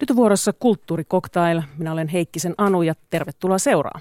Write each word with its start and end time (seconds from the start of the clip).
Nyt 0.00 0.10
on 0.10 0.16
vuorossa 0.16 0.52
Kulttuurikoktail. 0.52 1.62
Minä 1.78 1.92
olen 1.92 2.08
Heikkisen 2.08 2.54
Anu 2.58 2.82
ja 2.82 2.94
tervetuloa 3.10 3.58
seuraan. 3.58 4.00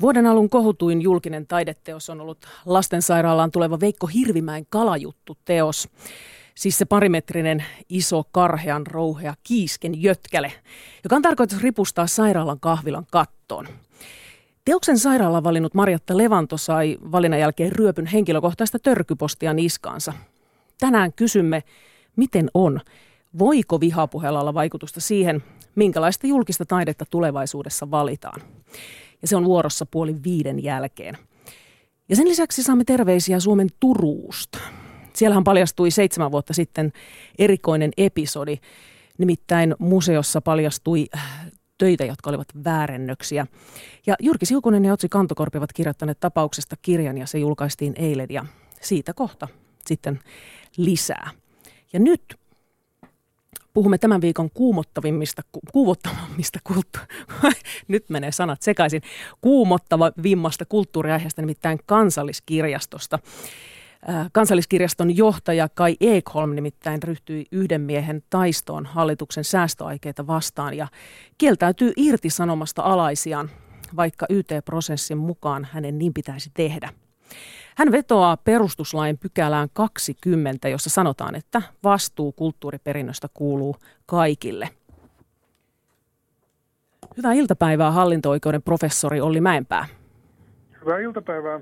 Vuoden 0.00 0.26
alun 0.26 0.50
kohutuin 0.50 1.02
julkinen 1.02 1.46
taideteos 1.46 2.10
on 2.10 2.20
ollut 2.20 2.38
lastensairaalaan 2.66 3.50
tuleva 3.50 3.80
Veikko 3.80 4.06
Hirvimäen 4.06 4.66
kalajuttu-teos. 4.70 5.88
Siis 6.56 6.78
se 6.78 6.84
parimetrinen 6.84 7.64
iso 7.88 8.24
karhean 8.32 8.86
rouhea 8.86 9.34
kiisken 9.42 10.02
jötkäle, 10.02 10.52
joka 11.04 11.16
on 11.16 11.22
tarkoitus 11.22 11.62
ripustaa 11.62 12.06
sairaalan 12.06 12.60
kahvilan 12.60 13.06
kattoon. 13.10 13.68
Teoksen 14.64 14.98
sairaalan 14.98 15.44
valinnut 15.44 15.74
Marjatta 15.74 16.16
Levanto 16.16 16.56
sai 16.56 16.98
valinnan 17.12 17.40
jälkeen 17.40 17.72
ryöpyn 17.72 18.06
henkilökohtaista 18.06 18.78
törkypostia 18.78 19.52
niskaansa. 19.52 20.12
Tänään 20.80 21.12
kysymme, 21.12 21.62
miten 22.16 22.50
on? 22.54 22.80
Voiko 23.38 23.80
vihapuheella 23.80 24.40
olla 24.40 24.54
vaikutusta 24.54 25.00
siihen, 25.00 25.42
minkälaista 25.74 26.26
julkista 26.26 26.64
taidetta 26.64 27.04
tulevaisuudessa 27.10 27.90
valitaan? 27.90 28.40
Ja 29.22 29.28
se 29.28 29.36
on 29.36 29.44
vuorossa 29.44 29.86
puoli 29.86 30.14
viiden 30.24 30.64
jälkeen. 30.64 31.18
Ja 32.08 32.16
sen 32.16 32.28
lisäksi 32.28 32.62
saamme 32.62 32.84
terveisiä 32.84 33.40
Suomen 33.40 33.68
Turuusta. 33.80 34.58
Siellähän 35.16 35.44
paljastui 35.44 35.90
seitsemän 35.90 36.32
vuotta 36.32 36.54
sitten 36.54 36.92
erikoinen 37.38 37.90
episodi. 37.96 38.58
Nimittäin 39.18 39.74
museossa 39.78 40.40
paljastui 40.40 41.06
äh, 41.16 41.50
töitä, 41.78 42.04
jotka 42.04 42.30
olivat 42.30 42.48
väärennöksiä. 42.64 43.46
Ja 44.06 44.16
Jyrki 44.20 44.46
Siukunen 44.46 44.84
ja 44.84 44.92
Otsi 44.92 45.08
Kantokorpi 45.08 45.58
ovat 45.58 45.72
kirjoittaneet 45.72 46.20
tapauksesta 46.20 46.76
kirjan 46.82 47.18
ja 47.18 47.26
se 47.26 47.38
julkaistiin 47.38 47.92
eilen 47.96 48.26
ja 48.30 48.46
siitä 48.80 49.14
kohta 49.14 49.48
sitten 49.86 50.20
lisää. 50.76 51.30
Ja 51.92 52.00
nyt 52.00 52.36
puhumme 53.74 53.98
tämän 53.98 54.20
viikon 54.20 54.50
kuumottavimmista, 54.50 55.42
ku, 55.52 55.60
kuumottavimmista 55.72 56.58
kulttu- 56.64 56.98
nyt 57.88 58.10
menee 58.10 58.32
sanat 58.32 58.62
sekaisin, 58.62 59.02
kuumottavimmasta 59.40 60.64
kulttuuriaiheesta, 60.64 61.42
nimittäin 61.42 61.78
kansalliskirjastosta. 61.86 63.18
Kansalliskirjaston 64.32 65.16
johtaja 65.16 65.68
Kai 65.74 65.96
Ekholm 66.00 66.54
nimittäin 66.54 67.02
ryhtyi 67.02 67.46
yhden 67.52 67.80
miehen 67.80 68.22
taistoon 68.30 68.86
hallituksen 68.86 69.44
säästöaikeita 69.44 70.26
vastaan 70.26 70.74
ja 70.74 70.88
kieltäytyy 71.38 71.92
irtisanomasta 71.96 72.82
alaisiaan, 72.82 73.50
vaikka 73.96 74.26
YT-prosessin 74.30 75.18
mukaan 75.18 75.68
hänen 75.72 75.98
niin 75.98 76.14
pitäisi 76.14 76.50
tehdä. 76.54 76.92
Hän 77.76 77.92
vetoaa 77.92 78.36
perustuslain 78.36 79.18
pykälään 79.18 79.68
20, 79.72 80.68
jossa 80.68 80.90
sanotaan, 80.90 81.34
että 81.34 81.62
vastuu 81.84 82.32
kulttuuriperinnöstä 82.32 83.28
kuuluu 83.34 83.76
kaikille. 84.06 84.68
Hyvää 87.16 87.32
iltapäivää 87.32 87.90
hallinto-oikeuden 87.90 88.62
professori 88.62 89.20
Olli 89.20 89.40
Mäenpää. 89.40 89.86
Hyvää 90.86 90.98
iltapäivää. 90.98 91.60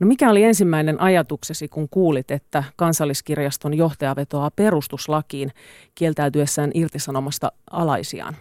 No 0.00 0.06
mikä 0.06 0.30
oli 0.30 0.44
ensimmäinen 0.44 1.00
ajatuksesi, 1.00 1.68
kun 1.68 1.88
kuulit, 1.90 2.30
että 2.30 2.64
kansalliskirjaston 2.76 3.74
johtaja 3.74 4.16
vetoaa 4.16 4.50
perustuslakiin 4.56 5.50
kieltäytyessään 5.94 6.70
irtisanomasta 6.74 7.52
alaisiaan? 7.70 8.34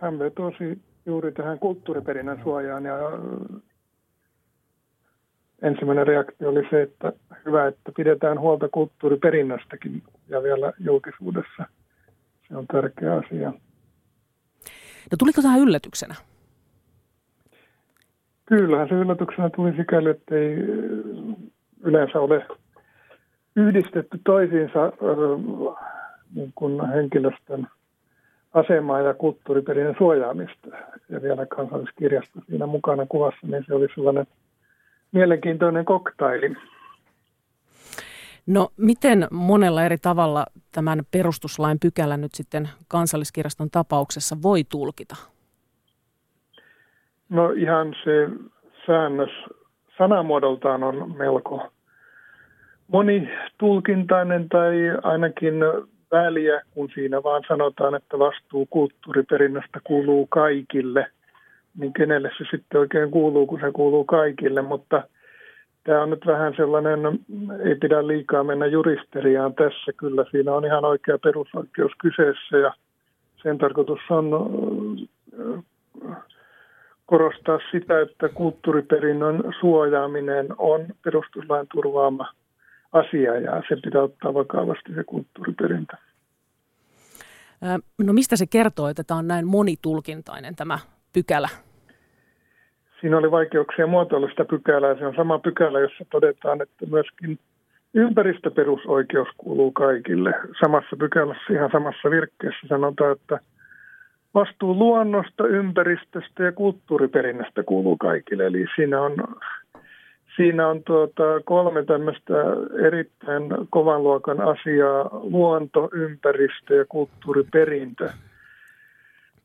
Hän 0.00 0.18
vetosi 0.18 0.78
juuri 1.06 1.32
tähän 1.32 1.58
kulttuuriperinnän 1.58 2.40
suojaan 2.42 2.84
ja 2.84 2.94
ensimmäinen 5.62 6.06
reaktio 6.06 6.48
oli 6.48 6.62
se, 6.70 6.82
että 6.82 7.12
hyvä, 7.44 7.66
että 7.66 7.92
pidetään 7.96 8.40
huolta 8.40 8.68
kulttuuriperinnöstäkin 8.68 10.02
ja 10.28 10.42
vielä 10.42 10.72
julkisuudessa. 10.78 11.66
Se 12.48 12.56
on 12.56 12.66
tärkeä 12.66 13.14
asia. 13.14 13.52
No 15.10 15.16
tuliko 15.18 15.42
tähän 15.42 15.60
yllätyksenä? 15.60 16.14
Kyllähän 18.46 18.88
se 18.88 18.94
yllätyksenä 18.94 19.50
tuli 19.50 19.76
sikäli, 19.76 20.10
että 20.10 20.34
ei 20.34 20.56
yleensä 21.82 22.20
ole 22.20 22.46
yhdistetty 23.56 24.20
toisiinsa 24.24 24.92
niin 26.34 26.52
kuin 26.54 26.88
henkilöstön 26.88 27.66
asemaa 28.54 29.00
ja 29.00 29.14
kulttuuriperinnön 29.14 29.94
suojaamista. 29.98 30.68
Ja 31.08 31.22
vielä 31.22 31.46
kansalliskirjasto 31.46 32.40
siinä 32.48 32.66
mukana 32.66 33.06
kuvassa, 33.08 33.46
niin 33.46 33.64
se 33.66 33.74
oli 33.74 33.86
sellainen 33.94 34.26
mielenkiintoinen 35.12 35.84
koktaili. 35.84 36.56
No 38.46 38.68
miten 38.76 39.28
monella 39.30 39.84
eri 39.84 39.98
tavalla 39.98 40.46
tämän 40.72 41.02
perustuslain 41.10 41.78
pykälän 41.80 42.20
nyt 42.20 42.34
sitten 42.34 42.68
kansalliskirjaston 42.88 43.70
tapauksessa 43.70 44.36
voi 44.42 44.64
tulkita? 44.64 45.16
No 47.28 47.50
ihan 47.50 47.94
se 48.04 48.28
säännös 48.86 49.30
sanamuodoltaan 49.98 50.82
on 50.82 51.14
melko 51.16 51.72
monitulkintainen 52.88 54.48
tai 54.48 54.74
ainakin 55.02 55.54
väliä, 56.12 56.62
kun 56.74 56.88
siinä 56.94 57.22
vaan 57.22 57.42
sanotaan, 57.48 57.94
että 57.94 58.18
vastuu 58.18 58.66
kulttuuriperinnöstä 58.70 59.80
kuuluu 59.84 60.26
kaikille, 60.26 61.06
niin 61.78 61.92
kenelle 61.92 62.30
se 62.38 62.44
sitten 62.50 62.80
oikein 62.80 63.10
kuuluu, 63.10 63.46
kun 63.46 63.60
se 63.60 63.72
kuuluu 63.72 64.04
kaikille, 64.04 64.62
mutta 64.62 65.02
tämä 65.84 66.02
on 66.02 66.10
nyt 66.10 66.26
vähän 66.26 66.54
sellainen, 66.56 67.00
ei 67.64 67.74
pidä 67.74 68.06
liikaa 68.06 68.44
mennä 68.44 68.66
juristeriaan 68.66 69.54
tässä, 69.54 69.92
kyllä 69.96 70.24
siinä 70.30 70.52
on 70.52 70.64
ihan 70.64 70.84
oikea 70.84 71.18
perusoikeus 71.18 71.92
kyseessä 71.98 72.56
ja 72.56 72.72
sen 73.42 73.58
tarkoitus 73.58 74.00
on 74.10 74.30
korostaa 77.06 77.58
sitä, 77.70 78.00
että 78.00 78.28
kulttuuriperinnön 78.28 79.42
suojaaminen 79.60 80.46
on 80.58 80.86
perustuslain 81.04 81.66
turvaama 81.72 82.32
asia 82.92 83.38
ja 83.40 83.62
se 83.68 83.76
pitää 83.84 84.02
ottaa 84.02 84.34
vakavasti 84.34 84.94
se 84.94 85.04
kulttuuriperintö. 85.04 85.96
No 87.98 88.12
mistä 88.12 88.36
se 88.36 88.46
kertoo, 88.46 88.88
että 88.88 89.04
tämä 89.04 89.18
on 89.18 89.28
näin 89.28 89.46
monitulkintainen 89.46 90.56
tämä 90.56 90.78
pykälä? 91.12 91.48
Siinä 93.00 93.18
oli 93.18 93.30
vaikeuksia 93.30 93.86
muotoilla 93.86 94.28
sitä 94.28 94.44
pykälää. 94.44 94.98
Se 94.98 95.06
on 95.06 95.14
sama 95.16 95.38
pykälä, 95.38 95.80
jossa 95.80 96.04
todetaan, 96.10 96.62
että 96.62 96.86
myöskin 96.86 97.38
ympäristöperusoikeus 97.94 99.28
kuuluu 99.36 99.72
kaikille. 99.72 100.34
Samassa 100.60 100.96
pykälässä, 100.96 101.52
ihan 101.52 101.70
samassa 101.72 102.10
virkkeessä 102.10 102.66
sanotaan, 102.68 103.12
että– 103.12 103.38
vastuu 104.36 104.78
luonnosta, 104.78 105.46
ympäristöstä 105.46 106.42
ja 106.42 106.52
kulttuuriperinnöstä 106.52 107.62
kuuluu 107.62 107.96
kaikille. 107.96 108.46
Eli 108.46 108.66
siinä 108.76 109.00
on, 109.02 109.12
siinä 110.36 110.68
on 110.68 110.82
tuota 110.82 111.22
kolme 111.44 111.84
tämmöistä 111.84 112.34
erittäin 112.86 113.42
kovan 113.70 114.02
luokan 114.02 114.40
asiaa, 114.40 115.10
luonto, 115.12 115.88
ympäristö 115.92 116.74
ja 116.76 116.84
kulttuuriperintö 116.88 118.08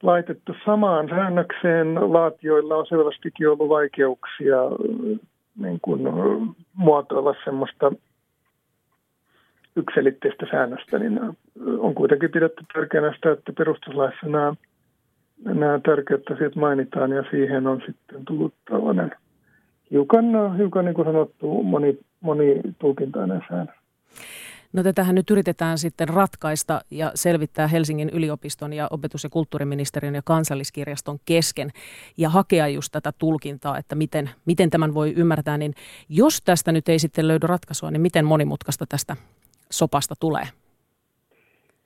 laitettu 0.03 0.55
samaan 0.65 1.09
säännökseen. 1.09 2.13
Laatioilla 2.13 2.75
on 2.75 2.85
selvästikin 2.85 3.49
ollut 3.49 3.69
vaikeuksia 3.69 4.57
niin 5.59 5.79
kuin, 5.81 6.01
muotoilla 6.73 7.35
semmoista 7.43 7.91
yksilitteistä 9.75 10.45
säännöstä, 10.51 10.99
niin 10.99 11.19
on 11.79 11.95
kuitenkin 11.95 12.31
pidetty 12.31 12.63
tärkeänä 12.73 13.13
sitä, 13.13 13.31
että 13.31 13.53
perustuslaissa 13.57 14.27
nämä 14.27 14.53
nämä 15.45 15.79
tärkeät 15.85 16.21
asiat 16.31 16.55
mainitaan 16.55 17.11
ja 17.11 17.23
siihen 17.31 17.67
on 17.67 17.81
sitten 17.85 18.25
tullut 18.25 18.53
tällainen 18.69 19.11
hiukan, 19.91 20.57
hiukan 20.57 20.85
niin 20.85 20.95
kuin 20.95 21.05
sanottu 21.05 21.63
moni, 21.63 21.99
monitulkintainen 22.21 23.41
säännös. 23.49 23.75
No 24.73 24.83
tätähän 24.83 25.15
nyt 25.15 25.29
yritetään 25.29 25.77
sitten 25.77 26.09
ratkaista 26.09 26.81
ja 26.91 27.11
selvittää 27.15 27.67
Helsingin 27.67 28.09
yliopiston 28.09 28.73
ja 28.73 28.87
opetus- 28.91 29.23
ja 29.23 29.29
kulttuuriministeriön 29.29 30.15
ja 30.15 30.21
kansalliskirjaston 30.25 31.19
kesken 31.25 31.69
ja 32.17 32.29
hakea 32.29 32.67
just 32.67 32.91
tätä 32.91 33.11
tulkintaa, 33.17 33.77
että 33.77 33.95
miten, 33.95 34.29
miten 34.45 34.69
tämän 34.69 34.93
voi 34.93 35.13
ymmärtää. 35.13 35.57
Niin 35.57 35.73
jos 36.09 36.41
tästä 36.41 36.71
nyt 36.71 36.89
ei 36.89 36.99
sitten 36.99 37.27
löydy 37.27 37.47
ratkaisua, 37.47 37.91
niin 37.91 38.01
miten 38.01 38.25
monimutkaista 38.25 38.85
tästä 38.85 39.15
sopasta 39.71 40.15
tulee? 40.19 40.47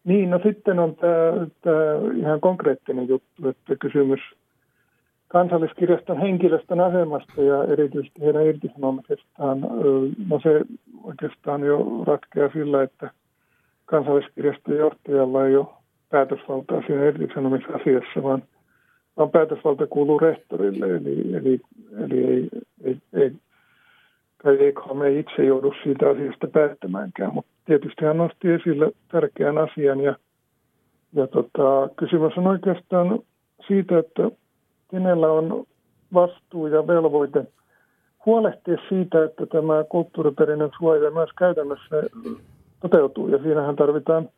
Niin, 0.05 0.29
no 0.29 0.39
sitten 0.43 0.79
on 0.79 0.95
tämä, 0.95 1.47
tämä 1.61 2.17
ihan 2.17 2.41
konkreettinen 2.41 3.07
juttu, 3.07 3.49
että 3.49 3.75
kysymys 3.75 4.19
kansalliskirjaston 5.27 6.17
henkilöstön 6.17 6.79
asemasta 6.79 7.41
ja 7.41 7.63
erityisesti 7.63 8.21
heidän 8.21 8.45
irtisanomisestaan, 8.45 9.61
no 10.29 10.39
se 10.43 10.61
oikeastaan 11.03 11.61
jo 11.61 12.03
ratkeaa 12.07 12.49
sillä, 12.53 12.83
että 12.83 13.11
kansalliskirjaston 13.85 14.77
johtajalla 14.77 15.45
ei 15.45 15.55
ole 15.55 15.67
päätösvaltaa 16.09 16.81
siinä 16.87 17.05
irtisanomisasiassa, 17.05 18.23
vaan, 18.23 18.43
vaan 19.17 19.31
päätösvalta 19.31 19.87
kuuluu 19.87 20.19
rehtorille, 20.19 20.85
eli, 20.85 21.35
eli, 21.35 21.61
eli 22.03 22.23
ei, 22.25 22.49
ei, 22.83 22.97
ei, 23.13 23.31
kai 24.45 24.67
EKM 24.67 25.01
ei 25.01 25.19
itse 25.19 25.43
joudu 25.43 25.73
siitä 25.83 26.09
asiasta 26.09 26.47
päättämäänkään, 26.47 27.33
mutta 27.33 27.51
tietysti 27.65 28.05
hän 28.05 28.17
nosti 28.17 28.51
esille 28.51 28.91
tärkeän 29.11 29.57
asian 29.57 30.01
ja, 30.01 30.15
ja 31.13 31.27
tota, 31.27 31.89
kysymys 31.95 32.37
on 32.37 32.47
oikeastaan 32.47 33.19
siitä, 33.67 33.99
että 33.99 34.31
kenellä 34.91 35.31
on 35.31 35.65
vastuu 36.13 36.67
ja 36.67 36.87
velvoite 36.87 37.47
huolehtia 38.25 38.77
siitä, 38.89 39.25
että 39.25 39.45
tämä 39.45 39.83
kulttuuriperinnön 39.89 40.71
suoja 40.77 41.11
myös 41.11 41.29
käytännössä 41.37 42.03
toteutuu. 42.79 43.27
Ja 43.27 43.37
siinähän 43.37 43.75
tarvitaan 43.75 44.29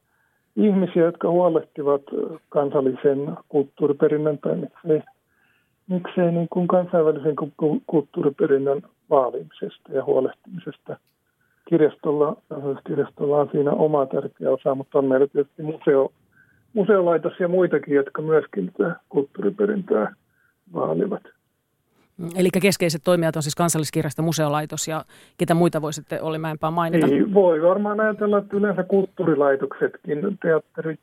ihmisiä, 0.55 1.03
jotka 1.03 1.29
huolehtivat 1.29 2.01
kansallisen 2.49 3.37
kulttuuriperinnön 3.49 4.37
tai 4.37 4.55
miksei, 4.55 5.01
miksei 5.87 6.31
niin 6.31 6.47
kuin 6.49 6.67
kansainvälisen 6.67 7.35
kulttuuriperinnön 7.87 8.81
vaalimisesta 9.09 9.93
ja 9.93 10.03
huolehtimisesta. 10.03 10.97
Kirjastolla, 11.69 12.37
kirjastolla 12.87 13.37
on 13.37 13.49
siinä 13.51 13.71
oma 13.71 14.05
tärkeä 14.05 14.51
osa, 14.51 14.75
mutta 14.75 14.99
on 14.99 15.05
meillä 15.05 15.27
tietysti 15.27 15.63
museo, 15.63 16.11
museolaitos 16.73 17.33
ja 17.39 17.47
muitakin, 17.47 17.95
jotka 17.95 18.21
myöskin 18.21 18.71
tätä 18.77 18.95
kulttuuriperintöä 19.09 20.15
vaalivat. 20.73 21.23
Eli 22.35 22.49
keskeiset 22.61 23.01
toimijat 23.03 23.35
on 23.35 23.43
siis 23.43 23.55
kansalliskirjasto, 23.55 24.21
museolaitos 24.21 24.87
ja 24.87 25.05
ketä 25.37 25.53
muita 25.53 25.81
voisitte 25.81 26.21
Olli 26.21 26.37
Mäenpää 26.37 26.71
mainita? 26.71 27.07
Niin, 27.07 27.33
voi 27.33 27.61
varmaan 27.61 27.99
ajatella, 27.99 28.37
että 28.37 28.57
yleensä 28.57 28.83
kulttuurilaitoksetkin, 28.83 30.37
teatterit, 30.41 30.99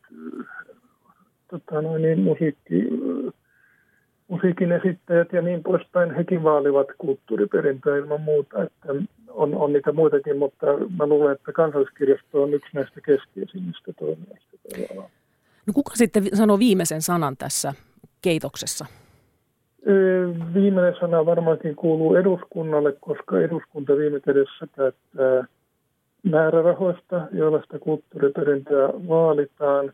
tota 1.50 1.82
noin, 1.82 2.02
niin, 2.02 2.20
musiikki, 2.20 2.88
musiikin 4.29 4.73
esittäjät 4.73 5.32
ja 5.32 5.43
niin 5.43 5.62
poispäin, 5.62 6.15
hekin 6.15 6.43
vaalivat 6.43 6.87
kulttuuriperintöä 6.99 7.97
ilman 7.97 8.21
muuta. 8.21 8.62
Että 8.62 8.88
on, 9.29 9.55
on 9.55 9.73
niitä 9.73 9.93
muitakin, 9.93 10.38
mutta 10.38 10.67
mä 10.99 11.06
luulen, 11.06 11.32
että 11.32 11.53
kansalliskirjasto 11.53 12.43
on 12.43 12.55
yksi 12.55 12.71
näistä 12.73 13.00
keskeisimmistä 13.00 13.93
toimijoista. 13.93 14.56
No 15.67 15.73
kuka 15.75 15.94
sitten 15.94 16.37
sanoo 16.37 16.59
viimeisen 16.59 17.03
sanan 17.03 17.37
tässä 17.37 17.75
keitoksessa? 18.23 18.87
Viimeinen 20.55 20.94
sana 21.00 21.26
varmaankin 21.26 21.76
kuuluu 21.76 22.15
eduskunnalle, 22.15 22.97
koska 23.00 23.41
eduskunta 23.41 23.97
viime 23.97 24.21
kädessä 24.21 24.67
päättää 24.76 25.44
määrärahoista, 26.23 27.29
joilla 27.32 27.62
sitä 27.62 27.79
kulttuuriperintöä 27.79 28.88
vaalitaan. 29.09 29.93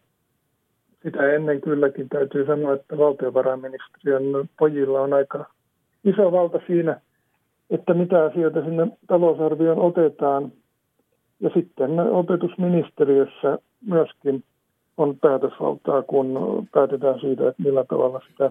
Sitä 1.02 1.32
ennen 1.32 1.60
kylläkin 1.60 2.08
täytyy 2.08 2.46
sanoa, 2.46 2.74
että 2.74 2.98
valtiovarainministeriön 2.98 4.48
pojilla 4.58 5.00
on 5.00 5.12
aika 5.12 5.44
iso 6.04 6.32
valta 6.32 6.60
siinä, 6.66 7.00
että 7.70 7.94
mitä 7.94 8.24
asioita 8.24 8.64
sinne 8.64 8.86
talousarvioon 9.06 9.78
otetaan. 9.78 10.52
Ja 11.40 11.50
sitten 11.54 12.00
opetusministeriössä 12.00 13.58
myöskin 13.86 14.44
on 14.96 15.18
päätösvaltaa, 15.18 16.02
kun 16.02 16.38
päätetään 16.72 17.20
siitä, 17.20 17.48
että 17.48 17.62
millä 17.62 17.84
tavalla 17.84 18.20
sitä 18.30 18.50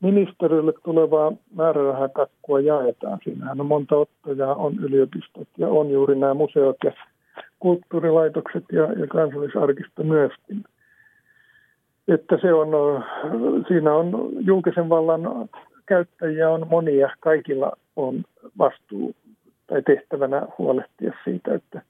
ministeriölle 0.00 0.72
tulevaa 0.84 1.32
määrärahakakkua 1.54 2.60
jaetaan. 2.60 3.18
Siinähän 3.24 3.60
on 3.60 3.66
monta 3.66 3.96
ottajaa, 3.96 4.54
on 4.54 4.78
yliopistot 4.78 5.48
ja 5.58 5.68
on 5.68 5.90
juuri 5.90 6.14
nämä 6.14 6.34
museot 6.34 6.76
ja 6.84 6.92
kulttuurilaitokset 7.58 8.64
ja, 8.72 8.82
ja 8.82 9.06
kansallisarkisto 9.06 10.02
myöskin. 10.02 10.64
Että 12.08 12.38
se 12.42 12.52
on, 12.52 12.68
siinä 13.68 13.94
on 13.94 14.30
julkisen 14.40 14.88
vallan 14.88 15.48
käyttäjiä 15.86 16.50
on 16.50 16.66
monia, 16.70 17.10
kaikilla 17.20 17.72
on 17.96 18.24
vastuu 18.58 19.14
tai 19.66 19.82
tehtävänä 19.82 20.46
huolehtia 20.58 21.12
siitä, 21.24 21.54
että 21.54 21.82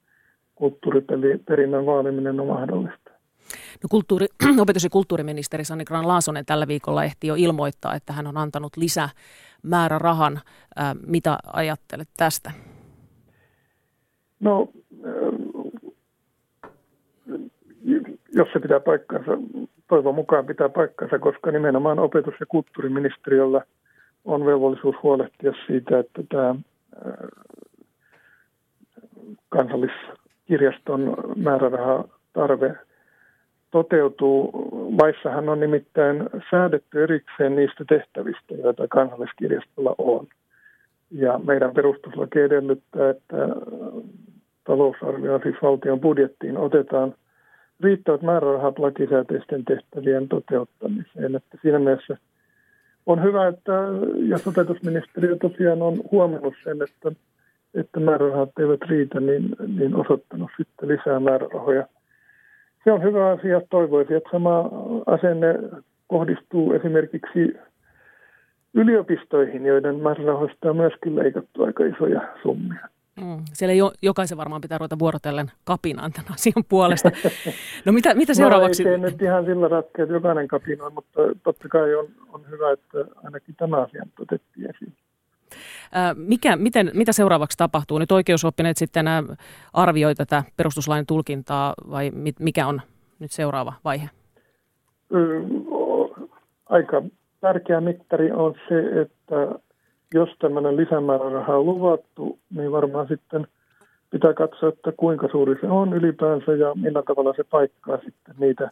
kulttuuriperinnön 0.55 1.87
vaaliminen 1.87 2.41
on 2.41 2.47
mahdollista. 2.47 3.11
No 3.83 3.89
kulttuuri, 3.91 4.27
opetus- 4.63 4.85
ja 4.85 4.91
kulttuuriministeri 4.91 5.65
Sanni 5.65 5.85
Gran 5.85 6.09
Laasonen 6.09 6.47
tällä 6.47 6.69
viikolla 6.69 7.05
ehti 7.05 7.27
jo 7.27 7.35
ilmoittaa, 7.39 7.95
että 7.95 8.13
hän 8.13 8.27
on 8.27 8.37
antanut 8.37 8.73
lisämäärärahan. 8.77 10.41
Ää, 10.77 10.95
mitä 11.07 11.39
ajattelet 11.53 12.09
tästä? 12.17 12.51
No, 14.41 14.69
jos 18.35 18.49
se 18.53 18.61
pitää 18.61 18.81
paikkansa, 18.81 19.31
toivon 19.89 20.15
mukaan 20.15 20.47
pitää 20.47 20.69
paikkansa, 20.69 21.19
koska 21.19 21.51
nimenomaan 21.51 21.99
opetus- 21.99 22.41
ja 22.41 22.47
kulttuuriministeriöllä 22.47 23.63
on 24.25 24.47
velvollisuus 24.47 24.97
huolehtia 25.03 25.53
siitä, 25.67 25.99
että 25.99 26.23
tämä 26.29 26.55
kansalliskirjaston 29.49 31.17
määrärahatarve 31.37 32.75
toteutuu. 33.71 34.51
Laissahan 35.03 35.49
on 35.49 35.61
nimittäin 35.61 36.31
säädetty 36.51 37.03
erikseen 37.03 37.57
niistä 37.57 37.85
tehtävistä, 37.89 38.55
joita 38.63 38.89
kansalliskirjastolla 38.89 39.95
on. 39.99 40.27
Ja 41.11 41.41
meidän 41.47 41.75
perustuslaki 41.75 42.39
edellyttää, 42.41 43.11
että 43.11 43.49
talousarvioon, 44.65 45.41
siis 45.43 45.57
valtion 45.63 46.01
budjettiin, 46.01 46.59
otetaan 46.59 47.15
riittävät 47.81 48.23
määrärahat 48.23 48.79
lakisääteisten 48.79 49.65
tehtävien 49.65 50.29
toteuttamiseen. 50.29 51.35
Että 51.37 51.59
siinä 51.63 51.79
mielessä 51.79 52.17
on 53.07 53.23
hyvä, 53.23 53.49
että 53.49 53.73
jos 54.17 54.47
opetusministeriö 54.47 55.37
tosiaan 55.37 55.83
on 55.83 56.01
huomannut 56.13 56.55
sen, 56.65 56.79
että, 56.83 57.13
että 57.75 58.01
määrärahat 58.01 58.59
eivät 58.59 58.83
riitä, 58.89 59.21
niin, 59.21 59.57
niin 59.79 59.95
osoittanut 59.95 60.51
sitten 60.57 60.89
lisää 60.89 61.21
määrärahoja– 61.21 61.87
se 62.89 62.93
on 62.93 63.03
hyvä 63.03 63.31
asia. 63.31 63.61
Toivoisin, 63.71 64.17
että 64.17 64.31
sama 64.33 64.71
asenne 65.07 65.55
kohdistuu 66.07 66.73
esimerkiksi 66.73 67.57
yliopistoihin, 68.75 69.67
joiden 69.67 69.97
määrärahoista 69.97 70.71
on 70.71 70.77
myöskin 70.77 71.17
leikattu 71.17 71.65
aika 71.65 71.85
isoja 71.85 72.21
summia. 72.43 72.89
Mm. 73.21 73.45
Siellä 73.53 73.75
jo, 73.75 73.93
jokaisen 74.03 74.39
varmaan 74.39 74.61
pitää 74.61 74.79
ruveta 74.79 74.99
vuorotellen 74.99 75.51
kapinaan 75.65 76.13
tämän 76.13 76.33
asian 76.33 76.65
puolesta. 76.69 77.11
No 77.85 77.93
mitä, 77.93 78.15
mitä 78.15 78.35
seuraavaksi? 78.35 78.85
No 78.85 78.91
ei 78.91 78.99
nyt 78.99 79.23
ihan 79.23 79.45
sillä 79.45 79.69
ratkea, 79.69 80.03
että 80.03 80.15
jokainen 80.15 80.49
kapinoi, 80.49 80.91
mutta 80.91 81.21
totta 81.43 81.69
kai 81.69 81.95
on, 81.95 82.07
on 82.33 82.51
hyvä, 82.51 82.73
että 82.73 82.99
ainakin 83.25 83.55
tämä 83.57 83.83
asia 83.83 84.07
otettiin 84.21 84.71
esiin. 84.71 84.97
Mikä, 86.15 86.57
miten, 86.57 86.91
mitä 86.95 87.13
seuraavaksi 87.13 87.59
tapahtuu? 87.59 87.99
Nyt 87.99 88.13
oikeusoppineet 88.13 88.77
sitten 88.77 89.07
arvioi 89.73 90.15
tätä 90.15 90.43
perustuslain 90.57 91.07
tulkintaa 91.07 91.75
vai 91.91 92.11
mikä 92.39 92.67
on 92.67 92.81
nyt 93.19 93.31
seuraava 93.31 93.73
vaihe? 93.85 94.11
Aika 96.67 97.03
tärkeä 97.41 97.81
mittari 97.81 98.33
on 98.33 98.55
se, 98.69 99.01
että 99.01 99.61
jos 100.15 100.29
tämmöinen 100.39 100.77
lisämääräraha 100.77 101.57
on 101.57 101.67
luvattu, 101.67 102.39
niin 102.55 102.73
varmaan 102.73 103.09
sitten 103.09 103.47
pitää 104.11 104.35
katsoa, 104.35 104.69
että 104.69 104.93
kuinka 104.97 105.29
suuri 105.29 105.57
se 105.61 105.67
on 105.67 105.93
ylipäänsä 105.93 106.53
ja 106.53 106.75
millä 106.75 107.03
tavalla 107.03 107.33
se 107.37 107.45
paikkaa 107.45 107.97
sitten 107.97 108.35
niitä 108.39 108.71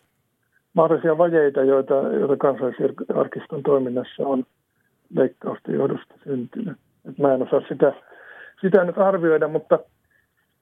mahdollisia 0.75 1.19
vajeita, 1.19 1.65
joita, 1.65 1.95
joita 1.95 2.37
kansallisarkiston 2.37 3.63
toiminnassa 3.63 4.27
on 4.27 4.45
leikkausten 5.17 5.75
johdosta 5.75 6.15
syntynyt. 6.25 6.77
Et 7.09 7.19
mä 7.19 7.35
en 7.35 7.43
osaa 7.43 7.61
sitä, 7.69 7.93
sitä 8.61 8.85
nyt 8.85 8.99
arvioida, 8.99 9.49
mutta 9.49 9.79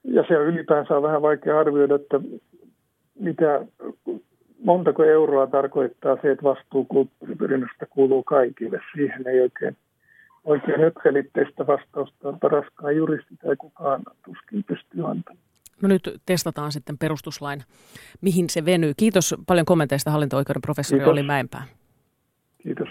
ja 0.05 0.25
se 0.29 0.39
on 0.39 0.47
ylipäänsä 0.47 0.97
on 0.97 1.03
vähän 1.03 1.23
vaikea 1.23 1.61
arvioida, 1.61 1.95
että 1.95 2.21
mitä, 3.21 3.67
montako 4.65 5.05
euroa 5.05 5.47
tarkoittaa 5.47 6.19
se, 6.23 6.31
että 6.31 6.43
vastuu 6.43 6.85
kulttuuriperinnöstä 6.85 7.87
kuuluu 7.91 8.23
kaikille. 8.23 8.81
Siihen 8.95 9.27
ei 9.27 9.41
oikein, 9.41 9.77
oikein 10.45 10.85
yksiselitteistä 10.85 11.67
vastausta 11.67 12.33
paraskaan 12.33 12.97
juristi 12.97 13.37
tai 13.37 13.57
kukaan 13.57 14.03
tuskin 14.25 14.65
pystyy 14.65 15.11
antamaan. 15.11 15.45
No 15.83 15.89
nyt 15.89 16.23
testataan 16.27 16.73
sitten 16.73 16.99
perustuslain, 16.99 17.63
mihin 18.21 18.51
se 18.51 18.65
venyy. 18.65 18.93
Kiitos 18.97 19.35
paljon 19.47 19.67
kommenteista 19.67 20.11
hallinto-oikeuden 20.11 20.63
professori 20.63 20.99
Kiitos. 20.99 21.11
Olli 21.11 21.23
Mäenpää. 21.23 21.65
Kiitos. 22.63 22.89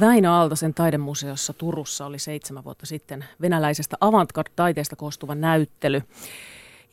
Väinö 0.00 0.30
Aaltosen 0.30 0.74
taidemuseossa 0.74 1.52
Turussa 1.52 2.06
oli 2.06 2.18
seitsemän 2.18 2.64
vuotta 2.64 2.86
sitten 2.86 3.24
venäläisestä 3.40 3.96
avantgarde-taiteesta 4.00 4.96
koostuva 4.96 5.34
näyttely. 5.34 6.02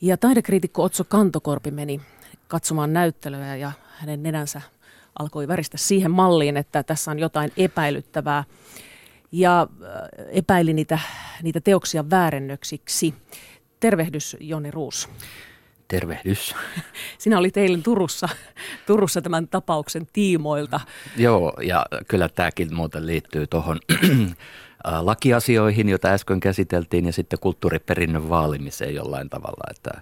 Ja 0.00 0.16
taidekriitikko 0.16 0.82
Otso 0.82 1.04
Kantokorpi 1.04 1.70
meni 1.70 2.00
katsomaan 2.48 2.92
näyttelyä 2.92 3.56
ja 3.56 3.72
hänen 3.90 4.22
nenänsä 4.22 4.62
alkoi 5.18 5.48
väristä 5.48 5.76
siihen 5.78 6.10
malliin, 6.10 6.56
että 6.56 6.82
tässä 6.82 7.10
on 7.10 7.18
jotain 7.18 7.52
epäilyttävää 7.56 8.44
ja 9.32 9.60
äh, 9.62 10.26
epäili 10.30 10.72
niitä, 10.72 10.98
niitä 11.42 11.60
teoksia 11.60 12.10
väärennöksiksi. 12.10 13.14
Tervehdys 13.80 14.36
Joni 14.40 14.70
Ruus. 14.70 15.08
Tervehdys. 15.88 16.54
Sinä 17.18 17.38
olit 17.38 17.56
eilen 17.56 17.82
Turussa, 17.82 18.28
Turussa 18.86 19.22
tämän 19.22 19.48
tapauksen 19.48 20.06
tiimoilta. 20.12 20.80
Joo, 21.16 21.52
ja 21.62 21.86
kyllä 22.08 22.28
tämäkin 22.28 22.74
muuten 22.74 23.06
liittyy 23.06 23.46
tuohon 23.46 23.78
lakiasioihin, 25.00 25.88
joita 25.88 26.08
äsken 26.08 26.40
käsiteltiin, 26.40 27.06
ja 27.06 27.12
sitten 27.12 27.38
kulttuuriperinnön 27.38 28.28
vaalimiseen 28.28 28.94
jollain 28.94 29.30
tavalla. 29.30 29.70
Että, 29.70 30.00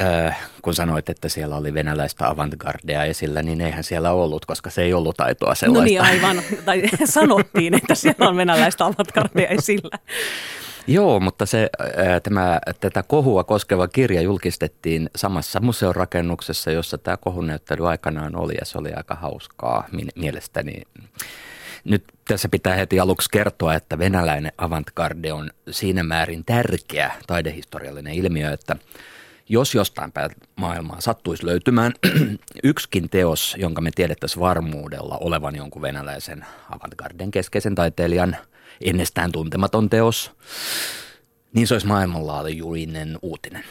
äh, 0.00 0.50
kun 0.62 0.74
sanoit, 0.74 1.08
että 1.08 1.28
siellä 1.28 1.56
oli 1.56 1.74
venäläistä 1.74 2.28
avantgardea 2.28 3.04
esillä, 3.04 3.42
niin 3.42 3.60
eihän 3.60 3.84
siellä 3.84 4.10
ollut, 4.12 4.46
koska 4.46 4.70
se 4.70 4.82
ei 4.82 4.94
ollut 4.94 5.20
aitoa 5.20 5.54
sellaista. 5.54 5.80
No 5.80 5.84
niin, 5.84 6.00
aivan. 6.00 6.42
Tai 6.64 6.82
sanottiin, 7.04 7.74
että 7.74 7.94
siellä 7.94 8.28
on 8.28 8.36
venäläistä 8.36 8.84
avantgardea 8.84 9.48
esillä. 9.58 9.98
Joo, 10.86 11.20
mutta 11.20 11.46
se, 11.46 11.70
tämä, 12.22 12.60
tätä 12.80 13.02
kohua 13.02 13.44
koskeva 13.44 13.88
kirja 13.88 14.20
julkistettiin 14.20 15.10
samassa 15.16 15.60
museorakennuksessa, 15.60 16.70
jossa 16.70 16.98
tämä 16.98 17.16
kohunäyttely 17.16 17.88
aikanaan 17.88 18.36
oli 18.36 18.54
ja 18.60 18.64
se 18.64 18.78
oli 18.78 18.92
aika 18.92 19.14
hauskaa 19.14 19.88
mielestäni. 20.14 20.82
Nyt 21.84 22.04
tässä 22.28 22.48
pitää 22.48 22.74
heti 22.74 23.00
aluksi 23.00 23.30
kertoa, 23.30 23.74
että 23.74 23.98
venäläinen 23.98 24.52
avantgarde 24.58 25.32
on 25.32 25.50
siinä 25.70 26.02
määrin 26.02 26.44
tärkeä 26.44 27.12
taidehistoriallinen 27.26 28.14
ilmiö, 28.14 28.52
että 28.52 28.76
jos 29.48 29.74
jostain 29.74 30.12
päin 30.12 30.30
maailmaa 30.56 31.00
sattuisi 31.00 31.46
löytymään 31.46 31.92
yksikin 32.62 33.10
teos, 33.10 33.56
jonka 33.58 33.80
me 33.80 33.90
tiedettäisiin 33.94 34.40
varmuudella 34.40 35.18
olevan 35.18 35.56
jonkun 35.56 35.82
venäläisen 35.82 36.46
avantgarden 36.70 37.30
keskeisen 37.30 37.74
taiteilijan– 37.74 38.36
ennestään 38.80 39.32
tuntematon 39.32 39.90
teos, 39.90 40.30
niin 41.52 41.66
se 41.66 41.74
olisi 41.74 41.86
maailmanlaajuinen 41.86 43.18
uutinen. 43.22 43.64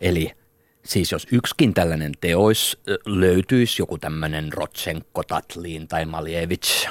Eli 0.00 0.30
siis 0.84 1.12
jos 1.12 1.26
yksikin 1.32 1.74
tällainen 1.74 2.12
teos 2.20 2.78
löytyisi, 3.06 3.82
joku 3.82 3.98
tämmöinen 3.98 4.52
Rotsenko, 4.52 5.22
Tatlin 5.22 5.88
tai 5.88 6.06
Malievich, 6.06 6.88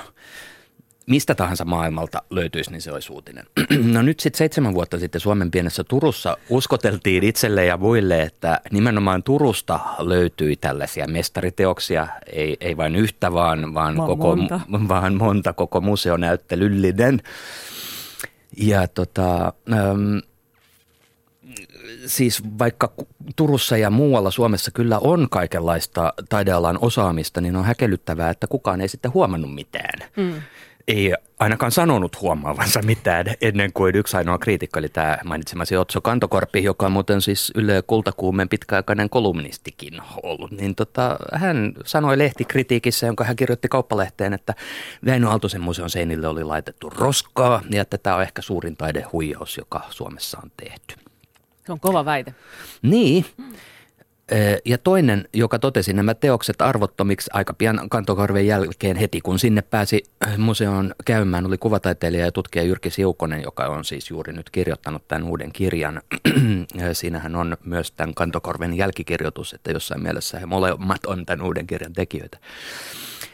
mistä 1.07 1.35
tahansa 1.35 1.65
maailmalta 1.65 2.21
löytyisi, 2.29 2.71
niin 2.71 2.81
se 2.81 2.91
olisi 2.91 3.13
uutinen. 3.13 3.45
No 3.93 4.01
nyt 4.01 4.19
sitten 4.19 4.37
seitsemän 4.37 4.73
vuotta 4.73 4.99
sitten 4.99 5.21
Suomen 5.21 5.51
pienessä 5.51 5.83
Turussa 5.83 6.37
uskoteltiin 6.49 7.23
itselle 7.23 7.65
ja 7.65 7.77
muille, 7.77 8.21
että 8.21 8.61
nimenomaan 8.71 9.23
Turusta 9.23 9.79
löytyi 9.99 10.55
tällaisia 10.55 11.07
mestariteoksia, 11.07 12.07
ei, 12.31 12.57
ei 12.59 12.77
vain 12.77 12.95
yhtä, 12.95 13.33
vaan, 13.33 13.73
vaan, 13.73 13.95
koko, 13.95 14.35
monta. 14.35 14.59
vaan 14.87 15.13
monta 15.13 15.53
koko 15.53 15.81
museonäyttelyllinen. 15.81 17.21
Ja 18.57 18.87
tota, 18.87 19.53
ähm, 19.73 20.17
siis 22.05 22.43
vaikka 22.59 22.93
Turussa 23.35 23.77
ja 23.77 23.89
muualla 23.89 24.31
Suomessa 24.31 24.71
kyllä 24.71 24.99
on 24.99 25.27
kaikenlaista 25.29 26.13
taidealan 26.29 26.77
osaamista, 26.81 27.41
niin 27.41 27.55
on 27.55 27.65
häkellyttävää, 27.65 28.29
että 28.29 28.47
kukaan 28.47 28.81
ei 28.81 28.87
sitten 28.87 29.13
huomannut 29.13 29.55
mitään. 29.55 30.09
Mm 30.17 30.41
ei 30.87 31.13
ainakaan 31.39 31.71
sanonut 31.71 32.21
huomaavansa 32.21 32.81
mitään 32.81 33.25
ennen 33.41 33.73
kuin 33.73 33.95
yksi 33.95 34.17
ainoa 34.17 34.37
kriitikko, 34.37 34.79
eli 34.79 34.89
tämä 34.89 35.17
mainitsemasi 35.23 35.77
Otso 35.77 36.01
Kantokorpi, 36.01 36.63
joka 36.63 36.85
on 36.85 36.91
muuten 36.91 37.21
siis 37.21 37.51
Yle 37.55 37.83
Kultakuumen 37.87 38.49
pitkäaikainen 38.49 39.09
kolumnistikin 39.09 39.93
ollut. 40.23 40.51
Niin 40.51 40.75
tota, 40.75 41.17
hän 41.33 41.73
sanoi 41.85 42.17
lehtikritiikissä, 42.17 43.05
jonka 43.05 43.23
hän 43.23 43.35
kirjoitti 43.35 43.67
kauppalehteen, 43.67 44.33
että 44.33 44.53
Väinö 45.05 45.29
Aaltosen 45.29 45.61
museon 45.61 45.89
seinille 45.89 46.27
oli 46.27 46.43
laitettu 46.43 46.89
roskaa 46.89 47.61
ja 47.69 47.81
että 47.81 47.97
tämä 47.97 48.15
on 48.15 48.21
ehkä 48.21 48.41
suurin 48.41 48.77
taidehuijaus, 48.77 49.57
joka 49.57 49.81
Suomessa 49.89 50.37
on 50.43 50.51
tehty. 50.57 50.95
Se 51.65 51.71
on 51.71 51.79
kova 51.79 52.05
väite. 52.05 52.35
Niin. 52.81 53.25
Ja 54.65 54.77
toinen, 54.77 55.27
joka 55.33 55.59
totesi 55.59 55.93
nämä 55.93 56.13
teokset 56.13 56.61
arvottomiksi 56.61 57.29
aika 57.33 57.53
pian 57.53 57.89
kantokarven 57.89 58.47
jälkeen 58.47 58.97
heti, 58.97 59.21
kun 59.21 59.39
sinne 59.39 59.61
pääsi 59.61 60.03
museoon 60.37 60.95
käymään, 61.05 61.45
oli 61.45 61.57
kuvataiteilija 61.57 62.25
ja 62.25 62.31
tutkija 62.31 62.63
Jyrki 62.63 62.89
Siukonen, 62.89 63.41
joka 63.41 63.65
on 63.65 63.85
siis 63.85 64.09
juuri 64.09 64.33
nyt 64.33 64.49
kirjoittanut 64.49 65.07
tämän 65.07 65.23
uuden 65.23 65.51
kirjan. 65.51 66.01
Siinähän 66.93 67.35
on 67.35 67.57
myös 67.65 67.91
tämän 67.91 68.13
kantokorven 68.13 68.73
jälkikirjoitus, 68.73 69.53
että 69.53 69.71
jossain 69.71 70.03
mielessä 70.03 70.39
he 70.39 70.45
molemmat 70.45 71.05
on 71.05 71.25
tämän 71.25 71.45
uuden 71.45 71.67
kirjan 71.67 71.93
tekijöitä. 71.93 72.37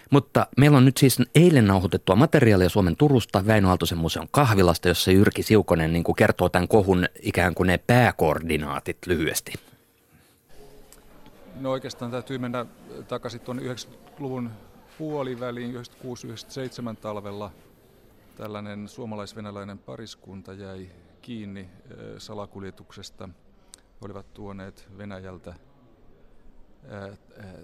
Mutta 0.09 0.47
meillä 0.57 0.77
on 0.77 0.85
nyt 0.85 0.97
siis 0.97 1.17
eilen 1.35 1.67
nauhoitettua 1.67 2.15
materiaalia 2.15 2.69
Suomen 2.69 2.95
Turusta, 2.95 3.47
Väinö 3.47 3.67
Aaltosen 3.67 3.97
museon 3.97 4.27
kahvilasta, 4.31 4.87
jossa 4.87 5.11
Jyrki 5.11 5.43
Siukonen 5.43 5.93
niin 5.93 6.03
kuin 6.03 6.15
kertoo 6.15 6.49
tämän 6.49 6.67
kohun 6.67 7.05
ikään 7.21 7.55
kuin 7.55 7.67
ne 7.67 7.77
pääkoordinaatit 7.77 8.97
lyhyesti. 9.07 9.53
No 11.55 11.71
oikeastaan 11.71 12.11
täytyy 12.11 12.37
mennä 12.37 12.65
takaisin 13.07 13.41
tuonne 13.41 13.73
90-luvun 13.73 14.51
puoliväliin, 14.97 15.75
96-97 15.75 16.95
talvella. 17.01 17.51
Tällainen 18.35 18.87
suomalais-venäläinen 18.87 19.77
pariskunta 19.77 20.53
jäi 20.53 20.91
kiinni 21.21 21.69
salakuljetuksesta. 22.17 23.29
He 23.77 24.05
olivat 24.05 24.33
tuoneet 24.33 24.87
Venäjältä 24.97 25.53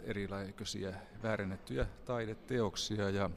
erilaisia 0.04 0.94
väärennettyjä 1.24 1.86
taideteoksia 2.06 3.10
ja 3.10 3.30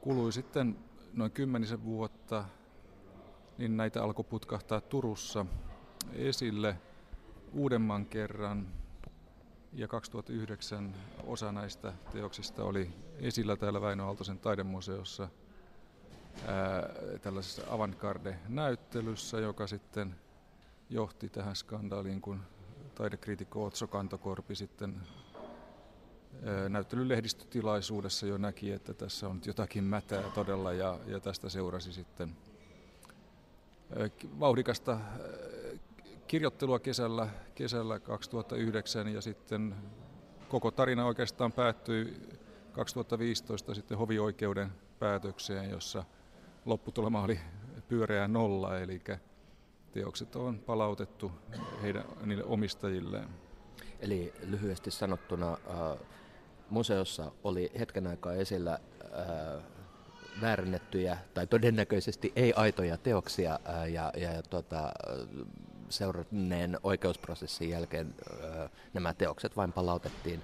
kului 0.00 0.32
sitten 0.32 0.76
noin 1.14 1.30
kymmenisen 1.30 1.84
vuotta, 1.84 2.44
niin 3.58 3.76
näitä 3.76 4.02
alkoi 4.02 4.24
putkahtaa 4.24 4.80
Turussa 4.80 5.46
esille 6.12 6.76
uudemman 7.52 8.06
kerran 8.06 8.66
ja 9.76 9.88
2009 9.88 10.94
osa 11.26 11.52
näistä 11.52 11.92
teoksista 12.12 12.64
oli 12.64 12.90
esillä 13.18 13.56
täällä 13.56 13.80
Väinö 13.80 14.04
Aaltosen 14.04 14.38
taidemuseossa 14.38 15.28
ää, 16.46 16.88
tällaisessa 17.22 17.62
avantgarde-näyttelyssä, 17.70 19.40
joka 19.40 19.66
sitten 19.66 20.16
johti 20.90 21.28
tähän 21.28 21.56
skandaaliin, 21.56 22.20
kun 22.20 22.40
taidekriitikko 22.94 23.64
Otso 23.64 23.86
Kantokorpi 23.86 24.54
sitten 24.54 25.00
näyttelyn 26.68 27.08
lehdistötilaisuudessa 27.08 28.26
jo 28.26 28.38
näki, 28.38 28.72
että 28.72 28.94
tässä 28.94 29.28
on 29.28 29.40
jotakin 29.46 29.84
mätää 29.84 30.22
todella 30.22 30.72
ja, 30.72 30.98
ja 31.06 31.20
tästä 31.20 31.48
seurasi 31.48 31.92
sitten 31.92 32.36
vauhdikasta 34.40 35.00
kirjoittelua 36.26 36.78
kesällä, 36.78 37.28
kesällä 37.54 38.00
2009 38.00 39.08
ja 39.08 39.20
sitten 39.20 39.74
koko 40.48 40.70
tarina 40.70 41.06
oikeastaan 41.06 41.52
päättyi 41.52 42.16
2015 42.72 43.74
sitten 43.74 43.98
hovioikeuden 43.98 44.72
päätökseen, 44.98 45.70
jossa 45.70 46.04
lopputulema 46.64 47.22
oli 47.22 47.40
pyöreä 47.88 48.28
nolla, 48.28 48.78
eli 48.78 49.02
teokset 49.92 50.36
on 50.36 50.58
palautettu 50.58 51.32
heidän 51.82 52.04
niille 52.24 52.44
omistajilleen. 52.44 53.28
Eli 54.00 54.32
lyhyesti 54.46 54.90
sanottuna 54.90 55.52
äh, 55.52 55.98
museossa 56.70 57.32
oli 57.44 57.72
hetken 57.78 58.06
aikaa 58.06 58.32
esillä 58.32 58.78
äh, 59.04 59.62
väärennettyjä 60.40 61.18
tai 61.34 61.46
todennäköisesti 61.46 62.32
ei-aitoja 62.36 62.96
teoksia 62.96 63.58
äh, 63.68 63.90
ja, 63.90 64.12
ja, 64.16 64.42
tota, 64.42 64.92
seuranneen 65.88 66.78
oikeusprosessin 66.82 67.70
jälkeen 67.70 68.14
nämä 68.94 69.14
teokset 69.14 69.56
vain 69.56 69.72
palautettiin 69.72 70.42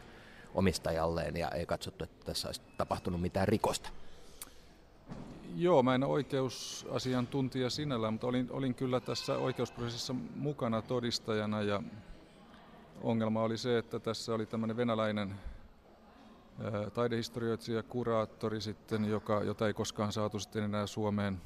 omistajalleen 0.55 1.37
ja 1.37 1.49
ei 1.49 1.67
katsottu, 1.67 2.05
että 2.05 2.25
tässä 2.25 2.49
olisi 2.49 2.61
tapahtunut 2.79 3.21
mitään 3.21 3.49
rikosta. 3.49 3.91
Joo, 5.57 5.83
mä 5.83 5.95
en 5.95 6.05
oikeusasiantuntija 6.05 7.71
sinällään, 7.71 8.15
mutta 8.15 8.27
olin, 8.27 8.47
olin 8.51 8.75
kyllä 8.75 9.01
tässä 9.01 9.39
oikeusprosessissa 9.39 10.15
mukana 10.37 10.83
todistajana 10.83 11.63
ja 11.63 11.83
ongelma 13.01 13.43
oli 13.43 13.59
se, 13.59 13.79
että 13.79 13.99
tässä 13.99 14.35
oli 14.35 14.47
tämmöinen 14.47 14.77
venäläinen 14.77 15.35
taidehistorioitsija, 16.95 17.83
kuraattori 17.83 18.61
sitten, 18.61 19.05
joka, 19.05 19.43
jota 19.43 19.67
ei 19.67 19.75
koskaan 19.75 20.13
saatu 20.13 20.39
sitten 20.39 20.63
enää 20.63 20.87
Suomeen 20.87 21.41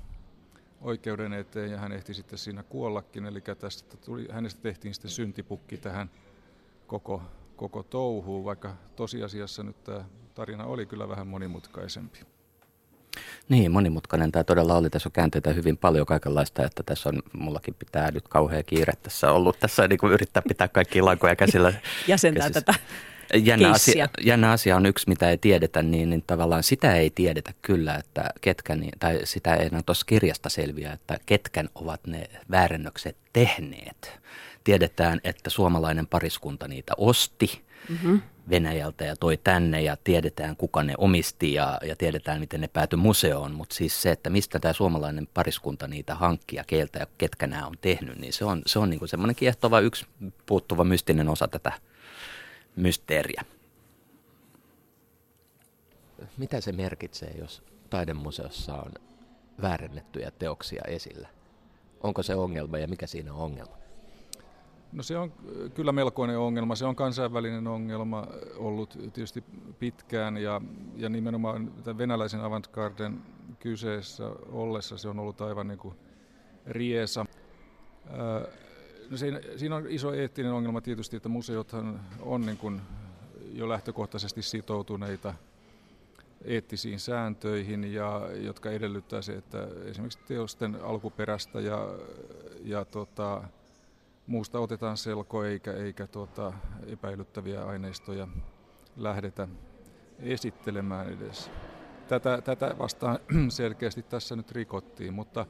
oikeuden 0.80 1.32
eteen 1.32 1.70
ja 1.70 1.78
hän 1.78 1.92
ehti 1.92 2.14
sitten 2.14 2.38
siinä 2.38 2.62
kuollakin. 2.62 3.26
Eli 3.26 3.40
tästä 3.40 3.96
tuli, 3.96 4.28
hänestä 4.30 4.62
tehtiin 4.62 4.94
sitten 4.94 5.10
syntipukki 5.10 5.76
tähän 5.76 6.10
koko, 6.86 7.22
koko 7.56 7.82
touhuun, 7.82 8.44
vaikka 8.44 8.74
tosiasiassa 8.96 9.62
nyt 9.62 9.84
tämä 9.84 10.04
tarina 10.34 10.64
oli 10.64 10.86
kyllä 10.86 11.08
vähän 11.08 11.26
monimutkaisempi. 11.26 12.18
Niin, 13.48 13.72
monimutkainen 13.72 14.32
tämä 14.32 14.44
todella 14.44 14.76
oli. 14.76 14.90
Tässä 14.90 15.08
on 15.08 15.12
käänteitä 15.12 15.52
hyvin 15.52 15.76
paljon 15.76 16.06
kaikenlaista, 16.06 16.64
että 16.64 16.82
tässä 16.82 17.08
on, 17.08 17.22
mullakin 17.32 17.74
pitää 17.74 18.10
nyt 18.10 18.28
kauhea 18.28 18.62
kiire 18.62 18.92
tässä 19.02 19.32
ollut. 19.32 19.58
Tässä 19.60 19.88
niin 19.88 19.98
kuin 19.98 20.12
yrittää 20.12 20.42
pitää 20.48 20.68
kaikki 20.68 21.02
lankoja 21.02 21.36
käsillä. 21.36 21.72
Jäsentää 22.08 22.48
käsissä. 22.48 22.60
tätä. 22.60 22.78
Jännä 23.34 23.70
asia, 23.70 24.08
jännä 24.24 24.50
asia 24.50 24.76
on 24.76 24.86
yksi, 24.86 25.08
mitä 25.08 25.30
ei 25.30 25.38
tiedetä, 25.38 25.82
niin, 25.82 26.10
niin 26.10 26.24
tavallaan 26.26 26.62
sitä 26.62 26.96
ei 26.96 27.10
tiedetä 27.10 27.52
kyllä, 27.62 27.94
että 27.94 28.30
ketkä, 28.40 28.76
niin, 28.76 28.92
tai 28.98 29.20
sitä 29.24 29.54
ei 29.54 29.66
enää 29.66 29.82
tuossa 29.82 30.06
kirjasta 30.06 30.48
selviä, 30.48 30.92
että 30.92 31.18
ketkän 31.26 31.68
ovat 31.74 32.06
ne 32.06 32.30
väärennökset 32.50 33.16
tehneet. 33.32 34.18
Tiedetään, 34.64 35.20
että 35.24 35.50
suomalainen 35.50 36.06
pariskunta 36.06 36.68
niitä 36.68 36.92
osti 36.96 37.62
mm-hmm. 37.88 38.22
Venäjältä 38.50 39.04
ja 39.04 39.16
toi 39.16 39.36
tänne 39.36 39.82
ja 39.82 39.96
tiedetään, 40.04 40.56
kuka 40.56 40.82
ne 40.82 40.94
omisti 40.98 41.54
ja, 41.54 41.78
ja 41.82 41.96
tiedetään, 41.96 42.40
miten 42.40 42.60
ne 42.60 42.68
päätyi 42.68 42.96
museoon. 42.96 43.54
Mutta 43.54 43.74
siis 43.74 44.02
se, 44.02 44.10
että 44.10 44.30
mistä 44.30 44.58
tämä 44.58 44.72
suomalainen 44.72 45.28
pariskunta 45.34 45.88
niitä 45.88 46.14
hankkia, 46.14 46.64
keiltä 46.66 46.98
ja 46.98 47.06
ketkä 47.18 47.46
nämä 47.46 47.66
on 47.66 47.74
tehnyt, 47.80 48.18
niin 48.18 48.32
se 48.32 48.44
on, 48.44 48.62
se 48.66 48.78
on 48.78 48.90
niinku 48.90 49.06
semmoinen 49.06 49.36
kiehtova 49.36 49.80
yksi 49.80 50.06
puuttuva 50.46 50.84
mystinen 50.84 51.28
osa 51.28 51.48
tätä 51.48 51.72
mysteeriä. 52.76 53.42
Mitä 56.36 56.60
se 56.60 56.72
merkitsee, 56.72 57.34
jos 57.38 57.62
taidemuseossa 57.90 58.74
on 58.74 58.92
väärennettyjä 59.62 60.30
teoksia 60.30 60.82
esillä? 60.88 61.28
Onko 62.00 62.22
se 62.22 62.34
ongelma 62.34 62.78
ja 62.78 62.88
mikä 62.88 63.06
siinä 63.06 63.32
on 63.34 63.40
ongelma? 63.40 63.76
No 64.92 65.02
se 65.02 65.18
on 65.18 65.32
kyllä 65.74 65.92
melkoinen 65.92 66.38
ongelma. 66.38 66.74
Se 66.74 66.84
on 66.84 66.96
kansainvälinen 66.96 67.66
ongelma 67.66 68.26
ollut 68.56 68.90
tietysti 68.90 69.44
pitkään 69.78 70.36
ja, 70.36 70.60
ja 70.96 71.08
nimenomaan 71.08 71.72
venäläisen 71.98 72.40
avantgarden 72.40 73.22
kyseessä 73.58 74.28
ollessa 74.52 74.98
se 74.98 75.08
on 75.08 75.18
ollut 75.18 75.40
aivan 75.40 75.68
niin 75.68 75.78
kuin 75.78 75.94
riesa. 76.66 77.26
No 79.10 79.16
siinä, 79.16 79.40
siinä 79.56 79.76
on 79.76 79.86
iso 79.88 80.14
eettinen 80.14 80.52
ongelma 80.52 80.80
tietysti, 80.80 81.16
että 81.16 81.28
museothan 81.28 82.00
on 82.20 82.46
niin 82.46 82.58
kuin 82.58 82.80
jo 83.52 83.68
lähtökohtaisesti 83.68 84.42
sitoutuneita 84.42 85.34
eettisiin 86.44 87.00
sääntöihin, 87.00 87.92
ja, 87.92 88.28
jotka 88.34 88.70
edellyttää 88.70 89.22
se, 89.22 89.32
että 89.32 89.68
esimerkiksi 89.84 90.18
teosten 90.28 90.78
alkuperästä 90.82 91.60
ja, 91.60 91.88
ja 92.64 92.84
tota, 92.84 93.42
muusta 94.26 94.60
otetaan 94.60 94.96
selko 94.96 95.44
eikä, 95.44 95.72
eikä 95.72 96.06
tuota, 96.06 96.52
epäilyttäviä 96.86 97.64
aineistoja 97.64 98.28
lähdetä 98.96 99.48
esittelemään 100.18 101.12
edes. 101.12 101.50
Tätä, 102.08 102.40
tätä 102.40 102.74
vastaan 102.78 103.18
selkeästi 103.48 104.02
tässä 104.02 104.36
nyt 104.36 104.52
rikottiin, 104.52 105.14
mutta, 105.14 105.46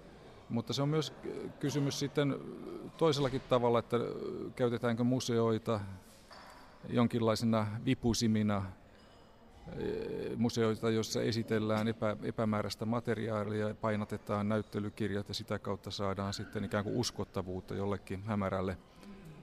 mutta 0.49 0.73
se 0.73 0.83
on 0.83 0.89
myös 0.89 1.13
kysymys 1.61 1.99
sitten 1.99 2.37
toisellakin 2.97 3.41
tavalla, 3.49 3.79
että 3.79 3.97
käytetäänkö 4.57 5.05
museoita 5.05 5.81
jonkinlaisena 6.89 7.67
vipusimina 7.85 8.63
museoita, 10.37 10.91
joissa 10.91 11.23
esitellään 11.23 11.89
epä, 11.89 12.17
epämääräistä 12.23 12.85
materiaalia, 12.85 13.75
painatetaan 13.75 14.49
näyttelykirjat 14.49 15.29
ja 15.29 15.35
sitä 15.35 15.59
kautta 15.59 15.91
saadaan 15.91 16.35
sitten 16.35 16.65
ikään 16.65 16.85
kuin 16.85 16.97
uskottavuutta 16.97 17.75
jollekin 17.75 18.23
hämärälle 18.23 18.79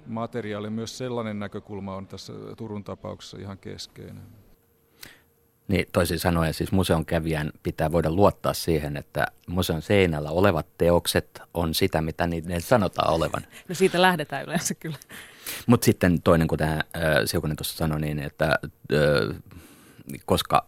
materiaalille. 0.06 0.70
Myös 0.70 0.98
sellainen 0.98 1.40
näkökulma 1.40 1.96
on 1.96 2.08
tässä 2.08 2.34
Turun 2.58 2.84
tapauksessa 2.84 3.38
ihan 3.38 3.58
keskeinen. 3.58 4.43
Niin, 5.74 5.88
toisin 5.94 6.20
sanoen 6.20 6.54
siis 6.54 6.72
museon 6.72 7.06
kävijän 7.06 7.52
pitää 7.64 7.92
voida 7.92 8.12
luottaa 8.12 8.54
siihen, 8.54 8.98
että 8.98 9.28
museon 9.48 9.82
seinällä 9.82 10.30
olevat 10.30 10.66
teokset 10.78 11.42
on 11.54 11.74
sitä, 11.74 12.02
mitä 12.02 12.28
niiden 12.28 12.62
sanotaan 12.62 13.14
olevan. 13.14 13.42
No 13.70 13.76
siitä 13.76 14.02
lähdetään 14.02 14.44
yleensä 14.44 14.74
kyllä. 14.76 14.98
Mutta 15.68 15.86
sitten 15.86 16.22
toinen, 16.22 16.48
kuten 16.48 16.70
äh, 16.70 16.82
Siukonen 17.26 17.58
tuossa 17.58 17.78
sanoi, 17.78 18.02
niin 18.02 18.20
että 18.20 18.46
äh, 18.46 19.36
koska 20.26 20.66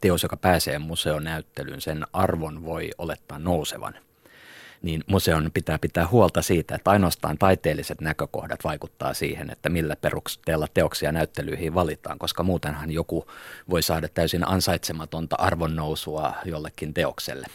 teos, 0.00 0.22
joka 0.22 0.36
pääsee 0.36 0.78
museon 0.78 1.24
näyttelyyn, 1.24 1.80
sen 1.80 2.06
arvon 2.12 2.64
voi 2.64 2.90
olettaa 2.98 3.38
nousevan 3.38 3.94
niin 4.84 5.04
museon 5.06 5.50
pitää 5.54 5.78
pitää 5.78 6.06
huolta 6.06 6.42
siitä, 6.42 6.74
että 6.74 6.90
ainoastaan 6.90 7.38
taiteelliset 7.38 8.00
näkökohdat 8.00 8.64
vaikuttaa 8.64 9.14
siihen, 9.14 9.50
että 9.50 9.68
millä 9.68 9.96
perusteella 9.96 10.66
teoksia 10.74 11.12
näyttelyihin 11.12 11.74
valitaan, 11.74 12.18
koska 12.18 12.42
muutenhan 12.42 12.90
joku 12.90 13.26
voi 13.70 13.82
saada 13.82 14.08
täysin 14.08 14.48
ansaitsematonta 14.48 15.36
arvonnousua 15.38 16.34
jollekin 16.44 16.94
teokselle 16.94 17.46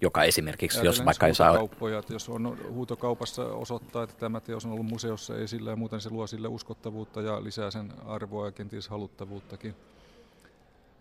joka 0.00 0.24
esimerkiksi, 0.24 0.86
jos 0.86 1.04
vaikka 1.04 1.26
ei 1.26 1.34
saa... 1.34 1.54
Että 1.98 2.12
jos 2.12 2.28
on 2.28 2.58
huutokaupassa 2.70 3.44
osoittaa, 3.44 4.02
että 4.02 4.16
tämä 4.16 4.40
teos 4.40 4.66
on 4.66 4.72
ollut 4.72 4.86
museossa 4.86 5.38
esillä 5.38 5.70
ja 5.70 5.76
muuten 5.76 6.00
se 6.00 6.10
luo 6.10 6.26
sille 6.26 6.48
uskottavuutta 6.48 7.22
ja 7.22 7.44
lisää 7.44 7.70
sen 7.70 7.92
arvoa 8.06 8.46
ja 8.46 8.52
kenties 8.52 8.88
haluttavuuttakin. 8.88 9.74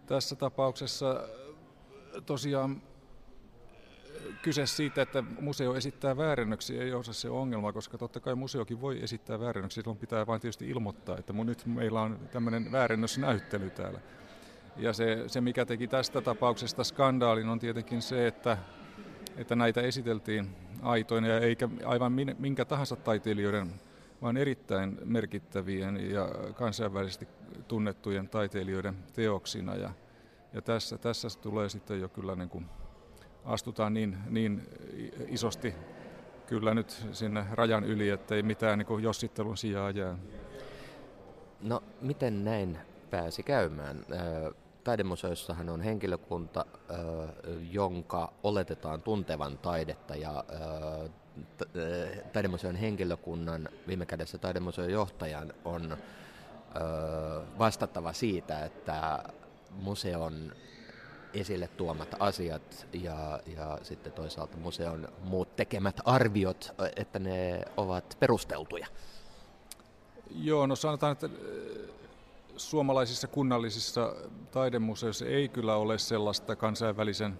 Tässä 0.05 0.35
tapauksessa 0.35 1.23
tosiaan 2.25 2.81
kyse 4.41 4.65
siitä, 4.65 5.01
että 5.01 5.23
museo 5.39 5.75
esittää 5.75 6.17
väärennöksiä, 6.17 6.83
ei 6.83 6.93
ole 6.93 7.03
se 7.03 7.29
ongelma, 7.29 7.73
koska 7.73 7.97
totta 7.97 8.19
kai 8.19 8.35
museokin 8.35 8.81
voi 8.81 9.03
esittää 9.03 9.39
väärennöksiä, 9.39 9.81
silloin 9.81 9.97
pitää 9.97 10.27
vain 10.27 10.41
tietysti 10.41 10.69
ilmoittaa, 10.69 11.17
että 11.17 11.33
nyt 11.33 11.65
meillä 11.65 12.01
on 12.01 12.19
tämmöinen 12.31 12.71
väärennösnäyttely 12.71 13.69
täällä. 13.69 13.99
Ja 14.77 14.93
se, 14.93 15.23
se, 15.27 15.41
mikä 15.41 15.65
teki 15.65 15.87
tästä 15.87 16.21
tapauksesta 16.21 16.83
skandaalin, 16.83 17.49
on 17.49 17.59
tietenkin 17.59 18.01
se, 18.01 18.27
että, 18.27 18.57
että 19.37 19.55
näitä 19.55 19.81
esiteltiin 19.81 20.55
aitoina 20.81 21.27
ja 21.27 21.39
eikä 21.39 21.69
aivan 21.85 22.13
minkä 22.39 22.65
tahansa 22.65 22.95
taiteilijoiden, 22.95 23.73
vaan 24.21 24.37
erittäin 24.37 24.97
merkittävien 25.05 26.11
ja 26.11 26.29
kansainvälisesti 26.53 27.27
tunnettujen 27.67 28.29
taiteilijoiden 28.29 28.95
teoksina. 29.13 29.75
Ja, 29.75 29.89
ja 30.53 30.61
tässä, 30.61 30.97
tässä 30.97 31.27
tulee 31.41 31.69
sitten 31.69 31.99
jo 31.99 32.09
kyllä 32.09 32.35
niin 32.35 32.49
kuin 32.49 32.65
astutaan 33.45 33.93
niin, 33.93 34.17
niin 34.29 34.67
isosti 35.27 35.75
kyllä 36.47 36.73
nyt 36.73 37.07
sinne 37.11 37.45
rajan 37.51 37.83
yli, 37.83 38.09
ettei 38.09 38.43
mitään 38.43 38.79
niin 38.79 39.03
jossittelun 39.03 39.57
sijaa 39.57 39.91
jää. 39.91 40.17
No 41.61 41.83
miten 42.01 42.45
näin 42.45 42.77
pääsi 43.09 43.43
käymään? 43.43 44.05
Taidemuseossahan 44.83 45.69
on 45.69 45.81
henkilökunta, 45.81 46.65
jonka 47.71 48.33
oletetaan 48.43 49.01
tuntevan 49.01 49.57
taidetta 49.57 50.15
ja 50.15 50.43
taidemuseon 52.33 52.75
henkilökunnan, 52.75 53.69
viime 53.87 54.05
kädessä 54.05 54.37
taidemuseon 54.37 54.91
johtajan, 54.91 55.53
on 55.65 55.97
vastattava 57.59 58.13
siitä, 58.13 58.65
että 58.65 59.23
museon 59.71 60.51
esille 61.33 61.67
tuomat 61.67 62.15
asiat 62.19 62.87
ja, 62.93 63.39
ja 63.55 63.77
sitten 63.83 64.13
toisaalta 64.13 64.57
museon 64.57 65.07
muut 65.23 65.55
tekemät 65.55 65.95
arviot, 66.05 66.73
että 66.95 67.19
ne 67.19 67.61
ovat 67.77 68.17
perusteltuja? 68.19 68.87
Joo, 70.35 70.67
no 70.67 70.75
sanotaan, 70.75 71.11
että 71.11 71.29
suomalaisissa 72.57 73.27
kunnallisissa 73.27 74.15
taidemuseoissa 74.51 75.25
ei 75.25 75.49
kyllä 75.49 75.75
ole 75.75 75.97
sellaista 75.97 76.55
kansainvälisen 76.55 77.39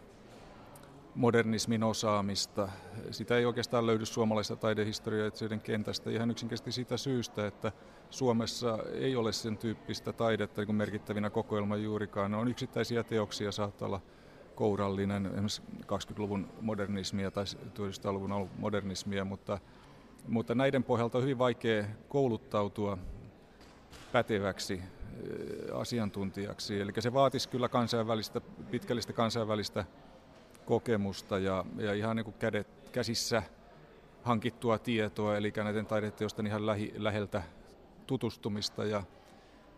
modernismin 1.16 1.84
osaamista. 1.84 2.70
Sitä 3.12 3.38
ei 3.38 3.46
oikeastaan 3.46 3.88
löydy 3.88 4.06
suomalaisesta 4.06 4.56
taidehistorioitsijoiden 4.56 5.62
kentästä 5.62 6.10
ihan 6.10 6.32
yksinkertaisesti 6.32 6.72
siitä 6.72 6.98
syystä, 6.98 7.48
että 7.48 7.72
Suomessa 8.10 8.78
ei 8.94 9.16
ole 9.16 9.32
sen 9.32 9.58
tyyppistä 9.58 10.14
taidetta 10.14 10.62
niin 10.62 10.76
merkittävinä 10.76 11.30
kokoelma 11.30 11.76
juurikaan. 11.76 12.34
On 12.34 12.48
yksittäisiä 12.48 13.04
teoksia, 13.04 13.52
saattaa 13.52 13.86
olla 13.86 14.02
kourallinen, 14.56 15.26
esimerkiksi 15.26 15.62
20-luvun 16.14 16.50
modernismia 16.62 17.32
tai 17.32 17.46
1900-luvun 17.46 18.50
modernismia, 18.58 19.26
mutta, 19.26 19.60
mutta 20.28 20.56
näiden 20.56 20.84
pohjalta 20.84 21.18
on 21.18 21.24
hyvin 21.24 21.38
vaikea 21.38 21.86
kouluttautua 22.10 22.98
päteväksi 24.12 24.74
eh, 24.74 25.80
asiantuntijaksi. 25.80 26.82
Eli 26.82 26.92
se 27.00 27.14
vaatisi 27.14 27.50
kyllä 27.50 27.70
kansainvälistä, 27.70 28.42
pitkällistä 28.72 29.14
kansainvälistä 29.14 29.86
kokemusta 30.66 31.40
ja, 31.40 31.66
ja 31.78 31.94
ihan 31.94 32.16
niin 32.16 32.24
kuin 32.24 32.36
kädet, 32.40 32.68
käsissä 32.92 33.44
hankittua 34.24 34.78
tietoa, 34.78 35.38
eli 35.38 35.54
näiden 35.58 35.86
taideteosten 35.86 36.48
ihan 36.48 36.66
lähi, 36.66 36.94
läheltä 36.98 37.44
tutustumista. 38.08 38.86
Ja 38.86 39.04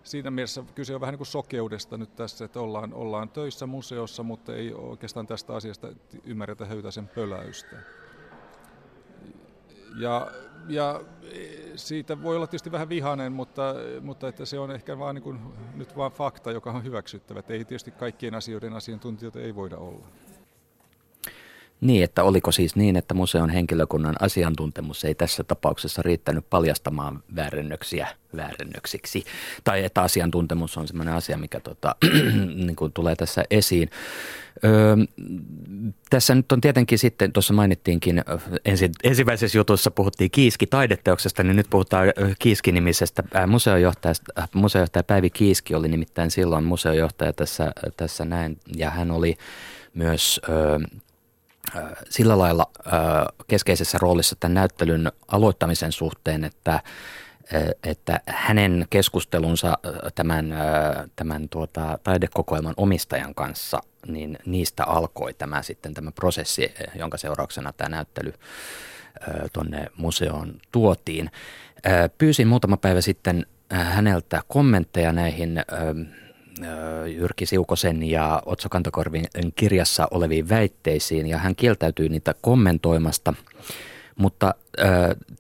siinä 0.03 0.31
mielessä 0.31 0.63
kyse 0.75 0.95
on 0.95 1.01
vähän 1.01 1.13
niin 1.13 1.17
kuin 1.17 1.27
sokeudesta 1.27 1.97
nyt 1.97 2.15
tässä, 2.15 2.45
että 2.45 2.59
ollaan, 2.59 2.93
ollaan 2.93 3.29
töissä 3.29 3.65
museossa, 3.65 4.23
mutta 4.23 4.55
ei 4.55 4.73
oikeastaan 4.73 5.27
tästä 5.27 5.55
asiasta 5.55 5.87
ymmärretä 6.23 6.65
höytäisen 6.65 7.07
pöläystä. 7.07 7.75
Ja, 9.99 10.31
ja 10.67 11.01
siitä 11.75 12.23
voi 12.23 12.35
olla 12.35 12.47
tietysti 12.47 12.71
vähän 12.71 12.89
vihainen, 12.89 13.31
mutta, 13.31 13.75
mutta 14.01 14.27
että 14.27 14.45
se 14.45 14.59
on 14.59 14.71
ehkä 14.71 14.99
vaan 14.99 15.15
niin 15.15 15.23
kuin, 15.23 15.39
nyt 15.75 15.97
vain 15.97 16.11
fakta, 16.11 16.51
joka 16.51 16.71
on 16.71 16.83
hyväksyttävä. 16.83 17.39
Että 17.39 17.53
ei 17.53 17.65
tietysti 17.65 17.91
kaikkien 17.91 18.35
asioiden 18.35 18.73
asiantuntijoita 18.73 19.39
ei 19.39 19.55
voida 19.55 19.77
olla. 19.77 20.07
Niin, 21.83 22.03
että 22.03 22.23
oliko 22.23 22.51
siis 22.51 22.75
niin, 22.75 22.95
että 22.95 23.13
museon 23.13 23.49
henkilökunnan 23.49 24.15
asiantuntemus 24.19 25.05
ei 25.05 25.15
tässä 25.15 25.43
tapauksessa 25.43 26.01
riittänyt 26.01 26.49
paljastamaan 26.49 27.23
väärennöksiä 27.35 28.07
väärennöksiksi. 28.35 29.23
Tai 29.63 29.83
että 29.83 30.01
asiantuntemus 30.01 30.77
on 30.77 30.87
sellainen 30.87 31.13
asia, 31.13 31.37
mikä 31.37 31.59
tota, 31.59 31.95
niin 32.65 32.75
kuin 32.75 32.93
tulee 32.93 33.15
tässä 33.15 33.43
esiin. 33.51 33.89
Öö, 34.65 34.95
tässä 36.09 36.35
nyt 36.35 36.51
on 36.51 36.61
tietenkin 36.61 36.99
sitten, 36.99 37.31
tuossa 37.31 37.53
mainittiinkin 37.53 38.23
ensi, 38.65 38.91
ensimmäisessä 39.03 39.57
jutussa 39.57 39.91
puhuttiin 39.91 40.31
Kiiski 40.31 40.67
taideteoksesta, 40.67 41.43
niin 41.43 41.55
nyt 41.55 41.67
puhutaan 41.69 42.07
Kiiski-nimisestä 42.39 43.23
museojohtajasta. 43.47 44.47
Museojohtaja 44.53 45.03
Päivi 45.03 45.29
Kiiski 45.29 45.75
oli 45.75 45.87
nimittäin 45.87 46.31
silloin 46.31 46.63
museojohtaja 46.63 47.33
tässä, 47.33 47.71
tässä 47.97 48.25
näin, 48.25 48.57
ja 48.75 48.89
hän 48.89 49.11
oli 49.11 49.37
myös 49.93 50.41
öö, 50.49 50.79
sillä 52.09 52.37
lailla 52.37 52.71
keskeisessä 53.47 53.97
roolissa 54.01 54.35
tämän 54.39 54.53
näyttelyn 54.53 55.11
aloittamisen 55.27 55.91
suhteen, 55.91 56.43
että 56.43 56.79
että 57.83 58.19
hänen 58.25 58.87
keskustelunsa 58.89 59.77
tämän, 60.15 60.53
tämän 61.15 61.49
tuota, 61.49 61.99
taidekokoelman 62.03 62.73
omistajan 62.77 63.35
kanssa, 63.35 63.79
niin 64.07 64.37
niistä 64.45 64.85
alkoi 64.85 65.33
tämä 65.33 65.61
sitten 65.61 65.93
tämä 65.93 66.11
prosessi, 66.11 66.73
jonka 66.95 67.17
seurauksena 67.17 67.73
tämä 67.73 67.89
näyttely 67.89 68.33
tuonne 69.53 69.87
museoon 69.97 70.53
tuotiin. 70.71 71.31
Pyysin 72.17 72.47
muutama 72.47 72.77
päivä 72.77 73.01
sitten 73.01 73.45
häneltä 73.71 74.41
kommentteja 74.47 75.13
näihin 75.13 75.61
Jyrki 77.07 77.45
Siukosen 77.45 78.03
ja 78.03 78.41
Otso 78.45 78.69
Kantokorvin 78.69 79.25
kirjassa 79.55 80.07
oleviin 80.11 80.49
väitteisiin 80.49 81.27
ja 81.27 81.37
hän 81.37 81.55
kieltäytyi 81.55 82.09
niitä 82.09 82.35
kommentoimasta. 82.41 83.33
Mutta 84.15 84.55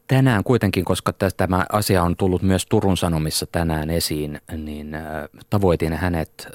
tänään 0.07 0.43
kuitenkin, 0.43 0.85
koska 0.85 1.13
tämä 1.37 1.65
asia 1.71 2.03
on 2.03 2.15
tullut 2.15 2.41
myös 2.41 2.65
Turun 2.65 2.97
Sanomissa 2.97 3.45
tänään 3.45 3.89
esiin, 3.89 4.41
niin 4.57 4.97
tavoitin 5.49 5.93
hänet 5.93 6.47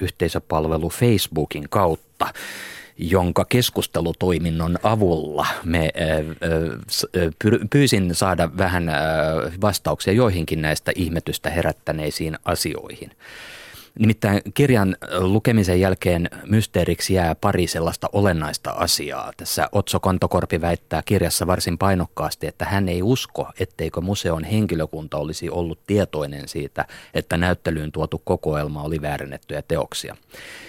yhteisöpalvelu 0.00 0.88
Facebookin 0.88 1.66
kautta 1.70 2.26
jonka 2.98 3.44
keskustelutoiminnon 3.44 4.78
avulla 4.82 5.46
me 5.64 5.92
pyysin 7.70 8.14
saada 8.14 8.50
vähän 8.58 8.90
vastauksia 9.60 10.12
joihinkin 10.12 10.62
näistä 10.62 10.92
ihmetystä 10.94 11.50
herättäneisiin 11.50 12.38
asioihin. 12.44 13.10
Nimittäin 13.98 14.40
kirjan 14.54 14.96
lukemisen 15.18 15.80
jälkeen 15.80 16.30
mysteeriksi 16.46 17.14
jää 17.14 17.34
pari 17.34 17.66
sellaista 17.66 18.08
olennaista 18.12 18.70
asiaa. 18.70 19.32
Tässä 19.36 19.68
Otso 19.72 20.00
Kontokorpi 20.00 20.60
väittää 20.60 21.02
kirjassa 21.04 21.46
varsin 21.46 21.78
painokkaasti, 21.78 22.46
että 22.46 22.64
hän 22.64 22.88
ei 22.88 23.02
usko, 23.02 23.48
etteikö 23.60 24.00
museon 24.00 24.44
henkilökunta 24.44 25.16
olisi 25.16 25.50
ollut 25.50 25.78
tietoinen 25.86 26.48
siitä, 26.48 26.84
että 27.14 27.36
näyttelyyn 27.36 27.92
tuotu 27.92 28.22
kokoelma 28.24 28.82
oli 28.82 29.02
väärennettyjä 29.02 29.62
teoksia. 29.62 30.16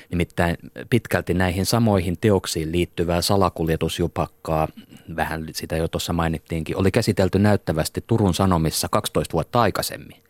Nimittäin 0.09 0.57
pitkälti 0.89 1.33
näihin 1.33 1.65
samoihin 1.65 2.17
teoksiin 2.21 2.71
liittyvää 2.71 3.21
salakuljetusjupakkaa, 3.21 4.67
vähän 5.15 5.45
sitä 5.51 5.77
jo 5.77 5.87
tuossa 5.87 6.13
mainittiinkin, 6.13 6.77
oli 6.77 6.91
käsitelty 6.91 7.39
näyttävästi 7.39 8.03
Turun 8.07 8.33
Sanomissa 8.33 8.87
12 8.91 9.33
vuotta 9.33 9.61
aikaisemmin. 9.61 10.26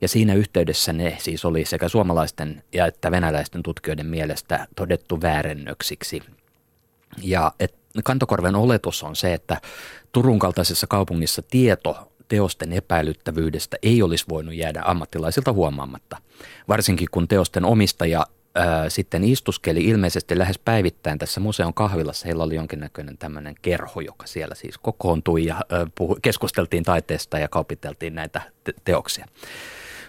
Ja 0.00 0.08
siinä 0.08 0.34
yhteydessä 0.34 0.92
ne 0.92 1.16
siis 1.20 1.44
oli 1.44 1.64
sekä 1.64 1.88
suomalaisten 1.88 2.62
ja 2.72 2.86
että 2.86 3.10
venäläisten 3.10 3.62
tutkijoiden 3.62 4.06
mielestä 4.06 4.66
todettu 4.76 5.20
väärennöksiksi. 5.20 6.22
Ja 7.22 7.52
et 7.60 7.80
Kantokorven 8.04 8.54
oletus 8.54 9.02
on 9.02 9.16
se, 9.16 9.34
että 9.34 9.60
Turun 10.12 10.38
kaltaisessa 10.38 10.86
kaupungissa 10.86 11.42
tieto 11.42 12.12
teosten 12.28 12.72
epäilyttävyydestä 12.72 13.76
ei 13.82 14.02
olisi 14.02 14.24
voinut 14.28 14.54
jäädä 14.54 14.82
ammattilaisilta 14.84 15.52
huomaamatta. 15.52 16.16
Varsinkin 16.68 17.08
kun 17.10 17.28
teosten 17.28 17.64
omistaja 17.64 18.26
ää, 18.54 18.90
sitten 18.90 19.24
istuskeli 19.24 19.84
ilmeisesti 19.84 20.38
lähes 20.38 20.58
päivittäin 20.58 21.18
tässä 21.18 21.40
museon 21.40 21.74
kahvilassa. 21.74 22.26
Heillä 22.26 22.44
oli 22.44 22.54
jonkinnäköinen 22.54 23.18
tämmöinen 23.18 23.54
kerho, 23.62 24.00
joka 24.00 24.26
siellä 24.26 24.54
siis 24.54 24.78
kokoontui 24.78 25.44
ja 25.44 25.54
ää, 25.54 25.86
puhu, 25.94 26.18
keskusteltiin 26.22 26.84
taiteesta 26.84 27.38
ja 27.38 27.48
kaupiteltiin 27.48 28.14
näitä 28.14 28.42
te- 28.64 28.74
teoksia. 28.84 29.26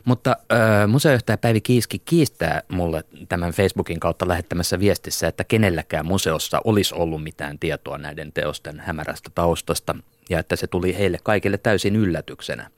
Mutta 0.06 0.38
äh, 0.52 0.88
museojohtaja 0.88 1.38
Päivi 1.38 1.62
Kiiski 1.62 2.00
kiistää 2.00 2.62
mulle 2.68 3.04
tämän 3.30 3.52
Facebookin 3.52 4.00
kautta 4.00 4.28
lähettämässä 4.28 4.80
viestissä, 4.80 5.28
että 5.28 5.44
kenelläkään 5.44 6.06
museossa 6.06 6.62
olisi 6.64 6.96
ollut 6.96 7.24
mitään 7.24 7.60
tietoa 7.60 7.98
näiden 7.98 8.32
teosten 8.34 8.80
hämärästä 8.80 9.30
taustasta 9.36 9.96
ja 10.30 10.40
että 10.40 10.56
se 10.56 10.68
tuli 10.68 10.98
heille 10.98 11.18
kaikille 11.24 11.58
täysin 11.58 11.96
yllätyksenä. 11.96 12.70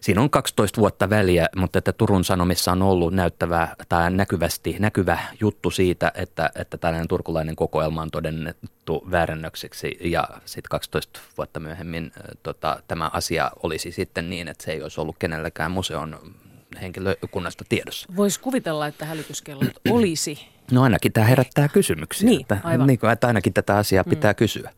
Siinä 0.00 0.20
on 0.20 0.30
12 0.30 0.80
vuotta 0.80 1.10
väliä, 1.10 1.48
mutta 1.56 1.78
että 1.78 1.92
Turun 1.92 2.24
Sanomissa 2.24 2.72
on 2.72 2.82
ollut 2.82 3.14
näyttävä 3.14 3.68
tai 3.88 4.10
näkyvästi 4.10 4.76
näkyvä 4.78 5.18
juttu 5.40 5.70
siitä, 5.70 6.12
että, 6.14 6.50
että 6.54 6.78
tällainen 6.78 7.08
turkulainen 7.08 7.56
kokoelma 7.56 8.02
on 8.02 8.10
todennettu 8.10 9.06
väärännökseksi 9.10 9.98
ja 10.00 10.28
sitten 10.44 10.68
12 10.70 11.20
vuotta 11.36 11.60
myöhemmin 11.60 12.12
tota, 12.42 12.82
tämä 12.88 13.10
asia 13.12 13.50
olisi 13.62 13.92
sitten 13.92 14.30
niin, 14.30 14.48
että 14.48 14.64
se 14.64 14.72
ei 14.72 14.82
olisi 14.82 15.00
ollut 15.00 15.16
kenelläkään 15.18 15.70
museon 15.70 16.34
henkilökunnasta 16.76 17.64
tiedossa. 17.68 18.08
Voisi 18.16 18.40
kuvitella, 18.40 18.86
että 18.86 19.04
hälytyskellot 19.04 19.72
olisi. 19.90 20.38
No 20.72 20.82
ainakin 20.82 21.12
tämä 21.12 21.26
herättää 21.26 21.68
kysymyksiä. 21.68 22.28
Niin, 22.28 22.40
että, 22.40 22.58
aivan. 22.64 22.86
Niin 22.86 22.98
kuin, 22.98 23.12
että 23.12 23.26
ainakin 23.26 23.52
tätä 23.52 23.76
asiaa 23.76 24.04
pitää 24.04 24.32
mm. 24.32 24.36
kysyä. 24.36 24.70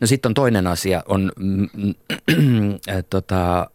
No 0.00 0.06
sitten 0.06 0.30
on 0.30 0.34
toinen 0.34 0.66
asia, 0.66 1.02
on, 1.08 1.32
mm, 1.36 1.68
mm, 2.36 2.70
äh, 2.88 3.04
tota, 3.10 3.70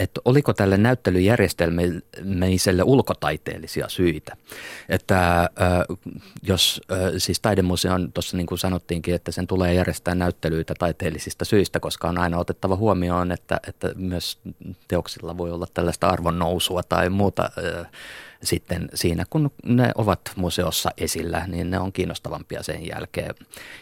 että 0.00 0.20
oliko 0.24 0.52
tälle 0.52 0.76
näyttelyjärjestelmiselle 0.76 2.82
ulkotaiteellisia 2.82 3.88
syitä. 3.88 4.36
Että 4.88 5.40
äh, 5.40 5.48
jos 6.42 6.80
äh, 6.92 6.98
siis 7.18 7.40
taidemuseon, 7.40 8.12
tuossa 8.12 8.36
niin 8.36 8.46
kuin 8.46 8.58
sanottiinkin, 8.58 9.14
että 9.14 9.32
sen 9.32 9.46
tulee 9.46 9.74
järjestää 9.74 10.14
näyttelyitä 10.14 10.74
taiteellisista 10.78 11.44
syistä, 11.44 11.80
koska 11.80 12.08
on 12.08 12.18
aina 12.18 12.38
otettava 12.38 12.76
huomioon, 12.76 13.32
että, 13.32 13.60
että 13.68 13.92
myös 13.96 14.38
teoksilla 14.88 15.38
voi 15.38 15.50
olla 15.50 15.66
tällaista 15.74 16.08
arvonnousua 16.08 16.82
tai 16.82 17.10
muuta 17.10 17.42
äh, 17.42 17.86
sitten 18.42 18.88
siinä, 18.94 19.24
kun 19.30 19.50
ne 19.64 19.92
ovat 19.94 20.20
museossa 20.36 20.90
esillä, 20.98 21.46
niin 21.46 21.70
ne 21.70 21.78
on 21.78 21.92
kiinnostavampia 21.92 22.62
sen 22.62 22.86
jälkeen. 22.86 23.34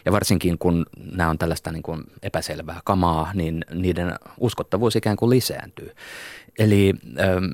Ja 0.05 0.11
varsinkin 0.11 0.57
kun 0.57 0.85
nämä 1.11 1.29
on 1.29 1.37
tällaista 1.37 1.71
niin 1.71 1.83
kuin 1.83 2.03
epäselvää 2.23 2.81
kamaa, 2.85 3.31
niin 3.33 3.65
niiden 3.73 4.15
uskottavuus 4.37 4.95
ikään 4.95 5.17
kuin 5.17 5.29
lisääntyy. 5.29 5.91
Eli 6.59 6.93
ähm, 7.19 7.45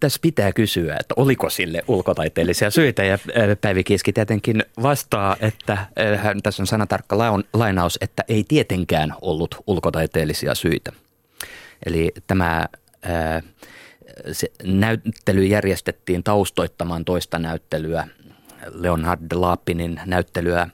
tässä 0.00 0.18
pitää 0.22 0.52
kysyä, 0.52 0.96
että 1.00 1.14
oliko 1.16 1.50
sille 1.50 1.82
ulkotaiteellisia 1.88 2.70
syitä 2.70 3.04
ja 3.04 3.14
äh, 3.14 3.20
Päivi 3.60 3.84
Kiski 3.84 4.12
tietenkin 4.12 4.64
vastaa, 4.82 5.36
että 5.40 5.72
äh, 5.72 5.88
tässä 6.42 6.62
on 6.62 6.66
sanatarkka 6.66 7.18
lainaus, 7.54 7.98
että 8.00 8.24
ei 8.28 8.44
tietenkään 8.48 9.14
ollut 9.20 9.56
ulkotaiteellisia 9.66 10.54
syitä. 10.54 10.92
Eli 11.86 12.12
tämä 12.26 12.66
äh, 13.06 13.42
se 14.32 14.52
näyttely 14.62 15.44
järjestettiin 15.44 16.22
taustoittamaan 16.22 17.04
toista 17.04 17.38
näyttelyä, 17.38 18.08
Leonhard 18.74 19.32
Laapinin 19.32 20.00
näyttelyä, 20.06 20.68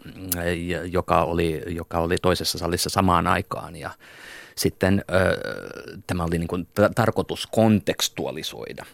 joka 0.90 1.24
oli, 1.24 1.62
joka 1.66 1.98
oli 1.98 2.16
toisessa 2.22 2.58
salissa 2.58 2.90
samaan 2.90 3.26
aikaan. 3.26 3.76
Ja 3.76 3.90
sitten 4.56 5.04
ö, 5.10 5.38
tämä 6.06 6.24
oli 6.24 6.38
niin 6.38 6.48
kuin 6.48 6.68
tarkoitus 6.94 7.46
kontekstualisoida. 7.46 8.84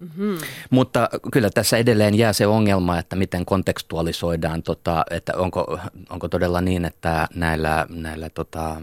Mm-hmm. 0.00 0.38
Mutta 0.70 1.08
kyllä 1.32 1.50
tässä 1.50 1.76
edelleen 1.76 2.14
jää 2.14 2.32
se 2.32 2.46
ongelma, 2.46 2.98
että 2.98 3.16
miten 3.16 3.44
kontekstualisoidaan, 3.44 4.62
tota, 4.62 5.04
että 5.10 5.32
onko, 5.36 5.78
onko 6.10 6.28
todella 6.28 6.60
niin, 6.60 6.84
että 6.84 7.28
näillä, 7.34 7.86
näillä 7.90 8.30
tota, 8.30 8.76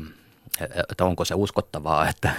että 0.90 1.06
onko 1.06 1.26
se 1.26 1.36
uskottavaa, 1.36 2.10
että 2.10 2.32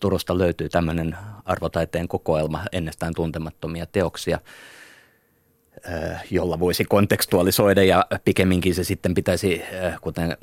Turusta 0.00 0.38
löytyy 0.38 0.68
tämmöinen 0.68 1.16
arvotaiteen 1.44 2.08
kokoelma 2.08 2.62
ennestään 2.72 3.14
tuntemattomia 3.14 3.86
teoksia, 3.86 4.38
jolla 6.30 6.60
voisi 6.60 6.84
kontekstualisoida 6.84 7.82
ja 7.82 8.06
pikemminkin 8.24 8.74
se 8.74 8.84
sitten 8.84 9.14
pitäisi, 9.14 9.62
kuten 10.00 10.36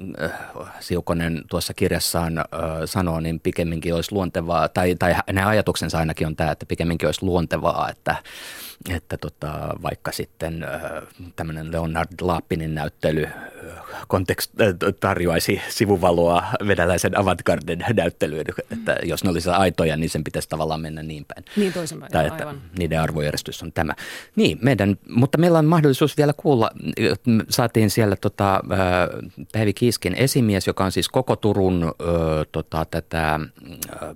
Siukonen 0.80 1.44
tuossa 1.50 1.74
kirjassaan 1.74 2.46
sanoo, 2.86 3.20
niin 3.20 3.40
pikemminkin 3.40 3.96
olisi 3.96 4.12
luontevaa, 4.12 4.70
tai, 4.70 4.96
tai 4.96 5.16
hänen 5.28 5.48
ajatuksensa 5.48 5.98
ainakin 5.98 6.28
on 6.28 6.36
tämä, 6.36 6.52
että 6.52 6.66
pikemminkin 6.66 7.08
olisi 7.08 7.26
luontevaa, 7.26 7.90
että 7.90 8.16
että 8.90 9.18
tota, 9.18 9.70
vaikka 9.84 10.12
sitten 10.12 10.64
äh, 10.64 10.82
tämmöinen 11.36 11.72
Leonard 11.72 12.10
Lappinin 12.22 12.76
näyttely 12.76 13.24
äh, 13.24 13.34
kontekst, 14.08 14.52
äh, 14.62 14.68
tarjoaisi 15.00 15.62
sivuvaloa 15.70 16.44
venäläisen 16.68 17.20
avantgarden 17.20 17.86
näyttelyyn, 17.96 18.46
että 18.72 18.96
jos 19.04 19.24
ne 19.24 19.30
olisivat 19.30 19.60
aitoja, 19.60 19.98
niin 19.98 20.10
sen 20.10 20.24
pitäisi 20.24 20.50
tavallaan 20.50 20.82
mennä 20.82 21.04
niin 21.04 21.26
päin. 21.26 21.46
Niin 21.56 21.74
toisinpäin, 21.74 22.12
tai 22.12 22.28
että 22.28 22.48
aivan. 22.48 22.62
niiden 22.80 23.02
arvojärjestys 23.02 23.64
on 23.64 23.72
tämä. 23.74 23.94
Niin, 24.36 24.58
meidän, 24.62 24.98
mutta 25.10 25.38
mutta 25.38 25.42
meillä 25.42 25.60
on 25.60 25.66
mahdollisuus 25.66 26.18
vielä 26.18 26.34
kuulla, 26.38 26.72
saatiin 27.50 27.90
siellä 27.90 28.16
tota, 28.16 28.62
Päivi 29.52 29.74
Kiiskin 29.74 30.16
esimies, 30.16 30.68
joka 30.68 30.86
on 30.86 30.92
siis 30.92 31.10
koko 31.10 31.36
Turun 31.36 31.94
tota, 32.52 32.86
tätä 32.86 33.40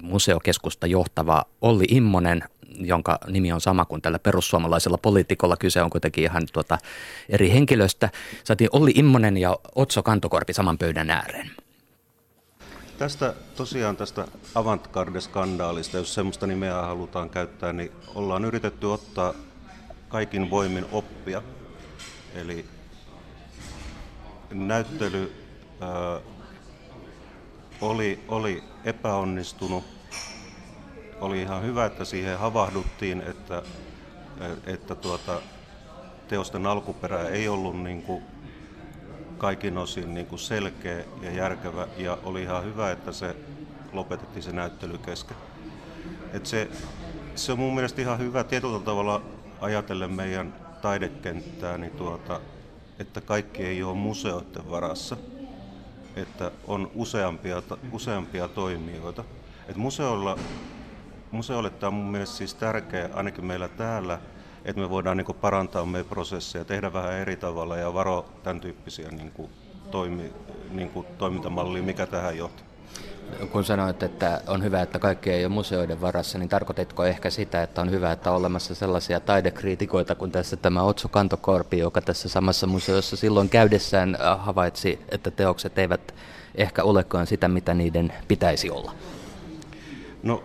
museokeskusta 0.01 0.87
johtava 0.87 1.45
Olli 1.61 1.85
Immonen, 1.89 2.43
jonka 2.85 3.17
nimi 3.27 3.51
on 3.51 3.61
sama 3.61 3.85
kuin 3.85 4.01
tällä 4.01 4.19
perussuomalaisella 4.19 4.97
poliitikolla. 4.97 5.57
Kyse 5.57 5.81
on 5.81 5.89
kuitenkin 5.89 6.23
ihan 6.23 6.43
tuota 6.53 6.77
eri 7.29 7.51
henkilöstä. 7.51 8.09
Saatiin 8.43 8.69
Olli 8.73 8.91
Immonen 8.95 9.37
ja 9.37 9.57
Otso 9.75 10.03
Kantokorpi 10.03 10.53
saman 10.53 10.77
pöydän 10.77 11.09
ääreen. 11.09 11.51
Tästä 12.97 13.33
tosiaan 13.55 13.97
tästä 13.97 14.27
avantgarde-skandaalista, 14.55 15.97
jos 15.97 16.13
semmoista 16.13 16.47
nimeä 16.47 16.81
halutaan 16.81 17.29
käyttää, 17.29 17.73
niin 17.73 17.91
ollaan 18.15 18.45
yritetty 18.45 18.85
ottaa 18.85 19.33
kaikin 20.09 20.49
voimin 20.49 20.85
oppia. 20.91 21.41
Eli 22.35 22.65
näyttely 24.51 25.33
oli, 27.81 28.19
oli 28.27 28.63
epäonnistunut. 28.85 30.00
Oli 31.21 31.41
ihan 31.41 31.63
hyvä, 31.63 31.85
että 31.85 32.05
siihen 32.05 32.39
havahduttiin, 32.39 33.21
että, 33.21 33.63
että 34.65 34.95
tuota, 34.95 35.41
teosten 36.27 36.65
alkuperä 36.65 37.27
ei 37.27 37.47
ollut 37.47 37.83
niin 37.83 38.01
kuin 38.01 38.23
kaikin 39.37 39.77
osin 39.77 40.13
niin 40.13 40.25
kuin 40.25 40.39
selkeä 40.39 41.03
ja 41.21 41.31
järkevä 41.31 41.87
ja 41.97 42.17
oli 42.23 42.43
ihan 42.43 42.63
hyvä, 42.63 42.91
että 42.91 43.11
se 43.11 43.35
lopetettiin 43.93 44.43
se 44.43 44.51
näyttely 44.51 44.97
kesken. 44.97 45.37
Et 46.33 46.45
se, 46.45 46.69
se 47.35 47.51
on 47.51 47.59
mun 47.59 47.75
mielestä 47.75 48.01
ihan 48.01 48.19
hyvä 48.19 48.43
tietyllä 48.43 48.79
tavalla 48.79 49.21
ajatellen 49.61 50.11
meidän 50.11 50.53
taidekenttää, 50.81 51.77
niin 51.77 51.91
tuota, 51.91 52.39
että 52.99 53.21
kaikki 53.21 53.63
ei 53.63 53.83
ole 53.83 53.95
museoiden 53.95 54.69
varassa, 54.69 55.17
että 56.15 56.51
on 56.67 56.91
useampia, 56.95 57.61
useampia 57.91 58.47
toimijoita. 58.47 59.23
Et 59.67 59.75
museolla, 59.75 60.37
museolle 61.31 61.69
tämä 61.69 61.87
on 61.87 61.93
mun 61.93 62.11
mielestä 62.11 62.35
siis 62.35 62.53
tärkeä, 62.53 63.09
ainakin 63.13 63.45
meillä 63.45 63.67
täällä, 63.67 64.19
että 64.65 64.81
me 64.81 64.89
voidaan 64.89 65.17
niin 65.17 65.35
parantaa 65.41 65.85
meidän 65.85 66.09
prosesseja, 66.09 66.65
tehdä 66.65 66.93
vähän 66.93 67.13
eri 67.13 67.35
tavalla 67.35 67.77
ja 67.77 67.93
varoa 67.93 68.25
tämän 68.43 68.61
tyyppisiä 68.61 69.09
niin 69.11 69.31
kuin, 69.31 69.49
toimi, 69.91 70.33
niin 70.71 70.89
kuin, 70.89 71.07
toimintamallia, 71.17 71.83
mikä 71.83 72.05
tähän 72.05 72.37
johtaa. 72.37 72.65
Kun 73.51 73.63
sanoit, 73.63 74.03
että 74.03 74.41
on 74.47 74.63
hyvä, 74.63 74.81
että 74.81 74.99
kaikki 74.99 75.31
ei 75.31 75.45
ole 75.45 75.53
museoiden 75.53 76.01
varassa, 76.01 76.37
niin 76.37 76.49
tarkoititko 76.49 77.05
ehkä 77.05 77.29
sitä, 77.29 77.63
että 77.63 77.81
on 77.81 77.91
hyvä, 77.91 78.11
että 78.11 78.31
on 78.31 78.37
olemassa 78.37 78.75
sellaisia 78.75 79.19
taidekriitikoita 79.19 80.15
kuin 80.15 80.31
tässä 80.31 80.57
tämä 80.57 80.83
Otso 80.83 81.07
Kantokorpi, 81.07 81.77
joka 81.77 82.01
tässä 82.01 82.29
samassa 82.29 82.67
museossa 82.67 83.15
silloin 83.15 83.49
käydessään 83.49 84.17
äh, 84.21 84.45
havaitsi, 84.45 84.99
että 85.09 85.31
teokset 85.31 85.77
eivät 85.77 86.15
ehkä 86.55 86.83
olekaan 86.83 87.27
sitä, 87.27 87.47
mitä 87.47 87.73
niiden 87.73 88.13
pitäisi 88.27 88.69
olla? 88.69 88.91
No 90.23 90.43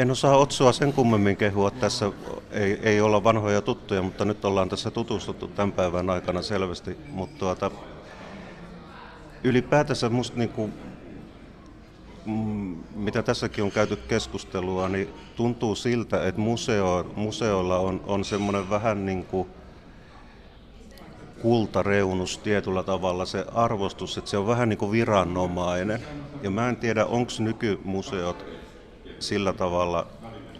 en 0.00 0.10
osaa 0.10 0.36
Otsoa 0.36 0.72
sen 0.72 0.92
kummemmin 0.92 1.36
kehua. 1.36 1.70
Tässä 1.70 2.12
ei, 2.50 2.80
ei 2.82 3.00
olla 3.00 3.24
vanhoja 3.24 3.60
tuttuja, 3.60 4.02
mutta 4.02 4.24
nyt 4.24 4.44
ollaan 4.44 4.68
tässä 4.68 4.90
tutustuttu 4.90 5.48
tämän 5.48 5.72
päivän 5.72 6.10
aikana 6.10 6.42
selvästi. 6.42 6.96
Mutta 7.08 7.38
tuota, 7.38 7.70
ylipäätänsä 9.44 10.08
musta 10.08 10.38
niin 10.38 10.48
kuin, 10.48 10.72
mm, 12.26 12.76
mitä 12.94 13.22
tässäkin 13.22 13.64
on 13.64 13.70
käyty 13.70 13.96
keskustelua, 13.96 14.88
niin 14.88 15.08
tuntuu 15.36 15.74
siltä, 15.74 16.26
että 16.26 16.40
museo, 16.40 17.06
museolla 17.16 17.78
on, 17.78 18.00
on 18.06 18.24
semmoinen 18.24 18.70
vähän 18.70 19.06
niin 19.06 19.24
kuin 19.24 19.48
kultareunus 21.42 22.38
tietyllä 22.38 22.82
tavalla, 22.82 23.24
se 23.24 23.44
arvostus, 23.54 24.18
että 24.18 24.30
se 24.30 24.38
on 24.38 24.46
vähän 24.46 24.68
niin 24.68 24.78
kuin 24.78 24.92
viranomainen. 24.92 26.00
Ja 26.42 26.50
mä 26.50 26.68
en 26.68 26.76
tiedä, 26.76 27.06
onko 27.06 27.32
nykymuseot 27.38 28.59
sillä 29.20 29.52
tavalla, 29.52 30.06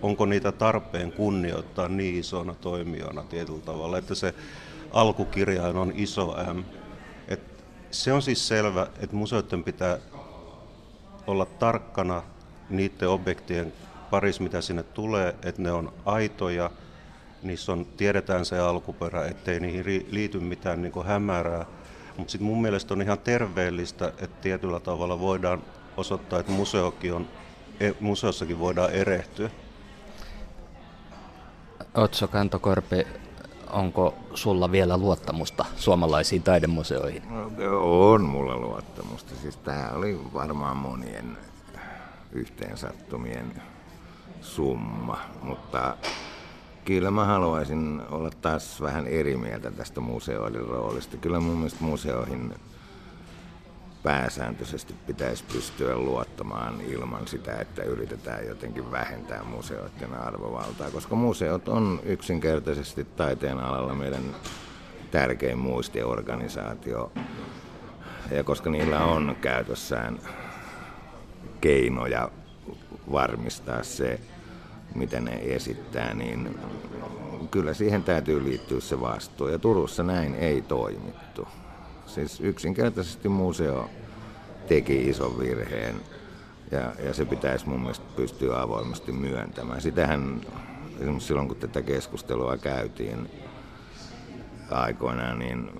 onko 0.02 0.26
niitä 0.26 0.52
tarpeen 0.52 1.12
kunnioittaa 1.12 1.88
niin 1.88 2.14
isona 2.14 2.54
toimijana 2.54 3.22
tietyllä 3.22 3.60
tavalla, 3.60 3.98
että 3.98 4.14
se 4.14 4.34
alkukirjain 4.92 5.76
on 5.76 5.92
iso 5.96 6.36
M. 6.54 6.62
Et 7.28 7.64
se 7.90 8.12
on 8.12 8.22
siis 8.22 8.48
selvä, 8.48 8.86
että 9.00 9.16
museoiden 9.16 9.64
pitää 9.64 9.98
olla 11.26 11.44
tarkkana 11.44 12.22
niiden 12.70 13.08
objektien 13.08 13.72
parissa, 14.10 14.42
mitä 14.42 14.60
sinne 14.60 14.82
tulee, 14.82 15.34
että 15.42 15.62
ne 15.62 15.72
on 15.72 15.92
aitoja, 16.04 16.70
niissä 17.42 17.72
on, 17.72 17.86
tiedetään 17.96 18.44
se 18.44 18.58
alkuperä, 18.58 19.26
ettei 19.26 19.60
niihin 19.60 20.06
liity 20.10 20.40
mitään 20.40 20.82
niin 20.82 21.04
hämärää. 21.06 21.66
Mutta 22.16 22.30
sitten 22.30 22.46
mun 22.46 22.62
mielestä 22.62 22.94
on 22.94 23.02
ihan 23.02 23.18
terveellistä, 23.18 24.08
että 24.08 24.40
tietyllä 24.42 24.80
tavalla 24.80 25.20
voidaan 25.20 25.62
osoittaa, 25.96 26.40
että 26.40 26.52
museokin 26.52 27.14
on 27.14 27.28
museossakin 28.00 28.58
voidaan 28.58 28.92
erehtyä. 28.92 29.50
Otso 31.94 32.28
Kantokorpi, 32.28 33.06
onko 33.70 34.14
sulla 34.34 34.72
vielä 34.72 34.96
luottamusta 34.96 35.64
suomalaisiin 35.76 36.42
taidemuseoihin? 36.42 37.22
No, 37.28 38.10
on 38.12 38.22
mulla 38.22 38.56
luottamusta. 38.56 39.34
Siis 39.42 39.56
tämä 39.56 39.90
oli 39.94 40.20
varmaan 40.34 40.76
monien 40.76 41.38
yhteensattumien 42.32 43.62
summa, 44.40 45.18
mutta 45.42 45.96
kyllä 46.84 47.10
mä 47.10 47.24
haluaisin 47.24 48.02
olla 48.10 48.30
taas 48.30 48.80
vähän 48.80 49.06
eri 49.06 49.36
mieltä 49.36 49.70
tästä 49.70 50.00
museoiden 50.00 50.66
roolista. 50.66 51.16
Kyllä 51.16 51.40
mun 51.40 51.56
mielestä 51.56 51.84
museoihin 51.84 52.54
pääsääntöisesti 54.02 54.94
pitäisi 55.06 55.44
pystyä 55.52 55.96
luottamaan 55.96 56.80
ilman 56.80 57.28
sitä, 57.28 57.60
että 57.60 57.82
yritetään 57.82 58.46
jotenkin 58.46 58.92
vähentää 58.92 59.44
museoiden 59.44 60.14
arvovaltaa, 60.14 60.90
koska 60.90 61.14
museot 61.14 61.68
on 61.68 62.00
yksinkertaisesti 62.04 63.04
taiteen 63.04 63.58
alalla 63.58 63.94
meidän 63.94 64.22
tärkein 65.10 65.58
muistiorganisaatio. 65.58 67.12
Ja 68.30 68.44
koska 68.44 68.70
niillä 68.70 69.04
on 69.04 69.36
käytössään 69.40 70.18
keinoja 71.60 72.30
varmistaa 73.12 73.82
se, 73.82 74.20
mitä 74.94 75.20
ne 75.20 75.32
esittää, 75.32 76.14
niin 76.14 76.58
kyllä 77.50 77.74
siihen 77.74 78.02
täytyy 78.02 78.44
liittyä 78.44 78.80
se 78.80 79.00
vastuu. 79.00 79.48
Ja 79.48 79.58
Turussa 79.58 80.02
näin 80.02 80.34
ei 80.34 80.62
toimittu. 80.62 81.48
Siis 82.14 82.40
yksinkertaisesti 82.40 83.28
museo 83.28 83.90
teki 84.68 85.08
ison 85.08 85.38
virheen 85.38 85.96
ja, 86.70 86.92
ja 87.04 87.14
se 87.14 87.24
pitäisi 87.24 87.68
mun 87.68 87.80
mielestä 87.80 88.06
pystyä 88.16 88.62
avoimesti 88.62 89.12
myöntämään. 89.12 89.80
Sitähän 89.80 90.40
esimerkiksi 91.00 91.26
silloin, 91.26 91.48
kun 91.48 91.56
tätä 91.56 91.82
keskustelua 91.82 92.56
käytiin 92.56 93.30
aikoinaan, 94.70 95.38
niin 95.38 95.70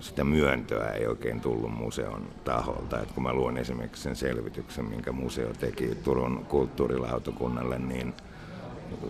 sitä 0.00 0.24
myöntöä 0.24 0.88
ei 0.88 1.06
oikein 1.06 1.40
tullut 1.40 1.72
museon 1.72 2.28
taholta. 2.44 3.00
Et 3.00 3.12
kun 3.12 3.22
mä 3.22 3.32
luon 3.32 3.58
esimerkiksi 3.58 4.02
sen 4.02 4.16
selvityksen, 4.16 4.84
minkä 4.84 5.12
museo 5.12 5.52
teki 5.52 5.94
Turun 5.94 6.46
kulttuurilautakunnalle, 6.48 7.78
niin 7.78 8.14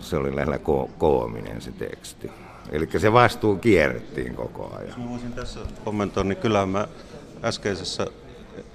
se 0.00 0.16
oli 0.16 0.36
lähellä 0.36 0.56
ko- 0.56 0.90
koominen 0.98 1.60
se 1.60 1.72
teksti. 1.72 2.30
Eli 2.70 2.88
se 2.98 3.12
vastuu 3.12 3.56
kierrettiin 3.56 4.34
koko 4.34 4.74
ajan. 4.76 4.88
Jos 4.88 4.96
mä 4.96 5.08
voisin 5.08 5.32
tässä 5.32 5.60
kommentoida, 5.84 6.28
niin 6.28 6.38
kyllä 6.38 6.66
mä 6.66 6.88
äskeisessä 7.44 8.06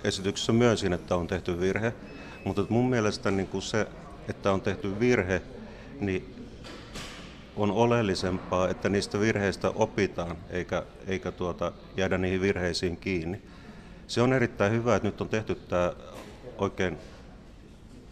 esityksessä 0.04 0.52
myönsin, 0.52 0.94
että 0.94 1.16
on 1.16 1.28
tehty 1.28 1.60
virhe, 1.60 1.94
mutta 2.44 2.66
mun 2.70 2.90
mielestä 2.90 3.32
niin 3.32 3.48
kuin 3.48 3.62
se, 3.62 3.88
että 4.28 4.52
on 4.52 4.62
tehty 4.62 5.00
virhe, 5.00 5.42
niin 6.00 6.36
on 7.56 7.72
oleellisempaa, 7.72 8.70
että 8.70 8.90
niistä 8.90 9.20
virheistä 9.20 9.70
opitaan, 9.70 10.38
eikä, 10.50 10.84
eikä 11.08 11.32
tuota, 11.32 11.72
jäädä 11.98 12.18
niihin 12.18 12.42
virheisiin 12.42 12.98
kiinni. 12.98 13.42
Se 14.08 14.22
on 14.22 14.34
erittäin 14.34 14.72
hyvä, 14.72 14.96
että 14.96 15.08
nyt 15.08 15.22
on 15.22 15.30
tehty 15.30 15.56
tämä 15.56 15.94
oikein 16.58 16.98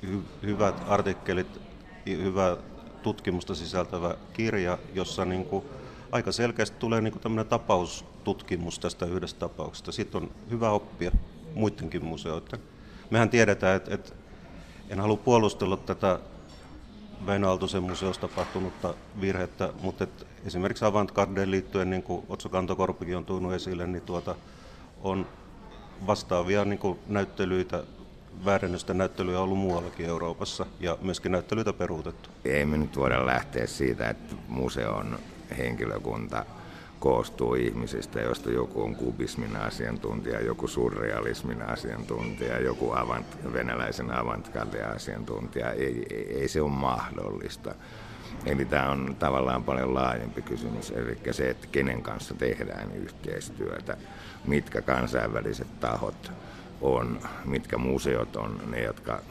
hy- 0.06 0.46
hyvät 0.46 0.76
artikkelit, 0.88 1.62
hyvä 2.06 2.58
tutkimusta 3.08 3.56
sisältävä 3.56 4.16
kirja, 4.34 4.78
jossa 4.94 5.26
niin 5.26 5.46
kuin 5.46 5.66
aika 6.12 6.32
selkeästi 6.32 6.78
tulee 6.80 7.02
niin 7.02 7.14
kuin 7.14 7.48
tapaustutkimus 7.50 8.80
tästä 8.80 9.06
yhdestä 9.06 9.40
tapauksesta. 9.40 9.92
Siitä 9.92 10.18
on 10.18 10.32
hyvä 10.50 10.70
oppia 10.70 11.12
muidenkin 11.54 12.06
museoiden. 12.06 12.60
Mehän 13.10 13.30
tiedetään, 13.30 13.76
että, 13.76 13.94
että 13.94 14.14
en 14.90 15.00
halua 15.00 15.18
puolustella 15.18 15.78
tätä 15.78 16.20
Väinö 17.26 17.48
Aaltosen 17.48 17.84
museossa 17.84 18.22
tapahtunutta 18.22 18.94
virhettä, 19.22 19.74
mutta 19.82 20.04
että 20.04 20.26
esimerkiksi 20.46 20.86
avantgardeen 20.86 21.52
liittyen, 21.52 21.90
niin 21.90 22.04
kuin 22.04 22.26
Otso 22.30 22.50
Kantokorpikin 22.50 23.18
on 23.18 23.26
tuonut 23.26 23.54
esille, 23.54 23.88
niin 23.88 24.04
tuota, 24.04 24.36
on 25.04 25.28
vastaavia 26.08 26.66
niin 26.66 26.80
kuin 26.80 27.00
näyttelyitä 27.08 27.84
väärennöstä 28.46 28.94
näyttelyjä 28.94 29.40
ollut 29.40 29.58
muuallakin 29.58 30.06
Euroopassa 30.06 30.66
ja 30.80 30.98
myöskin 31.02 31.32
näyttelyitä 31.32 31.74
peruutettu. 31.74 32.30
Ei 32.46 32.66
me 32.66 32.78
nyt 32.78 32.98
voida 32.98 33.26
lähteä 33.26 33.68
siitä, 33.68 34.10
että 34.10 34.36
museon 34.48 35.20
henkilökunta 35.58 36.46
koostuu 37.00 37.56
ihmisistä, 37.56 38.22
joista 38.22 38.52
joku 38.52 38.82
on 38.82 38.96
kubismin 38.96 39.56
asiantuntija, 39.56 40.42
joku 40.42 40.68
surrealismin 40.68 41.62
asiantuntija, 41.62 42.60
joku 42.60 42.92
avant, 42.92 43.54
venäläisen 43.54 44.12
avantgarde-asiantuntija. 44.12 45.72
Ei, 45.72 46.06
ei, 46.10 46.40
ei 46.40 46.48
se 46.48 46.62
ole 46.62 46.72
mahdollista. 46.72 47.76
Eli 48.46 48.66
tämä 48.66 48.90
on 48.90 49.16
tavallaan 49.20 49.64
paljon 49.64 49.94
laajempi 49.94 50.42
kysymys, 50.42 50.92
eli 50.92 51.18
se, 51.32 51.50
että 51.50 51.68
kenen 51.72 52.02
kanssa 52.02 52.34
tehdään 52.34 52.92
yhteistyötä, 52.96 53.98
mitkä 54.46 54.82
kansainväliset 54.82 55.80
tahot 55.80 56.32
on, 56.82 57.20
mitkä 57.46 57.78
museot 57.78 58.36
on 58.36 58.62
ne, 58.68 58.82
jotka 58.82 59.22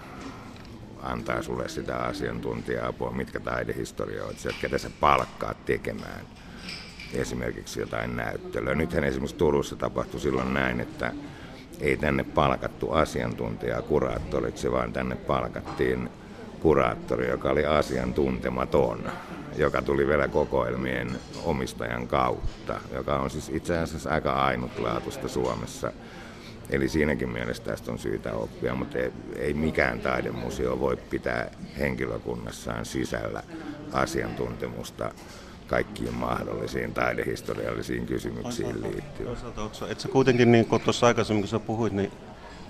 antaa 1.03 1.43
sulle 1.43 1.69
sitä 1.69 1.97
asiantuntija-apua, 1.97 3.11
mitkä 3.11 3.41
taidehistorioitsijat, 3.41 4.57
ketä 4.61 4.79
sä 4.79 4.91
palkkaat 5.01 5.65
tekemään 5.65 6.21
esimerkiksi 7.13 7.81
jotain 7.81 8.17
näyttelyä. 8.17 8.75
Nythän 8.75 9.05
esimerkiksi 9.05 9.37
Turussa 9.37 9.77
tapahtui 9.77 10.21
silloin 10.21 10.55
näin, 10.55 10.81
että 10.81 11.13
ei 11.81 11.97
tänne 11.97 12.25
palkattu 12.25 12.93
asiantuntijaa 12.93 13.83
kuraattoriksi, 13.83 14.73
vaan 14.73 14.93
tänne 14.93 15.17
palkattiin 15.17 16.11
kuraattori, 16.61 17.29
joka 17.29 17.51
oli 17.51 17.67
asiantuntematon, 17.67 19.13
joka 19.57 19.83
tuli 19.83 20.07
vielä 20.07 20.29
kokoelmien 20.29 21.19
omistajan 21.45 22.09
kautta, 22.09 22.81
joka 22.95 23.17
on 23.17 23.31
siis 23.31 23.49
itse 23.49 23.79
asiassa 23.79 24.11
aika 24.11 24.33
ainutlaatuista 24.33 25.29
Suomessa. 25.29 25.93
Eli 26.71 26.89
siinäkin 26.89 27.29
mielessä 27.29 27.63
tästä 27.63 27.93
on 27.93 27.99
syytä 27.99 28.33
oppia, 28.33 28.75
mutta 28.75 28.99
ei, 28.99 29.13
ei 29.37 29.55
mikään 29.55 30.01
taidemuseo 30.01 30.81
voi 30.81 30.97
pitää 30.97 31.51
henkilökunnassaan 31.79 32.85
sisällä 32.85 33.43
asiantuntemusta 33.93 35.11
kaikkiin 35.67 36.15
mahdollisiin 36.15 36.95
taidehistoriallisiin 36.95 38.07
kysymyksiin 38.07 38.83
liittyen. 38.83 39.29
Toisaalta, 39.29 39.89
että 39.91 40.03
sä 40.03 40.09
kuitenkin, 40.09 40.53
niin 40.53 40.67
kuin 40.67 40.83
tuossa 40.83 41.07
aikaisemmin 41.07 41.43
kun 41.43 41.49
sä 41.49 41.59
puhuit, 41.59 41.93
niin 41.93 42.13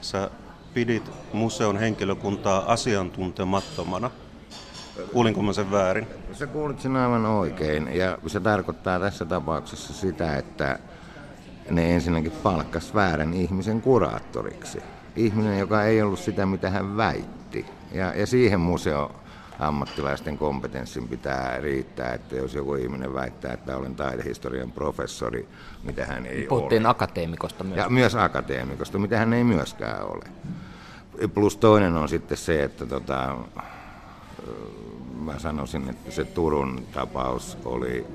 sä 0.00 0.30
pidit 0.74 1.10
museon 1.32 1.76
henkilökuntaa 1.76 2.72
asiantuntemattomana. 2.72 4.10
Kuulinko 5.12 5.42
mä 5.42 5.52
sen 5.52 5.70
väärin? 5.70 6.06
Sä 6.32 6.46
kuulit 6.46 6.80
sen 6.80 6.96
aivan 6.96 7.26
oikein 7.26 7.96
ja 7.96 8.18
se 8.26 8.40
tarkoittaa 8.40 9.00
tässä 9.00 9.24
tapauksessa 9.24 9.92
sitä, 9.92 10.36
että 10.36 10.78
ne 11.70 11.94
ensinnäkin 11.94 12.32
palkkas 12.32 12.94
väärän 12.94 13.34
ihmisen 13.34 13.80
kuraattoriksi. 13.82 14.82
Ihminen, 15.16 15.58
joka 15.58 15.84
ei 15.84 16.02
ollut 16.02 16.18
sitä, 16.18 16.46
mitä 16.46 16.70
hän 16.70 16.96
väitti. 16.96 17.66
Ja, 17.92 18.14
ja 18.14 18.26
siihen 18.26 18.60
museo 18.60 19.10
ammattilaisten 19.58 20.38
kompetenssin 20.38 21.08
pitää 21.08 21.58
riittää, 21.60 22.12
että 22.14 22.36
jos 22.36 22.54
joku 22.54 22.74
ihminen 22.74 23.14
väittää, 23.14 23.52
että 23.52 23.76
olen 23.76 23.96
taidehistorian 23.96 24.72
professori, 24.72 25.48
mitä 25.82 26.06
hän 26.06 26.26
ei 26.26 26.46
Puhuttiin 26.48 26.82
ole. 26.86 26.90
akateemikosta 26.90 27.64
myös. 27.64 27.76
Ja 27.76 27.88
myös 27.88 28.14
akateemikosta, 28.14 28.98
mitä 28.98 29.18
hän 29.18 29.32
ei 29.32 29.44
myöskään 29.44 30.04
ole. 30.04 30.24
Plus 31.34 31.56
toinen 31.56 31.96
on 31.96 32.08
sitten 32.08 32.38
se, 32.38 32.64
että 32.64 32.86
tota, 32.86 33.36
mä 35.20 35.38
sanoisin, 35.38 35.90
että 35.90 36.10
se 36.10 36.24
Turun 36.24 36.86
tapaus 36.92 37.58
oli 37.64 38.06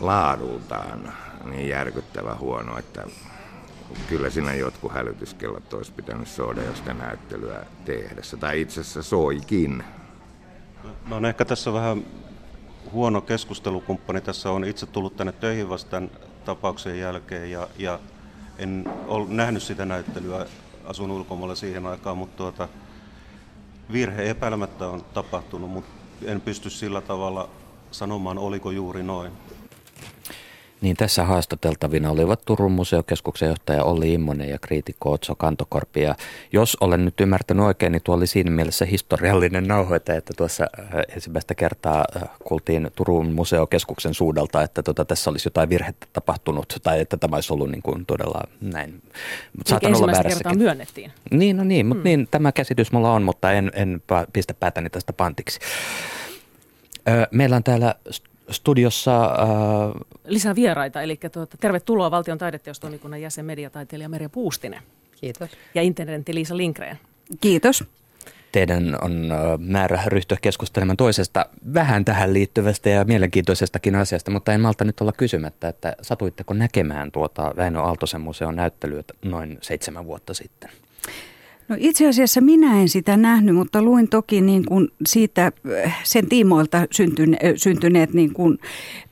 laadultaan 0.00 1.12
niin 1.44 1.68
järkyttävä 1.68 2.34
huono, 2.34 2.78
että 2.78 3.04
kyllä 4.08 4.30
siinä 4.30 4.54
jotkut 4.54 4.92
hälytyskellot 4.92 5.72
olisi 5.72 5.92
pitänyt 5.92 6.28
soida, 6.28 6.62
jos 6.62 6.78
sitä 6.78 6.94
näyttelyä 6.94 7.66
tehdessä. 7.84 8.36
Tai 8.36 8.60
itse 8.60 8.80
asiassa 8.80 9.02
soikin. 9.02 9.84
No 11.06 11.16
on 11.16 11.24
ehkä 11.24 11.44
tässä 11.44 11.72
vähän 11.72 12.04
huono 12.92 13.20
keskustelukumppani. 13.20 14.20
Tässä 14.20 14.50
on 14.50 14.64
itse 14.64 14.86
tullut 14.86 15.16
tänne 15.16 15.32
töihin 15.32 15.68
vasta 15.68 16.02
tapauksen 16.44 16.98
jälkeen 16.98 17.50
ja, 17.50 17.68
ja 17.78 17.98
en 18.58 18.84
ole 19.06 19.28
nähnyt 19.28 19.62
sitä 19.62 19.84
näyttelyä, 19.84 20.46
asun 20.84 21.10
ulkomailla 21.10 21.54
siihen 21.54 21.86
aikaan, 21.86 22.18
mutta 22.18 22.36
tuota, 22.36 22.68
virhe 23.92 24.30
epäilemättä 24.30 24.86
on 24.86 25.04
tapahtunut, 25.14 25.70
mutta 25.70 25.90
en 26.24 26.40
pysty 26.40 26.70
sillä 26.70 27.00
tavalla 27.00 27.48
sanomaan, 27.90 28.38
oliko 28.38 28.70
juuri 28.70 29.02
noin. 29.02 29.32
Niin 30.80 30.96
tässä 30.96 31.24
haastateltavina 31.24 32.10
olivat 32.10 32.42
Turun 32.44 32.72
museokeskuksen 32.72 33.48
johtaja 33.48 33.84
Olli 33.84 34.14
Immonen 34.14 34.48
ja 34.48 34.58
kriitikko 34.58 35.12
Otso 35.12 35.34
Kantokorpi. 35.34 36.02
Ja 36.02 36.14
jos 36.52 36.76
olen 36.80 37.04
nyt 37.04 37.20
ymmärtänyt 37.20 37.64
oikein, 37.64 37.92
niin 37.92 38.02
tuo 38.04 38.14
oli 38.14 38.26
siinä 38.26 38.50
mielessä 38.50 38.84
historiallinen 38.84 39.68
nauhoite, 39.68 40.16
että 40.16 40.34
tuossa 40.36 40.66
äh, 40.78 40.86
ensimmäistä 41.14 41.54
kertaa 41.54 42.04
äh, 42.16 42.22
kuultiin 42.44 42.90
Turun 42.96 43.32
museokeskuksen 43.32 44.14
suudelta, 44.14 44.62
että 44.62 44.82
tota, 44.82 45.04
tässä 45.04 45.30
olisi 45.30 45.46
jotain 45.46 45.68
virhettä 45.68 46.06
tapahtunut 46.12 46.76
tai 46.82 47.00
että 47.00 47.16
tämä 47.16 47.36
olisi 47.36 47.52
ollut 47.52 47.70
niin 47.70 47.82
kuin 47.82 48.06
todella 48.06 48.40
näin. 48.60 49.02
Saatan 49.66 49.96
olla 49.96 50.22
kertaa 50.22 50.54
myönnettiin. 50.54 51.12
Niin, 51.30 51.56
no 51.56 51.64
niin, 51.64 51.86
mutta 51.86 52.00
hmm. 52.00 52.04
niin, 52.04 52.28
tämä 52.30 52.52
käsitys 52.52 52.92
mulla 52.92 53.12
on, 53.12 53.22
mutta 53.22 53.52
en, 53.52 53.70
en 53.74 54.02
pistä 54.32 54.54
päätäni 54.54 54.90
tästä 54.90 55.12
pantiksi. 55.12 55.60
Meillä 57.30 57.56
on 57.56 57.64
täällä 57.64 57.94
studiossa... 58.50 59.24
Äh, 59.24 60.06
Lisää 60.24 60.54
vieraita, 60.54 61.02
eli 61.02 61.18
tuota, 61.32 61.56
tervetuloa 61.60 62.10
Valtion 62.10 62.38
taideteostoimikunnan 62.38 63.22
jäsen 63.22 63.44
mediataiteilija 63.44 64.08
Merja 64.08 64.28
Puustinen. 64.28 64.82
Kiitos. 65.20 65.50
Ja 65.74 65.82
internetti 65.82 66.34
Liisa 66.34 66.56
Linkreen. 66.56 66.98
Kiitos. 67.40 67.84
Teidän 68.52 68.98
on 69.02 69.32
äh, 69.32 69.38
määrä 69.58 70.02
ryhtyä 70.06 70.38
keskustelemaan 70.40 70.96
toisesta 70.96 71.46
vähän 71.74 72.04
tähän 72.04 72.34
liittyvästä 72.34 72.90
ja 72.90 73.04
mielenkiintoisestakin 73.04 73.94
asiasta, 73.94 74.30
mutta 74.30 74.52
en 74.52 74.60
malta 74.60 74.84
nyt 74.84 75.00
olla 75.00 75.12
kysymättä, 75.12 75.68
että 75.68 75.96
satuitteko 76.02 76.54
näkemään 76.54 77.12
tuota 77.12 77.54
Väinö 77.56 77.80
Aaltosen 77.80 78.20
museon 78.20 78.56
näyttelyä 78.56 79.02
noin 79.24 79.58
seitsemän 79.60 80.06
vuotta 80.06 80.34
sitten? 80.34 80.70
No 81.68 81.76
itse 81.78 82.08
asiassa 82.08 82.40
minä 82.40 82.80
en 82.80 82.88
sitä 82.88 83.16
nähnyt, 83.16 83.54
mutta 83.54 83.82
luin 83.82 84.08
toki 84.08 84.40
niin 84.40 84.64
kuin 84.64 84.88
siitä 85.06 85.52
äh, 85.84 86.00
sen 86.04 86.28
tiimoilta 86.28 86.78
äh, 86.78 86.86
syntyneet 87.56 88.12
niin 88.12 88.32
kuin, 88.32 88.58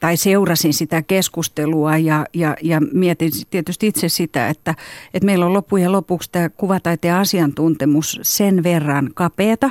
tai 0.01 0.17
seurasin 0.17 0.75
sitä 0.75 1.03
keskustelua 1.03 1.99
ja, 1.99 2.27
ja, 2.35 2.57
ja 2.63 2.81
mietin 2.93 3.31
tietysti 3.51 3.87
itse 3.87 4.09
sitä, 4.09 4.49
että, 4.49 4.75
että 5.15 5.27
meillä 5.27 5.47
on 5.47 5.53
loppujen 5.53 5.93
lopuksi 5.93 6.31
tämä 6.33 6.49
kuvataiteen 6.49 7.15
asiantuntemus 7.15 8.21
sen 8.23 8.63
verran 8.63 9.11
kapeata, 9.15 9.71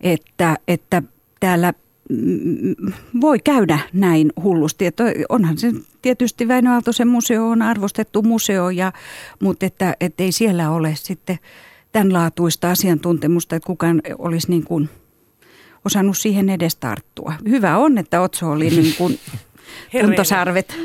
että, 0.00 0.56
että 0.68 1.02
täällä 1.40 1.72
mm, 2.08 2.92
voi 3.20 3.38
käydä 3.38 3.78
näin 3.92 4.32
hullusti. 4.42 4.86
Että 4.86 5.04
onhan 5.28 5.58
se 5.58 5.72
tietysti 6.02 6.48
Väinö 6.48 6.70
Aaltosen 6.70 7.08
museo 7.08 7.48
on 7.48 7.62
arvostettu 7.62 8.22
museo, 8.22 8.70
ja, 8.70 8.92
mutta 9.40 9.66
että, 9.66 9.96
että 10.00 10.22
ei 10.22 10.32
siellä 10.32 10.70
ole 10.70 10.92
sitten 10.96 11.38
tämän 11.92 12.12
laatuista 12.12 12.70
asiantuntemusta, 12.70 13.56
että 13.56 13.66
kukaan 13.66 14.02
olisi 14.18 14.50
niin 14.50 14.64
kuin 14.64 14.88
osannut 15.84 16.18
siihen 16.18 16.50
edes 16.50 16.76
tarttua. 16.76 17.34
Hyvä 17.48 17.76
on, 17.76 17.98
että 17.98 18.20
Otso 18.20 18.50
oli 18.50 18.70
niin 18.70 18.94
kuin 18.98 19.18
tuntosarvet 20.00 20.76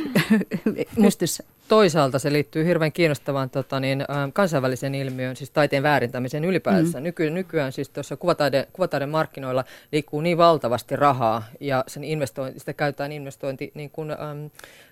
pystyssä. 1.04 1.44
Toisaalta 1.68 2.20
se 2.20 2.34
liittyy 2.34 2.66
hirveän 2.66 2.92
kiinnostavaan 2.92 3.50
tota, 3.50 3.80
niin, 3.80 4.06
kansainväliseen 4.34 4.96
ilmiöön, 4.96 5.36
siis 5.36 5.50
taiteen 5.50 5.84
väärintämiseen 5.84 6.46
ylipäänsä. 6.46 7.00
Mm. 7.00 7.04
Nyky, 7.04 7.30
nykyään 7.30 7.72
siis 7.72 7.90
tuossa 7.90 8.18
kuvataide, 8.18 8.68
kuvataiden 8.74 9.10
markkinoilla 9.10 9.64
liikkuu 9.92 10.22
niin 10.22 10.38
valtavasti 10.38 10.96
rahaa 10.96 11.44
ja 11.60 11.84
sen 11.88 12.04
investointi, 12.04 12.60
sitä 12.60 12.74
käytetään 12.74 13.12
investointi 13.12 13.72
niin 13.74 13.90
kuin, 13.90 14.12
ähm, 14.12 14.46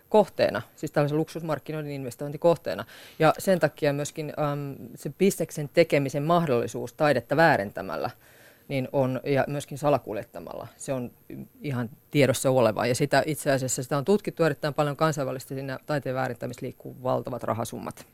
kohteena, 0.10 0.62
siis 0.76 0.92
tällaisen 0.92 1.18
luksusmarkkinoiden 1.18 1.92
investointikohteena. 1.92 2.86
Ja 3.20 3.34
sen 3.38 3.60
takia 3.60 3.94
myöskin 3.94 4.34
äm, 4.40 4.76
se 4.96 5.10
bisneksen 5.10 5.70
tekemisen 5.74 6.24
mahdollisuus 6.24 6.94
taidetta 6.94 7.36
väärentämällä 7.36 8.10
niin 8.68 8.88
on, 8.92 9.22
ja 9.24 9.44
myöskin 9.48 9.78
salakuljettamalla, 9.78 10.68
se 10.78 10.94
on 10.94 11.12
ihan 11.62 11.90
tiedossa 12.12 12.50
oleva. 12.50 12.86
Ja 12.86 12.96
sitä 12.96 13.24
itse 13.26 13.52
asiassa 13.52 13.84
sitä 13.84 13.98
on 13.98 14.06
tutkittu 14.06 14.44
erittäin 14.44 14.74
paljon 14.74 14.96
kansainvälisesti, 14.96 15.56
siinä 15.56 15.80
taiteen 15.86 16.16
väärintämistä 16.16 16.66
liikkuu 16.66 17.04
valtavat 17.04 17.44
rahasummat. 17.44 18.06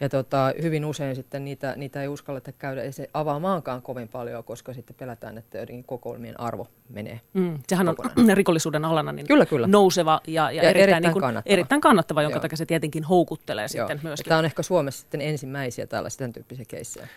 Ja 0.00 0.08
tota, 0.08 0.52
hyvin 0.62 0.84
usein 0.84 1.16
sitten 1.16 1.44
niitä, 1.44 1.74
niitä 1.76 2.02
ei 2.02 2.08
uskalleta 2.08 2.52
käydä 2.52 2.82
ei 2.82 2.92
se 2.92 3.10
avaamaankaan 3.14 3.82
kovin 3.82 4.08
paljon, 4.08 4.44
koska 4.44 4.74
sitten 4.74 4.96
pelätään, 4.96 5.38
että 5.38 5.58
jotenkin 5.58 5.84
kokoelmien 5.84 6.40
arvo 6.40 6.68
menee. 6.88 7.20
Mm, 7.32 7.58
sehän 7.68 7.88
on 7.88 7.96
rikollisuuden 8.34 8.84
alana 8.84 9.12
niin 9.12 9.26
kyllä, 9.26 9.46
kyllä. 9.46 9.66
nouseva 9.66 10.20
ja, 10.26 10.32
ja, 10.32 10.42
ja 10.50 10.50
erittäin, 10.52 10.76
erittäin, 10.76 11.02
niin 11.02 11.12
kuin, 11.12 11.20
kannattava. 11.20 11.52
erittäin 11.52 11.80
kannattava, 11.80 12.22
jonka 12.22 12.40
takia 12.40 12.56
se 12.56 12.66
tietenkin 12.66 13.04
houkuttelee 13.04 13.66
Joo. 13.74 13.88
sitten 13.88 14.00
myöskin. 14.02 14.28
Tämä 14.28 14.38
on 14.38 14.44
ehkä 14.44 14.62
Suomessa 14.62 15.00
sitten 15.00 15.20
ensimmäisiä 15.20 15.86
tällaisia 15.86 16.28
tyyppisiä 16.28 16.64
keissejä 16.68 17.08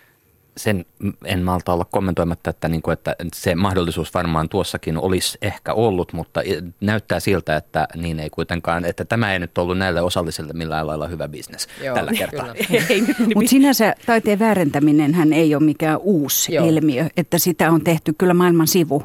sen 0.58 0.86
en 1.26 1.44
malta 1.44 1.74
olla 1.74 1.86
kommentoimatta, 1.86 2.50
että, 2.50 2.70
niin 2.70 2.82
kuin, 2.82 2.94
että 2.94 3.16
se 3.34 3.56
mahdollisuus 3.56 4.14
varmaan 4.14 4.50
tuossakin 4.50 4.98
olisi 4.98 5.38
ehkä 5.42 5.74
ollut, 5.74 6.14
mutta 6.14 6.42
näyttää 6.82 7.20
siltä, 7.20 7.56
että 7.56 7.88
niin 7.96 8.20
ei 8.20 8.30
kuitenkaan, 8.30 8.86
että 8.86 9.06
tämä 9.06 9.34
ei 9.34 9.40
nyt 9.40 9.58
ollut 9.58 9.78
näille 9.78 10.02
osallisille 10.02 10.54
millään 10.54 10.88
lailla 10.88 11.08
hyvä 11.08 11.28
bisnes 11.28 11.68
Joo, 11.84 11.96
tällä 11.96 12.12
kertaa. 12.12 12.48
mutta 13.36 13.50
sinänsä 13.50 13.96
taiteen 14.06 14.40
väärentäminen 14.40 15.14
hän 15.14 15.34
ei 15.34 15.56
ole 15.56 15.64
mikään 15.64 15.98
uusi 15.98 16.56
Joo. 16.56 16.68
ilmiö, 16.68 17.06
että 17.18 17.38
sitä 17.38 17.72
on 17.72 17.84
tehty 17.84 18.14
kyllä 18.18 18.34
maailman 18.34 18.68
sivu. 18.68 19.04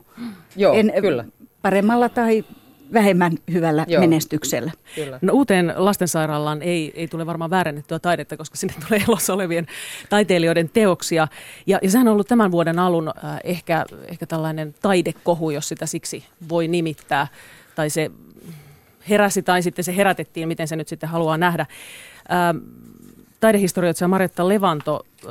Joo, 0.57 0.75
en, 0.75 0.93
kyllä. 1.01 1.25
Paremmalla 1.63 2.09
tai 2.09 2.45
vähemmän 2.93 3.33
hyvällä 3.53 3.85
Joo. 3.89 4.01
menestyksellä. 4.01 4.73
Kyllä. 4.95 5.19
No, 5.23 5.33
uuteen 5.33 5.75
lastensairaalaan 5.77 6.63
ei, 6.63 6.93
ei 6.95 7.09
tule 7.09 7.27
varmaan 7.27 7.51
väärennettyä 7.51 7.99
taidetta, 7.99 8.37
koska 8.37 8.57
sinne 8.57 8.75
tulee 8.87 9.03
elossa 9.09 9.35
olevien 9.35 9.67
taiteilijoiden 10.09 10.71
teoksia. 10.73 11.29
Ja, 11.67 11.79
ja 11.83 11.91
sehän 11.91 12.09
on 12.09 12.13
ollut 12.13 12.29
tämän 12.29 12.51
vuoden 12.51 12.79
alun 12.79 13.09
äh, 13.09 13.41
ehkä, 13.45 13.85
ehkä 14.09 14.27
tällainen 14.27 14.75
taidekohu, 14.83 15.51
jos 15.51 15.69
sitä 15.69 15.87
siksi 15.87 16.25
voi 16.49 16.69
nimittää. 16.69 17.27
Tai 17.75 17.91
se 17.91 18.11
heräsi 19.09 19.43
tai 19.43 19.63
sitten 19.63 19.85
se 19.85 19.97
herätettiin, 19.97 20.49
miten 20.49 20.69
se 20.69 20.77
nyt 20.77 20.89
sitten 20.89 21.09
haluaa 21.09 21.39
nähdä. 21.39 21.67
Ähm, 22.33 22.57
taidehistorioitsija 23.41 24.09
Maretta 24.09 24.49
Levanto 24.49 25.07
äh, 25.25 25.31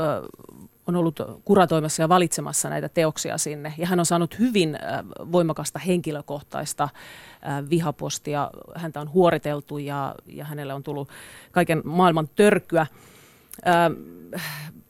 on 0.91 0.99
ollut 0.99 1.19
kuratoimassa 1.45 2.03
ja 2.03 2.09
valitsemassa 2.09 2.69
näitä 2.69 2.89
teoksia 2.89 3.37
sinne. 3.37 3.73
Ja 3.77 3.87
hän 3.87 3.99
on 3.99 4.05
saanut 4.05 4.39
hyvin 4.39 4.75
äh, 4.75 4.99
voimakasta 5.31 5.79
henkilökohtaista 5.79 6.83
äh, 6.83 7.69
vihapostia. 7.69 8.51
Häntä 8.75 9.01
on 9.01 9.13
huoriteltu 9.13 9.77
ja, 9.77 10.15
ja 10.27 10.45
hänelle 10.45 10.73
on 10.73 10.83
tullut 10.83 11.09
kaiken 11.51 11.81
maailman 11.85 12.29
törkyä. 12.35 12.87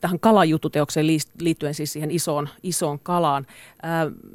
Tähän 0.00 0.20
kalajututeokseen 0.20 1.06
liittyen 1.40 1.74
siis 1.74 1.92
siihen 1.92 2.10
isoon, 2.10 2.48
isoon 2.62 2.98
kalaan. 2.98 3.46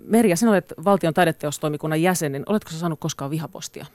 Merja, 0.04 0.38
sinä 0.38 0.52
olet 0.52 0.74
valtion 0.86 1.14
taideteostoimikunnan 1.14 2.02
jäsen, 2.02 2.32
niin 2.32 2.44
oletko 2.46 2.72
saanut 2.72 3.00
koskaan 3.00 3.32
vihapostia? 3.32 3.86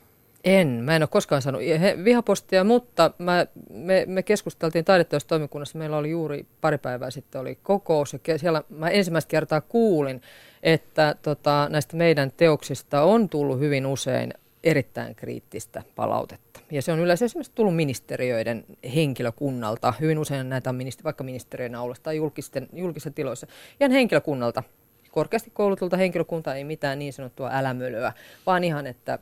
En, 0.44 0.68
mä 0.68 0.96
en 0.96 1.02
ole 1.02 1.08
koskaan 1.08 1.42
saanut 1.42 1.62
vihapostia, 2.04 2.64
mutta 2.64 3.10
mä, 3.18 3.46
me, 3.70 4.04
me 4.06 4.22
keskusteltiin 4.22 4.84
taideteostoimikunnassa, 4.84 5.78
meillä 5.78 5.96
oli 5.96 6.10
juuri 6.10 6.46
pari 6.60 6.78
päivää 6.78 7.10
sitten 7.10 7.40
oli 7.40 7.58
kokous 7.62 8.16
ja 8.28 8.38
siellä 8.38 8.62
mä 8.68 8.88
ensimmäistä 8.88 9.28
kertaa 9.28 9.60
kuulin, 9.60 10.22
että 10.62 11.14
tota, 11.22 11.68
näistä 11.70 11.96
meidän 11.96 12.32
teoksista 12.36 13.02
on 13.02 13.28
tullut 13.28 13.58
hyvin 13.58 13.86
usein 13.86 14.34
erittäin 14.64 15.14
kriittistä 15.14 15.82
palautetta. 15.96 16.60
Ja 16.70 16.82
se 16.82 16.92
on 16.92 16.98
yleensä 16.98 17.24
esimerkiksi 17.24 17.52
tullut 17.54 17.76
ministeriöiden 17.76 18.64
henkilökunnalta, 18.94 19.94
hyvin 20.00 20.18
usein 20.18 20.48
näitä 20.48 20.70
on 20.70 20.76
ministeri, 20.76 21.04
vaikka 21.04 21.24
ministeriön 21.24 21.74
aulassa 21.74 22.02
tai 22.02 22.16
julkisten, 22.16 22.68
julkisissa 22.72 23.10
tiloissa, 23.10 23.46
ihan 23.80 23.92
henkilökunnalta. 23.92 24.62
Korkeasti 25.10 25.50
koulutulta 25.50 25.96
henkilökunta 25.96 26.54
ei 26.54 26.64
mitään 26.64 26.98
niin 26.98 27.12
sanottua 27.12 27.50
älämölyä, 27.52 28.12
vaan 28.46 28.64
ihan, 28.64 28.86
että 28.86 29.18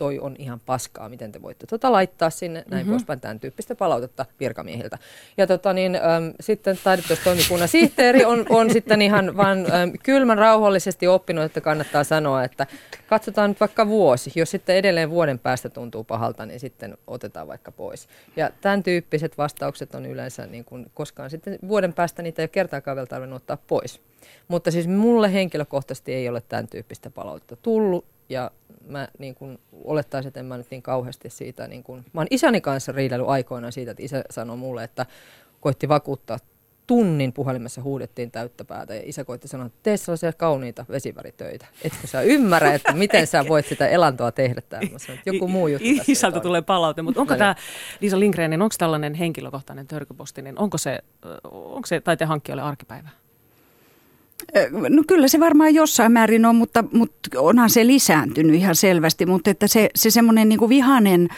toi 0.00 0.18
on 0.18 0.36
ihan 0.38 0.60
paskaa, 0.66 1.08
miten 1.08 1.32
te 1.32 1.42
voitte 1.42 1.66
tota 1.66 1.92
laittaa 1.92 2.30
sinne, 2.30 2.64
näin 2.70 2.82
mm-hmm. 2.82 2.90
poispäin, 2.90 3.20
tämän 3.20 3.40
tyyppistä 3.40 3.74
palautetta 3.74 4.26
virkamiehiltä. 4.40 4.98
Ja 5.36 5.46
tota 5.46 5.72
niin, 5.72 5.94
äm, 5.94 6.32
sitten 6.40 6.78
taidetustoimikunnan 6.84 7.68
sihteeri 7.68 8.24
on, 8.24 8.46
on 8.48 8.70
sitten 8.76 9.02
ihan 9.02 9.36
vaan 9.36 9.58
äm, 9.58 9.92
kylmän 10.02 10.38
rauhallisesti 10.38 11.06
oppinut, 11.06 11.44
että 11.44 11.60
kannattaa 11.60 12.04
sanoa, 12.04 12.44
että 12.44 12.66
katsotaan 13.06 13.50
nyt 13.50 13.60
vaikka 13.60 13.86
vuosi. 13.86 14.32
Jos 14.34 14.50
sitten 14.50 14.76
edelleen 14.76 15.10
vuoden 15.10 15.38
päästä 15.38 15.68
tuntuu 15.68 16.04
pahalta, 16.04 16.46
niin 16.46 16.60
sitten 16.60 16.98
otetaan 17.06 17.48
vaikka 17.48 17.72
pois. 17.72 18.08
Ja 18.36 18.50
tämän 18.60 18.82
tyyppiset 18.82 19.38
vastaukset 19.38 19.94
on 19.94 20.06
yleensä, 20.06 20.46
niin 20.46 20.64
kuin 20.64 20.90
koskaan 20.94 21.30
sitten 21.30 21.58
vuoden 21.68 21.92
päästä 21.92 22.22
niitä 22.22 22.42
ei 22.42 22.44
ole 22.44 22.48
kertaakaan 22.48 22.96
vielä 22.96 23.06
tarvinnut 23.06 23.36
ottaa 23.36 23.58
pois. 23.66 24.00
Mutta 24.48 24.70
siis 24.70 24.88
mulle 24.88 25.32
henkilökohtaisesti 25.32 26.14
ei 26.14 26.28
ole 26.28 26.42
tämän 26.48 26.68
tyyppistä 26.68 27.10
palautetta 27.10 27.56
tullut 27.56 28.04
ja 28.30 28.50
mä 28.86 29.08
niin 29.18 29.34
kun 29.34 29.58
olettaisin, 29.84 30.28
että 30.28 30.40
en 30.40 30.46
mä 30.46 30.58
nyt 30.58 30.70
niin 30.70 30.82
kauheasti 30.82 31.30
siitä, 31.30 31.68
niin 31.68 31.82
kun, 31.82 32.04
mä 32.12 32.20
oon 32.20 32.26
isäni 32.30 32.60
kanssa 32.60 32.92
riidellyt 32.92 33.28
aikoinaan 33.28 33.72
siitä, 33.72 33.90
että 33.90 34.02
isä 34.02 34.24
sanoi 34.30 34.56
mulle, 34.56 34.84
että 34.84 35.06
koitti 35.60 35.88
vakuuttaa 35.88 36.38
tunnin 36.90 37.32
puhelimessa 37.32 37.82
huudettiin 37.82 38.30
täyttä 38.30 38.64
päätä 38.64 38.94
ja 38.94 39.02
isä 39.04 39.24
koitti 39.24 39.48
sanoa, 39.48 39.66
että 39.66 39.78
tee 39.82 39.96
sellaisia 39.96 40.32
kauniita 40.32 40.84
vesiväritöitä. 40.88 41.66
Etkö 41.84 42.06
sä 42.06 42.22
ymmärrä, 42.22 42.74
että 42.74 42.92
miten 43.04 43.26
sä 43.26 43.48
voit 43.48 43.66
sitä 43.66 43.88
elantoa 43.88 44.32
tehdä 44.32 44.60
tämmöisen. 44.68 45.20
Joku 45.26 45.48
muu 45.48 45.68
juttu 45.68 45.88
Isältä 46.06 46.40
tulee 46.40 46.62
palaute, 46.62 47.02
mutta 47.02 47.20
onko 47.20 47.36
tämä 47.36 47.54
Liisa 48.00 48.20
Lindgren, 48.20 48.50
niin 48.50 48.62
onko 48.62 48.74
tällainen 48.78 49.14
henkilökohtainen 49.14 49.86
törkyposti, 49.86 50.42
niin 50.42 50.58
onko 50.58 50.78
se, 50.78 50.98
onko 51.50 51.86
se 51.86 52.00
taiteen 52.00 52.28
hankkijoille 52.28 52.62
arkipäivä? 52.62 53.08
No 54.88 55.02
kyllä 55.06 55.28
se 55.28 55.40
varmaan 55.40 55.74
jossain 55.74 56.12
määrin 56.12 56.46
on, 56.46 56.56
mutta, 56.56 56.84
mutta 56.92 57.40
onhan 57.40 57.70
se 57.70 57.86
lisääntynyt 57.86 58.56
ihan 58.56 58.76
selvästi, 58.76 59.26
mutta 59.26 59.50
että 59.50 59.66
se, 59.66 59.90
se 59.94 60.10
semmoinen 60.10 60.48
niin 60.48 60.68
vihainen 60.68 61.28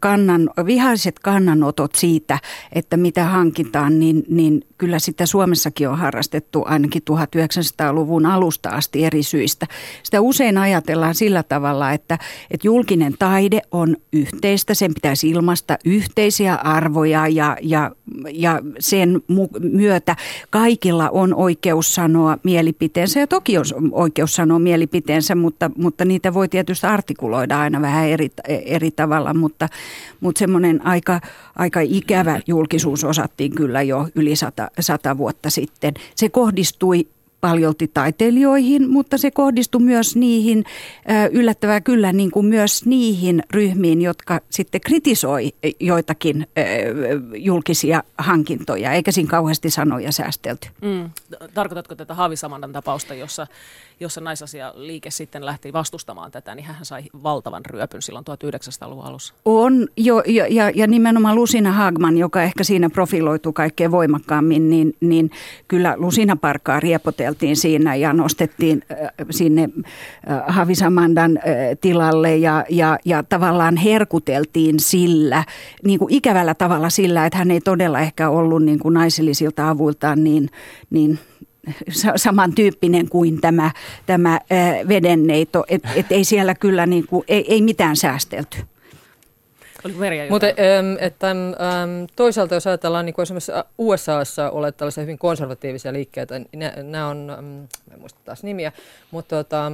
kannan, 0.00 0.50
vihaiset 0.66 1.18
kannanotot 1.18 1.94
siitä, 1.94 2.38
että 2.72 2.96
mitä 2.96 3.24
hankitaan, 3.24 3.98
niin, 3.98 4.24
niin 4.28 4.64
kyllä 4.78 4.98
sitä 4.98 5.26
Suomessakin 5.26 5.88
on 5.88 5.98
harrastettu 5.98 6.62
ainakin 6.66 7.02
1900-luvun 7.10 8.26
alusta 8.26 8.68
asti 8.68 9.04
eri 9.04 9.22
syistä. 9.22 9.66
Sitä 10.02 10.20
usein 10.20 10.58
ajatellaan 10.58 11.14
sillä 11.14 11.42
tavalla, 11.42 11.92
että, 11.92 12.18
että 12.50 12.66
julkinen 12.66 13.14
taide 13.18 13.60
on 13.70 13.96
yhteistä, 14.12 14.74
sen 14.74 14.94
pitäisi 14.94 15.30
ilmaista 15.30 15.78
yhteisiä 15.84 16.54
arvoja 16.54 17.28
ja, 17.28 17.56
ja, 17.60 17.90
ja 18.32 18.60
sen 18.78 19.22
myötä 19.60 20.16
kaikilla 20.50 21.10
on 21.10 21.34
oikeus 21.34 21.94
sanoa 21.94 22.38
mielipiteensä 22.44 23.20
ja 23.20 23.26
toki 23.26 23.58
on 23.58 23.64
oikeus 23.92 24.34
sanoa 24.34 24.58
mielipiteensä, 24.58 25.34
mutta, 25.34 25.70
mutta 25.76 26.04
niitä 26.04 26.34
voi 26.34 26.48
tietysti 26.48 26.86
artikuloida 26.86 27.60
aina 27.60 27.82
vähän 27.82 28.08
eri, 28.08 28.30
eri 28.48 28.90
tavalla, 28.90 29.34
mutta, 29.34 29.51
mutta 30.20 30.38
semmoinen 30.38 30.86
aika, 30.86 31.20
aika 31.56 31.80
ikävä 31.80 32.40
julkisuus 32.46 33.04
osattiin 33.04 33.54
kyllä 33.54 33.82
jo 33.82 34.08
yli 34.14 34.36
sata, 34.36 34.70
sata 34.80 35.18
vuotta 35.18 35.50
sitten. 35.50 35.94
Se 36.16 36.28
kohdistui 36.28 37.08
paljolti 37.42 37.88
taiteilijoihin, 37.88 38.90
mutta 38.90 39.18
se 39.18 39.30
kohdistui 39.30 39.80
myös 39.80 40.16
niihin, 40.16 40.64
yllättävää 41.32 41.80
kyllä, 41.80 42.12
niin 42.12 42.30
kuin 42.30 42.46
myös 42.46 42.86
niihin 42.86 43.42
ryhmiin, 43.50 44.02
jotka 44.02 44.40
sitten 44.50 44.80
kritisoi 44.80 45.52
joitakin 45.80 46.46
julkisia 47.36 48.02
hankintoja, 48.18 48.92
eikä 48.92 49.12
siinä 49.12 49.30
kauheasti 49.30 49.70
sanoja 49.70 50.12
säästelty. 50.12 50.68
Mm. 50.80 51.10
Tarkoitatko 51.54 51.94
tätä 51.94 52.14
Haavisamandan 52.14 52.72
tapausta, 52.72 53.14
jossa, 53.14 53.46
jossa 54.00 54.20
naisasialiike 54.20 55.10
sitten 55.10 55.46
lähti 55.46 55.72
vastustamaan 55.72 56.30
tätä, 56.30 56.54
niin 56.54 56.66
hän 56.66 56.84
sai 56.84 57.02
valtavan 57.22 57.66
ryöpyn 57.66 58.02
silloin 58.02 58.24
1900-luvun 58.24 59.04
alussa? 59.04 59.34
On, 59.44 59.88
jo, 59.96 60.22
jo, 60.26 60.44
ja, 60.50 60.70
ja 60.74 60.86
nimenomaan 60.86 61.36
Lusina 61.36 61.72
Hagman, 61.72 62.18
joka 62.18 62.42
ehkä 62.42 62.64
siinä 62.64 62.90
profiloituu 62.90 63.52
kaikkein 63.52 63.90
voimakkaammin, 63.90 64.70
niin, 64.70 64.96
niin 65.00 65.30
kyllä 65.68 65.94
Lusina 65.96 66.36
Parkaa 66.36 66.80
riepoteltiin 66.80 67.31
ajateltiin 67.32 67.56
siinä 67.56 67.94
ja 67.94 68.12
nostettiin 68.12 68.82
sinne 69.30 69.68
Havisamandan 70.46 71.38
tilalle 71.80 72.36
ja, 72.36 72.64
ja, 72.68 72.98
ja 73.04 73.22
tavallaan 73.22 73.76
herkuteltiin 73.76 74.80
sillä, 74.80 75.44
niin 75.84 75.98
kuin 75.98 76.14
ikävällä 76.14 76.54
tavalla 76.54 76.90
sillä, 76.90 77.26
että 77.26 77.38
hän 77.38 77.50
ei 77.50 77.60
todella 77.60 78.00
ehkä 78.00 78.28
ollut 78.28 78.62
niin 78.64 78.78
kuin 78.78 78.94
naisellisilta 78.94 79.68
avuiltaan 79.68 80.24
niin, 80.24 80.48
niin 80.90 81.18
samantyyppinen 82.16 83.08
kuin 83.08 83.40
tämä, 83.40 83.70
tämä 84.06 84.40
vedenneito, 84.88 85.64
että 85.68 85.88
et 85.96 86.12
ei 86.12 86.24
siellä 86.24 86.54
kyllä 86.54 86.86
niin 86.86 87.06
kuin, 87.06 87.24
ei, 87.28 87.44
ei 87.48 87.62
mitään 87.62 87.96
säästelty. 87.96 88.58
Oliko 89.84 89.98
Merja 89.98 90.30
Mutta 90.30 90.46
että, 90.98 91.36
toisaalta 92.16 92.54
jos 92.54 92.66
ajatellaan 92.66 93.06
niin 93.06 93.14
kuin 93.14 93.22
esimerkiksi 93.22 93.52
USAssa 93.78 94.50
olet 94.50 94.76
tällaisia 94.76 95.02
hyvin 95.02 95.18
konservatiivisia 95.18 95.92
liikkeitä, 95.92 96.38
niin 96.38 96.72
nämä 96.82 97.08
on, 97.08 97.30
en 97.92 98.00
muista 98.00 98.20
taas 98.24 98.42
nimiä, 98.42 98.72
mutta 99.10 99.36
tota, 99.36 99.72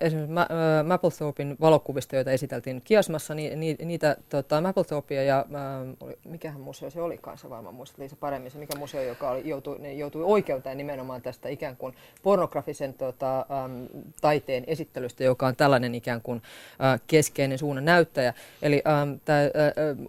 esimerkiksi 0.00 0.34
Ma, 0.34 0.46
Mapplethorpin 0.84 1.56
valokuvista, 1.60 2.16
joita 2.16 2.30
esiteltiin 2.30 2.82
Kiasmassa, 2.84 3.34
niin, 3.34 3.60
ni, 3.60 3.76
niitä 3.84 4.16
tota, 4.28 4.60
Mapplethorpia 4.60 5.22
ja 5.22 5.38
äh, 5.38 6.14
mikähän 6.24 6.60
museo 6.60 6.90
se 6.90 7.02
oli 7.02 7.18
kanssa 7.18 7.50
varmaan 7.50 7.74
muistat 7.74 7.98
Liisa 7.98 8.16
paremmin, 8.16 8.50
se 8.50 8.58
mikä 8.58 8.78
museo, 8.78 9.02
joka 9.02 9.30
oli, 9.30 9.48
joutui, 9.48 9.78
ne 9.78 9.92
joutui 9.92 10.24
oikeuteen 10.24 10.76
nimenomaan 10.76 11.22
tästä 11.22 11.48
ikään 11.48 11.76
kuin 11.76 11.94
pornografisen 12.22 12.94
tota, 12.94 13.46
taiteen 14.20 14.64
esittelystä, 14.66 15.24
joka 15.24 15.46
on 15.46 15.56
tällainen 15.56 15.94
ikään 15.94 16.20
kuin 16.22 16.42
keskeinen 17.06 17.58
suunnan 17.58 17.84
näyttäjä. 17.84 18.34
Eli 18.62 18.82
ähm, 18.86 19.12
tämä 19.24 19.49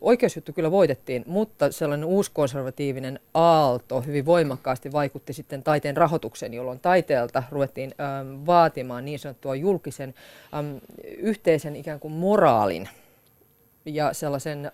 oikeusjuttu 0.02 0.54
kyllä 0.54 0.72
voitettiin, 0.72 1.24
mutta 1.28 1.72
sellainen 1.72 2.08
uuskonservatiivinen 2.08 3.20
aalto 3.34 4.02
hyvin 4.02 4.26
voimakkaasti 4.26 4.92
vaikutti 4.92 5.34
sitten 5.34 5.64
taiteen 5.64 5.98
rahoitukseen, 5.98 6.54
jolloin 6.54 6.80
taiteelta 6.80 7.44
ruvettiin 7.52 7.92
vaatimaan 8.46 9.06
niin 9.06 9.20
sanottua 9.20 9.56
julkisen 9.56 10.14
yhteisen 11.18 11.76
ikään 11.76 12.00
kuin 12.00 12.14
moraalin 12.14 12.90
ja 13.86 14.14
sellaisen 14.14 14.72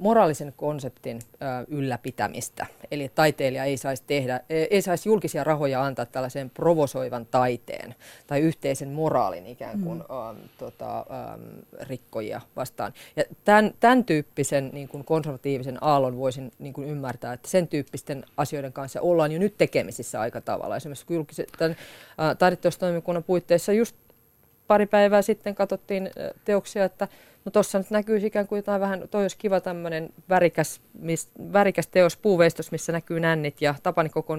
moraalisen 0.00 0.54
konseptin 0.56 1.20
ylläpitämistä. 1.68 2.66
Eli 2.90 3.10
taiteilija 3.14 3.64
ei 3.64 3.76
saisi, 3.76 4.02
tehdä, 4.06 4.40
e, 4.50 4.62
ei 4.70 4.82
saisi 4.82 5.08
julkisia 5.08 5.44
rahoja 5.44 5.84
antaa 5.84 6.06
tällaiseen 6.06 6.50
provosoivan 6.50 7.26
taiteen 7.26 7.94
tai 8.26 8.40
yhteisen 8.40 8.88
moraalin 8.88 9.46
ikään 9.46 9.80
kuin 9.80 9.98
mm. 9.98 10.04
ö, 10.04 10.48
tota, 10.58 11.06
rikkojia 11.80 12.40
vastaan. 12.56 12.92
Ja 13.16 13.24
tämän, 13.44 13.74
tämän 13.80 14.04
tyyppisen 14.04 14.70
niin 14.72 14.88
kuin 14.88 15.04
konservatiivisen 15.04 15.78
aallon 15.80 16.16
voisin 16.16 16.52
niin 16.58 16.72
kuin 16.72 16.88
ymmärtää, 16.88 17.32
että 17.32 17.48
sen 17.48 17.68
tyyppisten 17.68 18.24
asioiden 18.36 18.72
kanssa 18.72 19.00
ollaan 19.00 19.32
jo 19.32 19.38
nyt 19.38 19.54
tekemisissä 19.58 20.20
aika 20.20 20.40
tavalla. 20.40 20.76
Esimerkiksi 20.76 21.14
julkisen, 21.14 21.46
tämän, 21.58 21.76
taideteostoimikunnan 22.38 23.24
puitteissa 23.24 23.72
just 23.72 23.96
pari 24.66 24.86
päivää 24.86 25.22
sitten 25.22 25.54
katsottiin 25.54 26.10
teoksia, 26.44 26.84
että 26.84 27.08
no 27.44 27.50
tuossa 27.50 27.78
nyt 27.78 27.90
näkyy 27.90 28.16
ikään 28.26 28.46
kuin 28.46 28.56
jotain 28.56 28.80
vähän, 28.80 29.08
toi 29.10 29.22
olisi 29.22 29.38
kiva 29.38 29.60
tämmöinen 29.60 30.10
värikäs, 30.28 30.80
mis, 30.98 31.28
värikäs 31.52 31.86
teos 31.86 32.16
puuveistos, 32.16 32.72
missä 32.72 32.92
näkyy 32.92 33.20
nännit 33.20 33.62
ja 33.62 33.74
Tapani 33.82 34.08
koko 34.08 34.36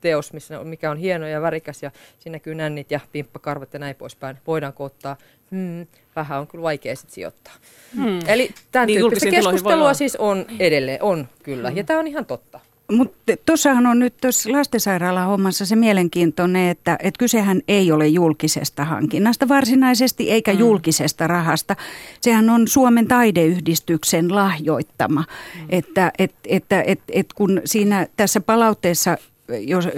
teos, 0.00 0.32
missä, 0.32 0.64
mikä 0.64 0.90
on 0.90 0.96
hieno 0.96 1.26
ja 1.26 1.42
värikäs 1.42 1.82
ja 1.82 1.90
siinä 2.18 2.34
näkyy 2.34 2.54
nännit 2.54 2.90
ja 2.90 3.00
pimppakarvat 3.12 3.72
ja 3.72 3.78
näin 3.78 3.96
poispäin. 3.96 4.36
Voidaanko 4.46 4.84
ottaa? 4.84 5.16
Hmm, 5.50 5.86
vähän 6.16 6.40
on 6.40 6.46
kyllä 6.46 6.62
vaikea 6.62 6.96
sitten 6.96 7.14
sijoittaa. 7.14 7.52
Hmm. 7.94 8.20
Eli 8.26 8.50
tämän 8.72 8.86
niin, 8.86 9.00
tyyppistä 9.00 9.30
keskustelua 9.30 9.94
siis 9.94 10.16
on 10.16 10.46
edelleen, 10.58 11.02
on 11.02 11.28
kyllä, 11.42 11.68
hmm. 11.68 11.76
ja 11.76 11.84
tämä 11.84 11.98
on 11.98 12.06
ihan 12.06 12.26
totta. 12.26 12.60
Mutta 12.90 13.32
tuossahan 13.46 13.86
on 13.86 13.98
nyt 13.98 14.14
tuossa 14.20 14.52
lastensairaalan 14.52 15.26
hommassa 15.26 15.66
se 15.66 15.76
mielenkiintoinen, 15.76 16.68
että, 16.68 16.98
että 17.02 17.18
kysehän 17.18 17.60
ei 17.68 17.92
ole 17.92 18.08
julkisesta 18.08 18.84
hankinnasta 18.84 19.48
varsinaisesti 19.48 20.30
eikä 20.30 20.52
mm. 20.52 20.58
julkisesta 20.58 21.26
rahasta. 21.26 21.76
Sehän 22.20 22.50
on 22.50 22.68
Suomen 22.68 23.08
taideyhdistyksen 23.08 24.34
lahjoittama. 24.34 25.20
Mm. 25.20 25.66
Että 25.68 26.12
et, 26.18 26.34
että 26.46 26.82
et, 26.82 27.00
et 27.08 27.32
kun 27.32 27.62
siinä 27.64 28.06
tässä 28.16 28.40
palautteessa 28.40 29.16
jos, 29.58 29.88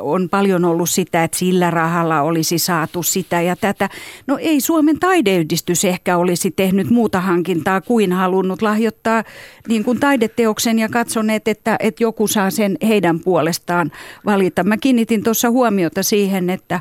on 0.00 0.28
paljon 0.28 0.64
ollut 0.64 0.90
sitä, 0.90 1.24
että 1.24 1.38
sillä 1.38 1.70
rahalla 1.70 2.22
olisi 2.22 2.58
saatu 2.58 3.02
sitä 3.02 3.40
ja 3.40 3.56
tätä. 3.56 3.88
No 4.26 4.38
ei 4.40 4.60
Suomen 4.60 4.98
taideyhdistys 4.98 5.84
ehkä 5.84 6.16
olisi 6.16 6.50
tehnyt 6.50 6.90
muuta 6.90 7.20
hankintaa 7.20 7.80
kuin 7.80 8.12
halunnut 8.12 8.62
lahjoittaa 8.62 9.24
niin 9.68 9.84
kuin 9.84 10.00
taideteoksen 10.00 10.78
ja 10.78 10.88
katsoneet, 10.88 11.48
että, 11.48 11.76
että 11.80 12.04
joku 12.04 12.28
saa 12.28 12.50
sen 12.50 12.76
heidän 12.88 13.20
puolestaan 13.20 13.92
valita. 14.24 14.64
Mä 14.64 14.76
kiinnitin 14.76 15.22
tuossa 15.22 15.50
huomiota 15.50 16.02
siihen, 16.02 16.50
että, 16.50 16.80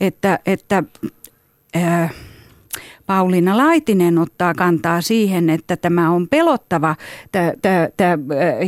että, 0.00 0.38
että 0.46 0.82
ää, 1.74 2.10
Pauliina 3.08 3.56
Laitinen 3.56 4.18
ottaa 4.18 4.54
kantaa 4.54 5.00
siihen, 5.00 5.50
että 5.50 5.76
tämä 5.76 6.10
on 6.10 6.28
pelottava, 6.28 6.96
tämä 7.96 8.18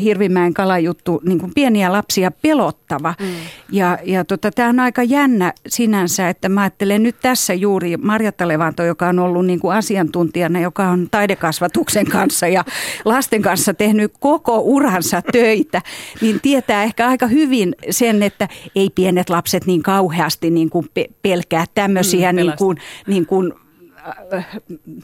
Hirvimäen 0.03 0.55
kalajuttu, 0.55 1.21
niin 1.25 1.39
kuin 1.39 1.53
pieniä 1.55 1.93
lapsia 1.93 2.31
pelottava. 2.31 3.15
Mm. 3.21 3.27
Ja, 3.73 3.99
ja 4.05 4.25
tota, 4.25 4.51
tämä 4.51 4.69
on 4.69 4.81
aika 4.81 5.03
jännä 5.03 5.53
sinänsä, 5.67 6.29
että 6.29 6.49
mä 6.49 6.61
ajattelen 6.61 7.03
nyt 7.03 7.17
tässä 7.23 7.55
juuri 7.55 7.97
Marjatta 7.97 8.49
Levanto, 8.49 8.85
joka 8.85 9.09
on 9.09 9.19
ollut 9.19 9.47
niin 9.47 9.61
kuin 9.61 9.77
asiantuntijana, 9.77 10.61
joka 10.61 10.89
on 10.89 11.09
taidekasvatuksen 11.11 12.07
kanssa 12.17 12.49
ja 12.49 12.65
lasten 13.05 13.43
kanssa 13.43 13.75
tehnyt 13.75 14.13
koko 14.21 14.59
uransa 14.59 15.23
töitä, 15.33 15.83
niin 16.21 16.41
tietää 16.41 16.83
ehkä 16.83 17.09
aika 17.09 17.27
hyvin 17.27 17.75
sen, 17.91 18.23
että 18.23 18.49
ei 18.77 18.91
pienet 18.95 19.31
lapset 19.31 19.67
niin 19.67 19.83
kauheasti 19.83 20.51
niin 20.51 20.71
kuin 20.71 20.87
pelkää 21.23 21.65
tämmöisiä 21.75 22.33
mm, 22.33 22.37
niin 22.37 22.53
kuin, 22.59 22.77
niin 23.07 23.27
kuin 23.27 23.53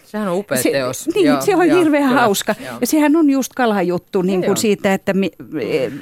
Sehän 0.04 0.28
on 0.28 0.38
upea 0.38 0.62
se, 0.62 0.70
teos. 0.70 1.08
Niin, 1.14 1.26
joo, 1.26 1.42
se 1.42 1.56
on 1.56 1.68
joo, 1.68 1.78
hirveän 1.78 2.08
kyllä, 2.08 2.20
hauska. 2.20 2.54
Joo. 2.64 2.78
Ja 2.80 2.86
sehän 2.86 3.16
on 3.16 3.30
just 3.30 3.52
kalajuttu 3.54 4.22
niin 4.22 4.44
kuin 4.44 4.56
siitä, 4.56 4.94
että 4.94 5.12
mi, 5.12 5.30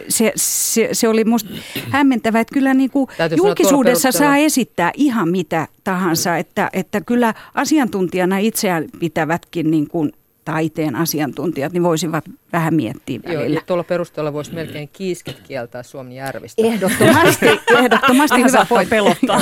se, 0.08 0.32
se, 0.36 0.88
se 0.92 1.08
oli 1.08 1.24
musta 1.24 1.50
hämmentävä, 1.90 2.40
että 2.40 2.54
kyllä 2.54 2.74
niin 2.74 2.90
kuin 2.90 3.08
julkisuudessa 3.36 4.12
saa 4.12 4.36
esittää 4.36 4.90
ihan 4.94 5.28
mitä 5.28 5.68
tahansa. 5.84 6.30
Mm. 6.30 6.36
Että, 6.36 6.70
että 6.72 7.00
kyllä 7.00 7.34
asiantuntijana 7.54 8.38
itseään 8.38 8.84
pitävätkin 8.98 9.70
niin 9.70 9.88
kuin 9.88 10.12
taiteen 10.44 10.96
asiantuntijat 10.96 11.72
niin 11.72 11.82
voisivat 11.82 12.24
vähän 12.52 12.74
miettiä 12.74 13.20
välillä. 13.24 13.44
Joo, 13.44 13.54
ja 13.54 13.60
tuolla 13.66 13.84
perusteella 13.84 14.32
voisi 14.32 14.54
melkein 14.54 14.88
kiisket 14.92 15.40
kieltää 15.40 15.82
Suomen 15.82 16.12
järvistä. 16.12 16.62
Ehdottomasti, 16.62 17.46
ehdottomasti 17.78 18.42
hyvä 18.44 18.66
voi 18.70 18.86
pelottaa. 18.86 19.40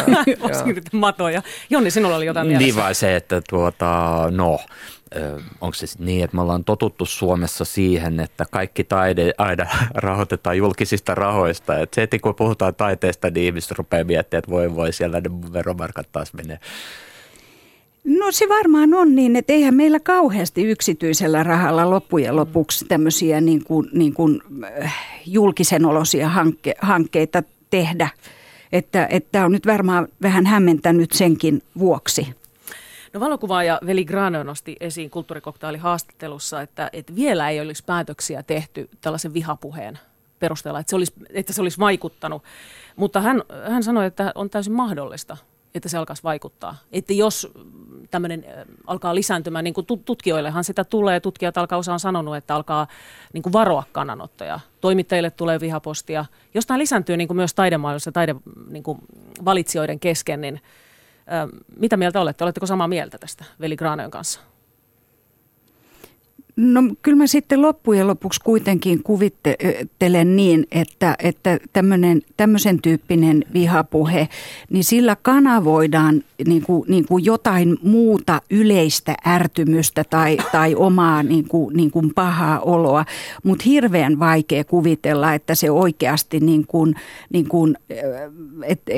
matoja. 0.93 1.43
Jonni, 1.71 1.91
sinulla 1.91 2.17
oli 2.17 2.27
jotain 2.27 2.47
mielessä. 2.47 2.67
Niin 2.67 2.77
vai 2.77 2.95
se, 2.95 3.17
että 3.17 3.43
tuota, 3.49 4.29
no, 4.31 4.59
onko 5.61 5.75
se 5.75 5.87
niin, 5.99 6.25
että 6.25 6.37
me 6.37 6.43
ollaan 6.43 6.65
totuttu 6.65 7.07
Suomessa 7.07 7.65
siihen, 7.65 8.21
että 8.21 8.45
kaikki 8.51 8.85
taide 8.85 9.33
aina 9.39 9.67
rahoitetaan 9.95 10.59
julkisista 10.59 11.15
rahoista. 11.15 11.79
Että 11.79 11.95
se, 11.95 12.03
että 12.03 12.19
kun 12.19 12.35
puhutaan 12.35 12.75
taiteesta, 12.75 13.31
niin 13.31 13.47
ihmiset 13.47 13.71
rupeaa 13.71 14.05
miettimään, 14.05 14.39
että 14.39 14.51
voi 14.51 14.75
voi, 14.75 14.93
siellä 14.93 15.21
ne 15.21 15.53
veromarkat 15.53 16.13
taas 16.13 16.35
menee. 16.35 16.59
No 18.05 18.33
se 18.33 18.49
varmaan 18.49 18.95
on 18.95 19.15
niin, 19.15 19.37
että 19.37 19.53
eihän 19.53 19.75
meillä 19.75 20.01
kauheasti 20.01 20.63
yksityisellä 20.63 21.43
rahalla 21.43 21.91
loppujen 21.91 22.37
lopuksi 22.37 22.85
tämmöisiä 22.85 23.41
niin 23.41 23.65
kuin, 23.65 23.89
niin 23.93 24.15
kuin, 24.15 24.41
äh, 24.83 24.95
julkisen 25.27 25.85
olosia 25.85 26.29
hankke, 26.29 26.75
hankkeita 26.81 27.43
tehdä. 27.71 28.09
Että, 28.73 29.07
että 29.11 29.45
on 29.45 29.53
nyt 29.53 29.67
varmaan 29.67 30.09
vähän 30.23 30.47
hämmentänyt 30.47 31.13
senkin 31.13 31.63
vuoksi. 31.79 32.27
No 33.13 33.21
valokuvaaja 33.21 33.81
Veli 33.87 34.05
Grano 34.05 34.43
nosti 34.43 34.77
esiin 34.81 35.11
kulttuurikoktaali 35.11 35.79
haastattelussa, 35.79 36.61
että, 36.63 36.91
että 36.93 37.15
vielä 37.15 37.51
ei 37.51 37.61
olisi 37.61 37.85
päätöksiä 37.85 38.43
tehty 38.43 38.89
tällaisen 39.01 39.35
vihapuheen 39.35 39.99
perusteella, 40.39 40.81
että 40.81 40.91
se 40.91 40.97
olisi, 40.97 41.13
että 41.31 41.53
se 41.53 41.61
olisi 41.61 41.79
vaikuttanut. 41.79 42.43
Mutta 42.97 43.21
hän, 43.21 43.43
hän 43.69 43.83
sanoi, 43.83 44.07
että 44.07 44.33
on 44.35 44.51
täysin 44.51 44.73
mahdollista 44.73 45.37
että 45.75 45.89
se 45.89 45.99
alkaisi 45.99 46.23
vaikuttaa. 46.23 46.77
Että 46.93 47.13
jos 47.13 47.53
tämmöinen 48.11 48.45
alkaa 48.87 49.15
lisääntymään, 49.15 49.65
niin 49.65 49.75
kuin 49.75 49.87
tutkijoillehan 50.05 50.65
sitä 50.65 50.85
tulee, 50.85 51.21
tutkijat 51.21 51.59
alkaa 51.59 51.79
osa 51.79 51.93
on 51.93 52.01
sanonut, 52.01 52.37
että 52.37 52.55
alkaa 52.55 52.87
niin 53.33 53.43
kuin 53.43 53.53
varoa 53.53 53.83
kannanottoja. 53.93 54.61
Toimittajille 54.81 55.31
tulee 55.31 55.61
vihapostia. 55.61 56.25
Jos 56.55 56.67
tämä 56.67 56.79
lisääntyy 56.79 57.17
niin 57.17 57.29
kuin 57.29 57.37
myös 57.37 57.55
taidemaailmassa 57.55 58.13
taide, 58.13 58.35
niin 58.71 58.83
kuin 58.83 58.99
valitsijoiden 59.45 60.01
kesken, 60.01 60.41
niin 60.41 60.61
mitä 61.77 61.97
mieltä 61.97 62.21
olette? 62.21 62.45
Oletteko 62.45 62.67
samaa 62.67 62.89
mieltä 62.89 63.19
tästä 63.19 63.45
Veli 63.61 63.77
Graanön 63.77 64.11
kanssa? 64.11 64.41
No 66.57 66.83
kyllä 67.03 67.17
mä 67.17 67.27
sitten 67.27 67.63
loppujen 67.63 68.07
lopuksi 68.07 68.41
kuitenkin 68.45 69.03
kuvittelen 69.03 70.37
niin, 70.37 70.67
että, 70.73 71.15
että 71.19 71.59
tämmönen, 71.73 72.23
tämmöisen 72.37 72.83
tyyppinen 72.83 73.45
vihapuhe, 73.53 74.29
niin 74.71 74.85
sillä 74.85 75.17
kanavoidaan 75.23 76.23
niin 76.47 76.63
kuin, 76.63 76.85
niin 76.89 77.07
kuin 77.07 77.25
jotain 77.25 77.79
muuta 77.83 78.41
yleistä 78.51 79.15
ärtymystä 79.27 80.05
tai, 80.11 80.37
tai 80.53 80.75
omaa 80.75 81.23
niin 81.23 81.49
kuin, 81.49 81.77
niin 81.77 81.91
kuin 81.91 82.15
pahaa 82.15 82.61
oloa, 82.61 83.05
mutta 83.45 83.65
hirveän 83.67 84.19
vaikea 84.19 84.65
kuvitella, 84.65 85.35
että 85.35 85.55
se 85.55 85.71
oikeasti 85.71 86.41
niin 86.41 86.67
kuin, 86.67 86.95
niin 87.33 87.49
kuin, 87.49 87.77
että, 88.65 88.93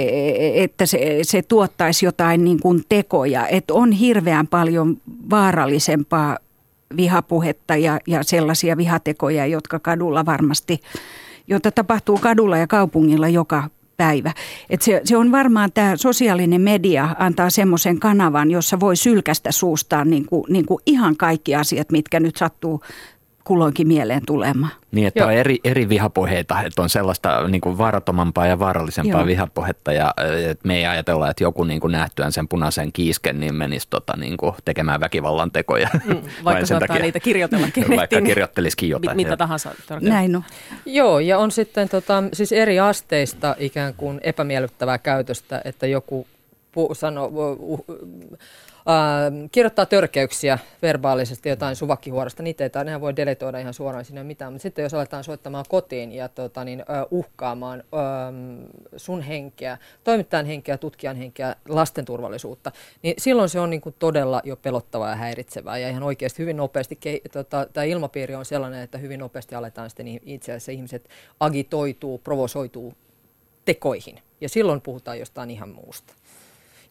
että 0.54 0.86
se, 0.86 1.18
se 1.22 1.42
tuottaisi 1.42 2.06
jotain 2.06 2.44
niin 2.44 2.60
kuin 2.60 2.82
tekoja, 2.88 3.48
että 3.48 3.74
on 3.74 3.92
hirveän 3.92 4.46
paljon 4.46 4.96
vaarallisempaa 5.30 6.38
vihapuhetta 6.96 7.76
ja, 7.76 8.00
ja 8.06 8.22
sellaisia 8.22 8.76
vihatekoja, 8.76 9.46
jotka 9.46 9.78
kadulla 9.78 10.26
varmasti, 10.26 10.80
joita 11.48 11.70
tapahtuu 11.70 12.18
kadulla 12.18 12.58
ja 12.58 12.66
kaupungilla 12.66 13.28
joka 13.28 13.70
päivä. 13.96 14.32
Et 14.70 14.82
se, 14.82 15.00
se 15.04 15.16
on 15.16 15.32
varmaan 15.32 15.72
tämä 15.72 15.96
sosiaalinen 15.96 16.60
media 16.60 17.16
antaa 17.18 17.50
semmoisen 17.50 18.00
kanavan, 18.00 18.50
jossa 18.50 18.80
voi 18.80 18.96
sylkästä 18.96 19.52
suustaan 19.52 20.10
niin 20.10 20.26
kuin, 20.26 20.44
niin 20.48 20.66
kuin 20.66 20.78
ihan 20.86 21.16
kaikki 21.16 21.54
asiat, 21.54 21.92
mitkä 21.92 22.20
nyt 22.20 22.36
sattuu 22.36 22.80
kulloinkin 23.44 23.88
mieleen 23.88 24.22
tulemaan. 24.26 24.72
Niin, 24.92 25.06
että 25.06 25.20
Joo. 25.20 25.28
on 25.28 25.34
eri, 25.34 25.58
eri 25.64 25.88
vihapuheita, 25.88 26.62
että 26.62 26.82
on 26.82 26.88
sellaista 26.88 27.48
niin 27.48 27.60
kuin 27.60 27.78
vaaratomampaa 27.78 28.46
ja 28.46 28.58
vaarallisempaa 28.58 29.20
Joo. 29.20 29.26
vihapuhetta 29.26 29.92
ja 29.92 30.14
että 30.50 30.68
me 30.68 30.76
ei 30.76 30.86
ajatella, 30.86 31.30
että 31.30 31.44
joku 31.44 31.64
niin 31.64 31.80
kuin 31.80 31.92
nähtyään 31.92 32.32
sen 32.32 32.48
punaisen 32.48 32.92
kiisken, 32.92 33.40
niin 33.40 33.54
menisi 33.54 33.86
tota, 33.90 34.12
niin 34.16 34.36
kuin 34.36 34.54
tekemään 34.64 35.00
väkivallan 35.00 35.50
tekoja. 35.50 35.88
Mm, 36.04 36.22
vaikka 36.44 36.66
saattaa 36.66 36.88
takia, 36.88 37.02
niitä 37.02 37.20
kirjoitellakin. 37.20 37.84
Vaikka 37.96 38.20
kirjoittelisikin 38.20 38.88
jotain. 38.88 39.16
Mitä 39.16 39.36
tahansa. 39.36 39.70
Näin 40.00 40.36
on. 40.36 40.44
Joo, 40.86 41.18
ja 41.18 41.38
on 41.38 41.50
sitten 41.50 41.88
tota, 41.88 42.24
siis 42.32 42.52
eri 42.52 42.80
asteista 42.80 43.56
ikään 43.58 43.94
kuin 43.94 44.20
epämiellyttävää 44.22 44.98
käytöstä, 44.98 45.62
että 45.64 45.86
joku 45.86 46.26
pu- 46.74 46.94
sanoo, 46.94 47.26
uh, 47.26 47.58
uh, 47.60 47.84
äh, 48.88 49.48
kirjoittaa 49.52 49.86
törkeyksiä 49.86 50.58
verbaalisesti 50.82 51.48
jotain 51.48 51.76
suvakkihuorosta, 51.76 52.42
niitä 52.42 52.64
ei 52.64 52.70
tai 52.70 53.00
voi 53.00 53.16
deletoida 53.16 53.58
ihan 53.58 53.74
suoraan 53.74 54.04
sinne 54.04 54.22
mitään, 54.22 54.52
mutta 54.52 54.62
sitten 54.62 54.82
jos 54.82 54.94
aletaan 54.94 55.24
soittamaan 55.24 55.64
kotiin 55.68 56.12
ja 56.12 56.28
tota, 56.28 56.64
niin, 56.64 56.84
uhkaamaan 57.10 57.80
äh, 57.80 58.04
sun 58.96 59.22
henkeä, 59.22 59.78
toimittajan 60.04 60.46
henkeä, 60.46 60.78
tutkijan 60.78 61.16
henkeä, 61.16 61.56
lasten 61.68 62.04
turvallisuutta, 62.04 62.72
niin 63.02 63.14
silloin 63.18 63.48
se 63.48 63.60
on 63.60 63.70
niin 63.70 63.80
kuin 63.80 63.94
todella 63.98 64.40
jo 64.44 64.56
pelottavaa 64.56 65.10
ja 65.10 65.16
häiritsevää 65.16 65.78
ja 65.78 65.88
ihan 65.88 66.02
oikeasti 66.02 66.38
hyvin 66.38 66.56
nopeasti 66.56 66.98
tota, 67.32 67.66
tämä 67.72 67.84
ilmapiiri 67.84 68.34
on 68.34 68.44
sellainen, 68.44 68.82
että 68.82 68.98
hyvin 68.98 69.20
nopeasti 69.20 69.54
aletaan 69.54 69.90
sitten 69.90 70.20
itse 70.22 70.52
asiassa 70.52 70.72
ihmiset 70.72 71.08
agitoituu, 71.40 72.18
provosoituu 72.18 72.94
tekoihin. 73.64 74.18
Ja 74.40 74.48
silloin 74.48 74.80
puhutaan 74.80 75.18
jostain 75.18 75.50
ihan 75.50 75.68
muusta. 75.68 76.14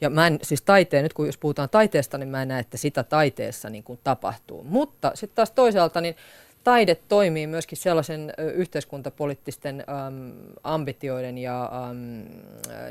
Ja 0.01 0.09
mä 0.09 0.27
en, 0.27 0.39
siis 0.41 0.61
taiteen, 0.61 1.03
nyt 1.03 1.13
kun 1.13 1.25
jos 1.25 1.37
puhutaan 1.37 1.69
taiteesta, 1.69 2.17
niin 2.17 2.29
mä 2.29 2.41
en 2.41 2.47
näe, 2.47 2.59
että 2.59 2.77
sitä 2.77 3.03
taiteessa 3.03 3.69
niin 3.69 3.83
kuin 3.83 3.99
tapahtuu. 4.03 4.63
Mutta 4.63 5.11
sitten 5.13 5.35
taas 5.35 5.51
toisaalta, 5.51 6.01
niin 6.01 6.15
taide 6.63 6.95
toimii 6.95 7.47
myöskin 7.47 7.77
sellaisen 7.77 8.33
yhteiskuntapoliittisten 8.53 9.83
äm, 10.07 10.31
ambitioiden 10.63 11.37
ja 11.37 11.71
äm, 11.89 12.23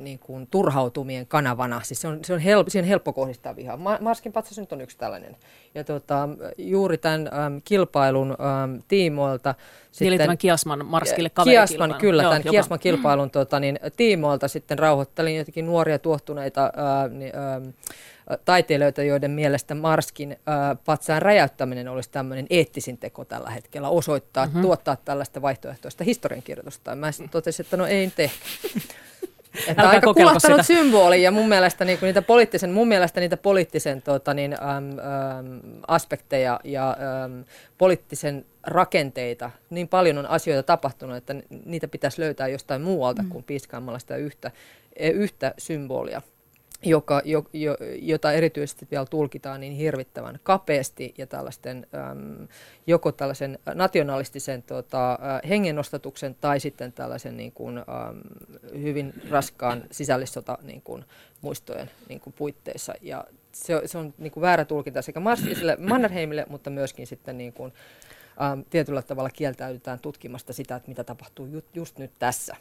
niin 0.01 0.19
kuin 0.19 0.49
turhautumien 0.51 1.27
kanavana. 1.27 1.81
Siis 1.85 2.01
se 2.01 2.09
on, 2.09 2.19
se 2.25 2.35
on, 2.35 2.41
help, 2.41 2.69
siihen 2.69 2.89
helppo 2.89 3.13
kohdistaa 3.13 3.57
vihaa. 3.57 3.79
Marskin 4.01 4.33
patsas 4.33 4.59
nyt 4.59 4.73
on 4.73 4.81
yksi 4.81 4.99
tällainen. 4.99 5.37
Ja 5.75 5.85
tota, 5.85 6.29
juuri 6.59 6.99
tämän 6.99 7.27
äm, 7.27 7.63
kilpailun 7.65 8.31
äm, 8.31 8.83
tiimoilta 8.89 9.55
sitten, 9.93 10.19
tämän 10.19 10.39
Kiasman 10.39 10.87
Marskille 10.87 11.31
Kiasman, 11.45 11.95
kyllä, 11.95 12.23
Joo, 12.23 12.31
tämän 12.31 12.41
joka... 12.41 12.51
Kiasman 12.51 12.79
kilpailun 12.79 13.31
tota, 13.31 13.61
niin, 13.61 13.79
tiimoilta 13.97 14.49
sitten 14.49 14.79
rauhoittelin 14.79 15.37
jotenkin 15.37 15.67
nuoria 15.67 15.99
tuottuneita 15.99 16.73
ää, 16.77 17.09
niin, 17.09 17.37
ää, 17.37 17.61
taiteilijoita, 18.45 19.03
joiden 19.03 19.31
mielestä 19.31 19.75
Marskin 19.75 20.37
ää, 20.47 20.77
patsaan 20.85 21.23
räjäyttäminen 21.23 21.89
olisi 21.89 22.11
tämmöinen 22.11 22.47
eettisin 22.51 22.99
teko 22.99 23.25
tällä 23.25 23.51
hetkellä, 23.51 23.89
osoittaa, 23.89 24.47
mm-hmm. 24.47 24.63
tuottaa 24.63 24.97
tällaista 24.97 25.43
vaihtoehtoista 25.43 26.05
historiankirjoitusta. 26.05 26.97
Mä 26.97 27.11
totesin, 27.31 27.67
että 27.67 27.77
no 27.77 27.87
ei 27.87 28.05
nyt 28.05 28.21
ehkä. 28.21 28.39
Että 29.69 29.89
aika 29.89 30.15
kulahtanut 30.15 30.67
symboli 30.67 31.23
ja 31.23 31.31
mun 31.31 31.49
mielestä, 31.49 31.85
niin 31.85 31.99
niitä 32.03 32.23
poliittisen, 32.23 32.71
mun 32.71 32.89
mielestä 32.89 33.21
niitä 33.21 33.37
poliittisen 33.37 34.03
tota, 34.03 34.35
niin, 34.35 34.53
äm, 34.53 34.59
äm, 34.69 35.61
aspekteja 35.89 36.61
ja 36.65 36.97
äm, 37.25 37.45
poliittisen 37.79 38.45
rakenteita, 38.63 39.51
niin 39.71 39.89
paljon 39.89 40.19
on 40.19 40.27
asioita 40.27 40.67
tapahtunut, 40.67 41.17
että 41.17 41.35
niitä 41.65 41.89
pitäisi 41.89 42.21
löytää 42.21 42.49
jostain 42.49 42.83
muualta 42.83 43.23
mm. 43.23 43.29
kuin 43.29 43.45
piiskaamalla 43.45 43.99
sitä 43.99 44.17
yhtä, 44.17 44.51
yhtä 44.99 45.55
symbolia 45.59 46.23
joka, 46.83 47.23
jo, 47.25 47.45
jo, 47.53 47.77
jota 48.01 48.33
erityisesti 48.33 48.89
vielä 48.91 49.07
tulkitaan 49.07 49.61
niin 49.61 49.73
hirvittävän 49.73 50.41
kapeasti 50.43 51.15
ja 51.19 51.27
tällaisten, 51.27 51.87
äm, 51.95 52.49
joko 52.87 53.13
tällaisen 53.13 53.59
nationalistisen 53.75 54.63
tota, 54.63 55.19
hengennostatuksen 55.49 56.37
tai 56.41 56.61
sitten 56.61 56.93
tällaisen 56.93 57.37
niin 57.37 57.53
kuin, 57.53 57.79
äm, 57.79 57.85
hyvin 58.83 59.15
raskaan 59.31 59.85
sisällissota 59.91 60.59
niin 60.63 60.83
kuin, 60.83 61.05
muistojen 61.41 61.91
niin 62.09 62.21
kuin, 62.21 62.35
puitteissa. 62.39 62.95
Ja 63.01 63.25
se, 63.53 63.83
se 63.85 63.99
on 63.99 64.15
niin 64.19 64.33
kuin 64.33 64.43
väärä 64.43 64.65
tulkinta 64.65 65.03
sekä 65.03 65.21
Marsisille, 65.21 65.77
Mannerheimille, 65.89 66.47
mutta 66.49 66.71
myöskin 66.71 67.07
sitten 67.07 67.39
niin 67.39 67.53
kuin, 67.53 67.73
äm, 68.53 68.65
tietyllä 68.71 69.03
tavalla 69.03 69.31
kieltäydytään 69.31 70.01
tutkimasta 70.01 70.53
sitä, 70.53 70.77
että 70.77 70.89
mitä 70.89 71.05
tapahtuu 71.05 71.47
ju, 71.47 71.63
just 71.75 71.99
nyt 71.99 72.13
tässä. 72.19 72.57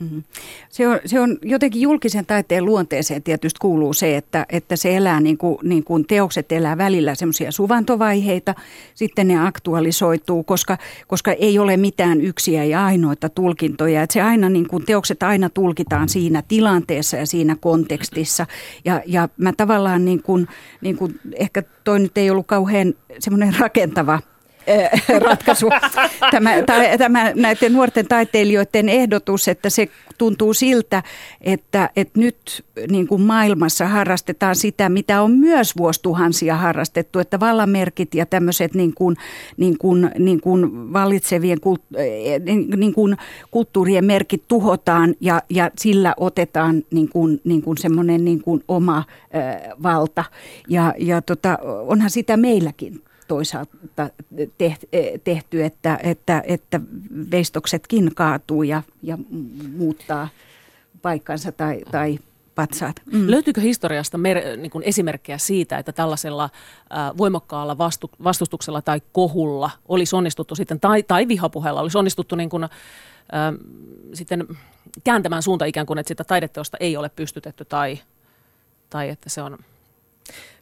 Mm-hmm. 0.00 0.22
Se 0.68 0.88
on, 0.88 1.00
se 1.06 1.20
on 1.20 1.38
jotenkin 1.42 1.82
julkisen 1.82 2.26
taiteen 2.26 2.64
luonteeseen 2.64 3.22
tietysti 3.22 3.58
kuuluu 3.60 3.92
se, 3.92 4.16
että, 4.16 4.46
että 4.48 4.76
se 4.76 4.96
elää 4.96 5.20
niin 5.20 5.38
kuin, 5.38 5.58
niin 5.62 5.84
kuin 5.84 6.06
teokset 6.06 6.52
elää 6.52 6.78
välillä 6.78 7.14
semmoisia 7.14 7.52
suvantovaiheita, 7.52 8.54
sitten 8.94 9.28
ne 9.28 9.46
aktualisoituu, 9.46 10.42
koska, 10.42 10.78
koska 11.06 11.32
ei 11.32 11.58
ole 11.58 11.76
mitään 11.76 12.20
yksiä 12.20 12.64
ja 12.64 12.84
ainoita 12.84 13.28
tulkintoja. 13.28 14.02
Että 14.02 14.14
se 14.14 14.22
aina 14.22 14.48
niin 14.48 14.68
kuin, 14.68 14.84
teokset 14.84 15.22
aina 15.22 15.50
tulkitaan 15.50 16.08
siinä 16.08 16.42
tilanteessa 16.48 17.16
ja 17.16 17.26
siinä 17.26 17.56
kontekstissa. 17.60 18.46
Ja, 18.84 19.02
ja 19.06 19.28
mä 19.36 19.52
tavallaan 19.52 20.04
niin 20.04 20.22
kuin, 20.22 20.48
niin 20.80 20.96
kuin, 20.96 21.20
ehkä 21.34 21.62
toi 21.84 22.00
nyt 22.00 22.18
ei 22.18 22.30
ollut 22.30 22.46
kauhean 22.46 22.94
semmoinen 23.18 23.54
rakentava 23.58 24.20
ratkaisu. 25.18 25.70
Tämä, 26.30 26.50
tämä 26.98 27.32
näiden 27.34 27.72
nuorten 27.72 28.08
taiteilijoiden 28.08 28.88
ehdotus, 28.88 29.48
että 29.48 29.70
se 29.70 29.88
tuntuu 30.18 30.54
siltä, 30.54 31.02
että, 31.40 31.90
että 31.96 32.20
nyt 32.20 32.64
niin 32.90 33.06
kuin 33.06 33.22
maailmassa 33.22 33.86
harrastetaan 33.86 34.56
sitä, 34.56 34.88
mitä 34.88 35.22
on 35.22 35.30
myös 35.30 35.76
vuosituhansia 35.76 36.56
harrastettu, 36.56 37.18
että 37.18 37.40
vallanmerkit 37.40 38.14
ja 38.14 38.26
tämmöiset 38.26 38.74
niin 38.74 38.94
kuin, 38.94 39.16
niin 39.56 39.78
kuin, 39.78 40.10
niin 40.18 40.40
kuin 40.40 40.92
vallitsevien 40.92 41.60
kult, 41.60 41.82
eh, 41.96 42.40
niin 42.76 42.94
kuin 42.94 43.16
kulttuurien 43.50 44.04
merkit 44.04 44.42
tuhotaan 44.48 45.14
ja, 45.20 45.42
ja 45.50 45.70
sillä 45.78 46.14
otetaan 46.16 46.82
niin 46.90 47.08
kuin, 47.08 47.40
niin 47.44 47.62
kuin 47.62 47.78
semmoinen 47.78 48.24
niin 48.24 48.42
kuin 48.42 48.64
oma 48.68 48.98
äh, 48.98 49.04
valta. 49.82 50.24
Ja, 50.68 50.94
ja 50.98 51.22
tota, 51.22 51.58
onhan 51.62 52.10
sitä 52.10 52.36
meilläkin 52.36 53.02
toisaalta 53.28 53.76
tehty, 55.24 55.64
että, 55.64 55.98
että, 56.02 56.42
että 56.46 56.80
veistoksetkin 57.30 58.14
kaatuu 58.14 58.62
ja, 58.62 58.82
ja 59.02 59.18
muuttaa 59.76 60.28
paikkansa 61.02 61.52
tai, 61.52 61.80
tai 61.90 62.18
patsaat. 62.54 62.96
Mm. 63.12 63.30
Löytyykö 63.30 63.60
historiasta 63.60 64.18
mer- 64.18 64.56
niin 64.56 64.70
kuin 64.70 64.84
esimerkkejä 64.84 65.38
siitä, 65.38 65.78
että 65.78 65.92
tällaisella 65.92 66.44
äh, 66.44 67.16
voimakkaalla 67.18 67.78
vastu- 67.78 68.24
vastustuksella 68.24 68.82
tai 68.82 69.00
kohulla 69.12 69.70
olisi 69.88 70.16
onnistuttu 70.16 70.54
sitten, 70.54 70.80
tai, 70.80 71.02
tai 71.02 71.28
vihapuheella 71.28 71.80
olisi 71.80 71.98
onnistuttu 71.98 72.36
niin 72.36 72.50
kuin, 72.50 72.64
äh, 72.64 72.70
sitten 74.14 74.46
kääntämään 75.04 75.42
suunta 75.42 75.64
ikään 75.64 75.86
kuin, 75.86 75.98
että 75.98 76.08
sitä 76.08 76.24
taideteosta 76.24 76.76
ei 76.80 76.96
ole 76.96 77.08
pystytetty 77.08 77.64
tai, 77.64 77.98
tai 78.90 79.08
että 79.08 79.30
se 79.30 79.42
on 79.42 79.58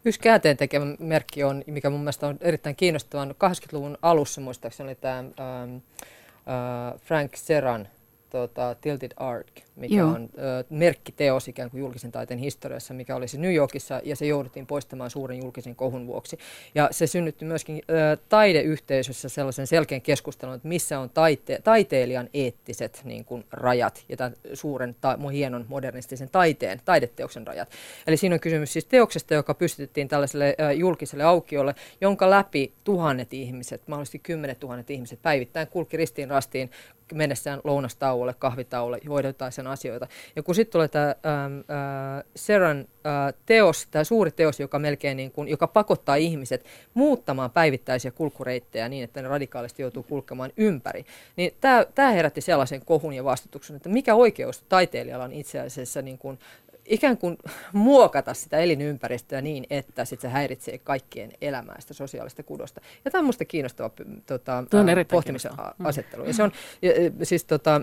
Yksi 0.07 0.21
käänteen 0.21 0.57
tekevä 0.57 0.85
merkki 0.99 1.45
on, 1.45 1.65
mikä 1.67 1.91
mun 1.91 2.01
mielestä 2.01 2.27
on 2.27 2.39
erittäin 2.41 2.77
kiinnostava, 2.77 3.25
80-luvun 3.25 3.99
alussa 4.03 4.41
muistaakseni 4.41 4.89
oli 4.89 4.95
tämä 4.95 5.19
ähm, 5.19 5.31
äh, 5.37 7.01
Frank 7.01 7.37
Serran 7.37 7.89
tota, 8.31 8.77
Tilted 8.81 9.13
Arc, 9.17 9.47
mikä 9.77 9.95
Joo. 9.95 10.09
on 10.09 10.29
ö, 10.39 10.65
merkkiteos 10.71 11.49
ikään 11.49 11.71
kuin 11.71 11.81
julkisen 11.81 12.13
taiteen 12.13 12.41
historiassa, 12.41 12.95
mikä 12.95 13.17
oli 13.17 13.27
New 13.39 13.55
Yorkissa, 13.55 14.01
ja 14.05 14.17
se 14.17 14.27
jouduttiin 14.27 14.67
poistamaan 14.67 15.11
suuren 15.11 15.43
julkisen 15.43 15.77
kohun 15.77 16.07
vuoksi. 16.07 16.39
Ja 16.75 16.89
se 16.91 17.07
synnytti 17.07 17.45
myöskin 17.45 17.83
ö, 17.91 18.17
taideyhteisössä 18.29 19.29
sellaisen 19.29 19.67
selkeän 19.67 20.01
keskustelun, 20.01 20.55
että 20.55 20.69
missä 20.69 20.99
on 20.99 21.11
taite- 21.11 21.61
taiteilijan 21.65 22.29
eettiset 22.35 23.01
niin 23.05 23.25
kuin, 23.25 23.45
rajat 23.53 24.05
ja 24.09 24.17
tämän 24.17 24.35
suuren, 24.55 24.97
ta- 25.01 25.19
hienon 25.33 25.65
modernistisen 25.69 26.29
taiteen, 26.33 26.81
taideteoksen 26.85 27.47
rajat. 27.47 27.69
Eli 28.07 28.17
siinä 28.17 28.35
on 28.35 28.41
kysymys 28.41 28.73
siis 28.73 28.85
teoksesta, 28.85 29.35
joka 29.35 29.55
pystytettiin 29.55 30.09
tällaiselle 30.09 30.57
ö, 30.61 30.73
julkiselle 30.73 31.25
aukiolle, 31.25 31.75
jonka 32.01 32.31
läpi 32.31 32.73
tuhannet 32.85 33.35
ihmiset, 33.35 33.89
mahdollisesti 33.89 34.19
kymmenet 34.19 34.61
tuhannet 34.61 34.91
ihmiset 34.91 35.23
päivittäin 35.23 35.67
kulki 35.69 35.97
ristiin 35.97 36.31
rastiin 36.31 36.71
mennessään 37.15 37.61
lounastauolle, 37.65 38.35
kahvitauolle, 38.39 38.99
hoidetaan 39.09 39.53
sen 39.53 39.67
asioita. 39.67 40.07
Ja 40.37 40.43
kun 40.43 40.55
sitten 40.55 40.73
tulee 40.73 40.89
tämä 40.89 41.09
äh, 41.09 42.25
Seran 42.37 42.79
äh, 42.79 43.35
teos, 43.47 43.87
tämä 43.91 44.05
suuri 44.05 44.31
teos, 44.31 44.61
joka 44.61 44.79
melkein 44.79 45.17
niin 45.17 45.31
kuin, 45.31 45.49
joka 45.49 45.67
pakottaa 45.67 46.15
ihmiset 46.15 46.65
muuttamaan 46.95 47.51
päivittäisiä 47.51 48.11
kulkureittejä 48.11 48.89
niin, 48.89 49.05
että 49.05 49.23
ne 49.23 49.29
radikaalisti 49.29 49.83
joutuu 49.83 50.03
kulkemaan 50.03 50.53
ympäri, 50.57 51.05
niin 51.37 51.53
tämä 51.95 52.11
herätti 52.11 52.41
sellaisen 52.41 52.85
kohun 52.85 53.13
ja 53.13 53.25
vastutuksen, 53.25 53.77
että 53.77 53.89
mikä 53.89 54.15
oikeus 54.15 54.65
taiteilijalla 54.69 55.25
on 55.25 55.33
itse 55.33 55.61
asiassa 55.61 56.03
niin 56.03 56.19
kuin 56.19 56.39
ikään 56.87 57.19
kuin 57.19 57.39
muokata 57.73 58.35
sitä 58.35 58.59
elinympäristöä 58.59 59.41
niin, 59.41 59.67
että 59.71 60.05
sit 60.05 60.21
se 60.21 60.29
häiritsee 60.29 60.79
kaikkien 60.79 61.33
elämää, 61.41 61.77
sitä 61.81 61.95
sosiaalista 61.95 62.43
kudosta. 62.43 62.81
Ja 63.05 63.11
tämä 63.11 63.21
on 63.21 63.25
minusta 63.25 63.45
kiinnostava 63.45 63.91
tota, 64.27 64.57
on 64.57 64.67
pohtimisen 65.11 65.51
kiinnostava. 65.51 65.89
asettelu. 65.89 66.25
Ja 66.25 66.35
se 66.35 66.43
on 66.43 66.53
ja, 66.83 66.93
siis 67.23 67.45
tota, 67.45 67.81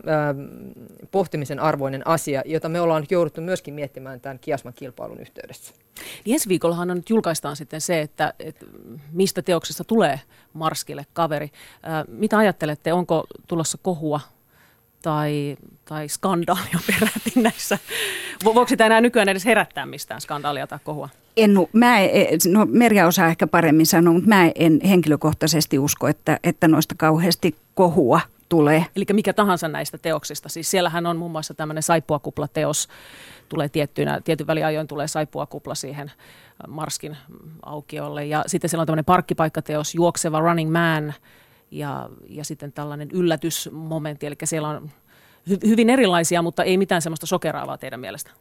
pohtimisen 1.12 1.60
arvoinen 1.60 2.08
asia, 2.08 2.42
jota 2.46 2.70
me 2.70 2.82
ollaan 2.82 3.06
jouduttu 3.10 3.42
myöskin 3.42 3.74
miettimään 3.74 4.22
tämän 4.22 4.40
Kiasman 4.40 4.74
kilpailun 4.74 5.20
yhteydessä. 5.20 5.74
Niin 6.26 6.34
ensi 6.34 6.50
viikollahan 6.50 6.92
on 6.92 6.98
nyt 6.98 7.10
julkaistaan 7.10 7.56
sitten 7.56 7.82
se, 7.82 8.02
että, 8.02 8.34
että 8.40 8.66
mistä 9.12 9.42
teoksesta 9.42 9.84
tulee 9.84 10.20
Marskille 10.54 11.06
kaveri. 11.14 11.50
Mitä 12.08 12.38
ajattelette, 12.38 12.94
onko 12.94 13.28
tulossa 13.48 13.78
kohua 13.82 14.20
tai, 15.04 15.58
tai 15.86 16.10
skandaalia 16.10 16.80
peräti 16.88 17.32
näissä. 17.36 17.80
Voiko 18.44 18.68
sitä 18.68 18.86
enää 18.86 19.02
nykyään 19.02 19.30
edes 19.30 19.46
herättää 19.46 19.86
mistään 19.86 20.22
skandaalia 20.22 20.68
tai 20.68 20.80
kohua? 20.84 21.10
En, 21.38 21.52
mä 21.74 22.00
en, 22.00 22.40
no 22.48 22.68
Merja 22.70 23.08
osaa 23.08 23.28
ehkä 23.28 23.48
paremmin 23.48 23.86
sanoa, 23.86 24.14
mutta 24.14 24.30
mä 24.30 24.52
en 24.56 24.80
henkilökohtaisesti 24.88 25.80
usko, 25.80 26.08
että, 26.08 26.40
että 26.44 26.68
noista 26.68 26.96
kauheasti 26.98 27.56
kohua 27.76 28.22
tulee. 28.50 28.86
Eli 28.96 29.06
mikä 29.14 29.34
tahansa 29.34 29.68
näistä 29.68 29.98
teoksista. 29.98 30.50
Siis 30.50 30.72
siellähän 30.72 31.06
on 31.06 31.18
muun 31.18 31.32
muassa 31.32 31.54
tämmöinen 31.54 31.84
saippuakuplateos, 31.84 32.88
tulee 33.50 33.70
tiettyinä, 33.70 34.22
tietyn 34.24 34.48
väliajoin 34.48 34.88
tulee 34.88 35.08
saippuakupla 35.08 35.76
siihen 35.76 36.12
Marskin 36.68 37.18
aukiolle. 37.66 38.26
Ja 38.26 38.44
sitten 38.48 38.70
siellä 38.70 38.82
on 38.82 38.88
tämmöinen 38.88 39.06
parkkipaikkateos, 39.06 39.96
juokseva 39.96 40.40
Running 40.40 40.72
Man– 40.72 41.14
ja, 41.74 42.10
ja 42.30 42.44
sitten 42.44 42.72
tällainen 42.72 43.10
yllätysmomentti, 43.12 44.26
eli 44.26 44.36
siellä 44.44 44.70
on 44.70 44.92
hy, 45.50 45.58
hyvin 45.68 45.90
erilaisia, 45.90 46.42
mutta 46.42 46.64
ei 46.64 46.78
mitään 46.78 47.02
semmoista 47.02 47.26
sokeraavaa 47.26 47.78
teidän 47.78 48.00
mielestä. 48.00 48.32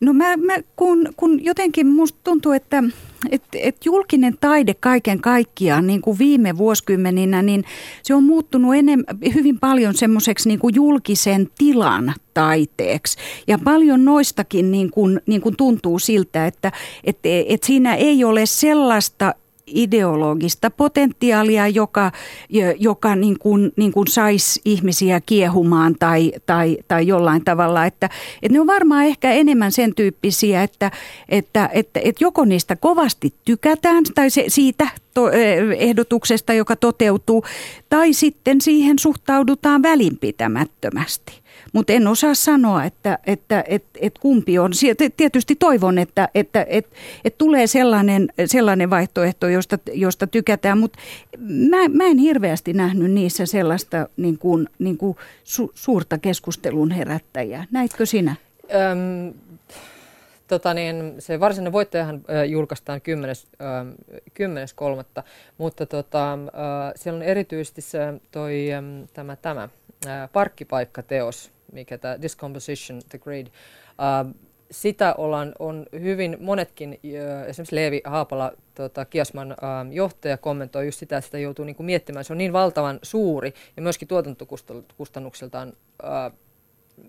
No 0.00 0.12
mä, 0.12 0.36
mä 0.36 0.56
kun, 0.76 1.08
kun 1.16 1.44
jotenkin 1.44 1.86
musta 1.86 2.18
tuntuu, 2.24 2.52
että 2.52 2.82
et, 3.30 3.42
et 3.54 3.76
julkinen 3.84 4.36
taide 4.40 4.74
kaiken 4.74 5.20
kaikkiaan 5.20 5.86
niin 5.86 6.00
kuin 6.00 6.18
viime 6.18 6.58
vuosikymmeninä, 6.58 7.42
niin 7.42 7.64
se 8.02 8.14
on 8.14 8.24
muuttunut 8.24 8.74
enem, 8.74 9.04
hyvin 9.34 9.58
paljon 9.58 9.94
semmoiseksi 9.94 10.48
niin 10.48 10.60
julkisen 10.74 11.48
tilan 11.58 12.14
taiteeksi. 12.34 13.18
Ja 13.46 13.58
paljon 13.64 14.04
noistakin 14.04 14.70
niin 14.70 14.90
kuin, 14.90 15.20
niin 15.26 15.40
kuin 15.40 15.56
tuntuu 15.56 15.98
siltä, 15.98 16.46
että 16.46 16.72
et, 17.04 17.18
et 17.22 17.62
siinä 17.62 17.94
ei 17.94 18.24
ole 18.24 18.46
sellaista 18.46 19.34
ideologista 19.66 20.70
potentiaalia, 20.70 21.68
joka, 21.68 22.12
joka 22.78 23.16
niin 23.16 23.38
kuin, 23.38 23.72
niin 23.76 23.92
kuin 23.92 24.06
saisi 24.06 24.60
ihmisiä 24.64 25.20
kiehumaan 25.20 25.94
tai, 25.98 26.32
tai, 26.46 26.78
tai 26.88 27.06
jollain 27.06 27.44
tavalla. 27.44 27.86
Että, 27.86 28.10
että 28.42 28.52
ne 28.52 28.60
on 28.60 28.66
varmaan 28.66 29.04
ehkä 29.04 29.32
enemmän 29.32 29.72
sen 29.72 29.94
tyyppisiä, 29.94 30.62
että, 30.62 30.90
että, 31.28 31.70
että, 31.72 32.00
että 32.00 32.24
joko 32.24 32.44
niistä 32.44 32.76
kovasti 32.76 33.34
tykätään 33.44 34.04
tai 34.14 34.30
se, 34.30 34.44
siitä 34.48 34.88
to, 35.14 35.30
eh, 35.30 35.58
ehdotuksesta, 35.78 36.52
joka 36.52 36.76
toteutuu, 36.76 37.44
tai 37.88 38.12
sitten 38.12 38.60
siihen 38.60 38.98
suhtaudutaan 38.98 39.82
välinpitämättömästi 39.82 41.43
mutta 41.72 41.92
en 41.92 42.06
osaa 42.06 42.34
sanoa, 42.34 42.84
että, 42.84 43.18
että 43.26 43.64
et, 43.68 43.84
et 44.00 44.18
kumpi 44.18 44.58
on. 44.58 44.72
Tietysti 45.16 45.56
toivon, 45.56 45.98
että, 45.98 46.28
että 46.34 46.66
et, 46.68 46.86
et 47.24 47.38
tulee 47.38 47.66
sellainen, 47.66 48.28
sellainen 48.46 48.90
vaihtoehto, 48.90 49.48
josta, 49.48 49.78
josta 49.92 50.26
tykätään, 50.26 50.78
mutta 50.78 50.98
mä, 51.70 51.88
mä 51.88 52.04
en 52.04 52.18
hirveästi 52.18 52.72
nähnyt 52.72 53.10
niissä 53.10 53.46
sellaista 53.46 54.08
niin 54.16 54.38
kuin, 54.38 54.68
niin 54.78 54.98
kuin 54.98 55.16
su, 55.44 55.72
suurta 55.74 56.18
keskustelun 56.18 56.90
herättäjää. 56.90 57.64
Näitkö 57.70 58.06
sinä? 58.06 58.36
Öm, 58.74 59.34
tota 60.48 60.74
niin, 60.74 61.14
se 61.18 61.40
varsinainen 61.40 61.72
voittajahan 61.72 62.24
julkaistaan 62.48 63.00
10.3., 63.00 63.04
äh, 65.18 65.24
mutta 65.58 65.86
tota, 65.86 66.38
siellä 66.96 67.16
on 67.16 67.22
erityisesti 67.22 67.80
se, 67.80 67.98
toi, 68.30 68.66
tämä, 69.12 69.36
tämä 69.36 69.68
äh, 70.06 70.30
parkkipaikkateos, 70.32 71.52
mikä 71.72 71.98
tämä 71.98 72.22
Discomposition, 72.22 73.00
The 73.08 73.18
Grid, 73.18 73.46
uh, 73.46 74.34
sitä 74.70 75.14
ollaan, 75.18 75.52
on 75.58 75.86
hyvin 76.00 76.36
monetkin, 76.40 76.90
uh, 77.04 77.48
esimerkiksi 77.48 77.76
Leevi 77.76 78.00
Haapala, 78.04 78.52
tota, 78.74 79.04
Kiasman 79.04 79.52
uh, 79.52 79.92
johtaja, 79.92 80.36
kommentoi 80.38 80.86
just 80.86 80.98
sitä, 80.98 81.16
että 81.16 81.26
sitä 81.26 81.38
joutuu 81.38 81.64
niinku 81.64 81.82
miettimään. 81.82 82.24
Se 82.24 82.32
on 82.32 82.38
niin 82.38 82.52
valtavan 82.52 82.98
suuri 83.02 83.54
ja 83.76 83.82
myöskin 83.82 84.08
tuotantokustannuksiltaan 84.08 85.68
uh, 86.02 86.38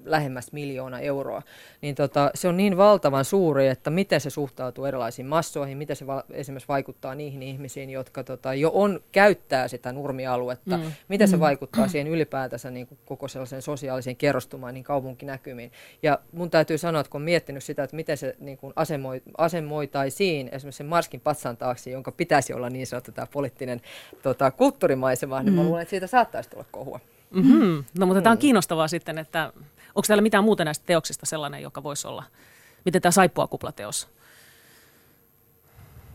lähemmäs 0.06 0.52
miljoona 0.52 1.00
euroa, 1.00 1.42
niin 1.82 1.96
tota, 1.96 2.32
se 2.36 2.48
on 2.48 2.58
niin 2.58 2.78
valtavan 2.78 3.26
suuri, 3.26 3.68
että 3.68 3.90
miten 3.90 4.22
se 4.22 4.30
suhtautuu 4.30 4.86
erilaisiin 4.86 5.26
massoihin, 5.26 5.78
miten 5.78 5.96
se 5.96 6.08
va- 6.08 6.24
esimerkiksi 6.30 6.68
vaikuttaa 6.68 7.16
niihin 7.16 7.44
ihmisiin, 7.44 7.90
jotka 7.90 8.24
tota, 8.24 8.54
jo 8.54 8.72
on, 8.74 9.00
käyttää 9.12 9.68
sitä 9.68 9.92
nurmialuetta, 9.92 10.78
mm. 10.78 10.92
miten 11.08 11.28
se 11.28 11.36
mm. 11.36 11.40
vaikuttaa 11.40 11.88
siihen 11.88 12.08
ylipäätänsä 12.08 12.72
niin 12.72 12.88
kuin 12.88 12.98
koko 13.06 13.28
sellaisen 13.28 13.62
sosiaalisen 13.62 14.16
kerrostumaan, 14.16 14.74
niin 14.74 14.84
kaupunkinäkymiin. 14.84 15.72
Ja 16.04 16.20
mun 16.32 16.50
täytyy 16.50 16.78
sanoa, 16.78 17.02
että 17.02 17.12
kun 17.12 17.22
on 17.22 17.26
miettinyt 17.26 17.64
sitä, 17.64 17.84
että 17.84 17.96
miten 17.96 18.18
se 18.18 18.36
niin 18.40 18.58
kuin 18.58 18.74
asemoi, 18.76 19.22
asemoitaisiin 19.38 20.50
esimerkiksi 20.52 20.78
sen 20.78 20.88
Marskin 20.88 21.22
patsan 21.22 21.58
taakse, 21.58 21.90
jonka 21.90 22.12
pitäisi 22.12 22.54
olla 22.54 22.70
niin 22.70 22.88
sanottu 22.88 23.12
tämä 23.12 23.28
poliittinen 23.34 23.82
tota, 24.24 24.52
kulttuurimaisema, 24.52 25.40
mm. 25.40 25.46
niin 25.46 25.54
mä 25.54 25.62
mm. 25.62 25.68
luulen, 25.68 25.82
että 25.82 25.90
siitä 25.90 26.08
saattaisi 26.08 26.50
tulla 26.50 26.66
kohua. 26.72 27.00
Mm-hmm. 27.32 27.84
No 28.00 28.06
mutta 28.06 28.20
mm. 28.20 28.24
tämä 28.24 28.32
on 28.32 28.38
kiinnostavaa 28.38 28.88
sitten, 28.88 29.18
että 29.18 29.54
onko 29.96 30.08
täällä 30.08 30.22
mitään 30.22 30.44
muuta 30.44 30.66
näistä 30.66 30.86
teoksista 30.86 31.26
sellainen, 31.26 31.62
joka 31.62 31.84
voisi 31.84 32.08
olla? 32.08 32.24
Miten 32.86 33.02
tämä 33.02 33.12
saippua 33.12 33.48
kuplateos? 33.48 34.08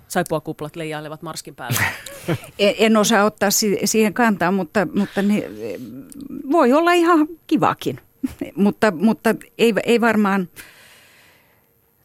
Saippua 0.08 0.40
kuplat 0.40 0.76
leijailevat 0.76 1.22
Marskin 1.22 1.54
päällä. 1.54 1.80
en, 2.58 2.74
en 2.78 2.96
osaa 2.96 3.24
ottaa 3.24 3.50
siihen 3.84 4.14
kantaa, 4.14 4.50
mutta, 4.50 4.86
mutta 4.94 5.22
ne, 5.22 5.44
voi 6.52 6.72
olla 6.72 6.92
ihan 6.92 7.28
kivakin. 7.46 8.00
mutta, 8.54 8.90
mutta 8.90 9.34
ei, 9.58 9.74
ei 9.84 10.00
varmaan 10.00 10.48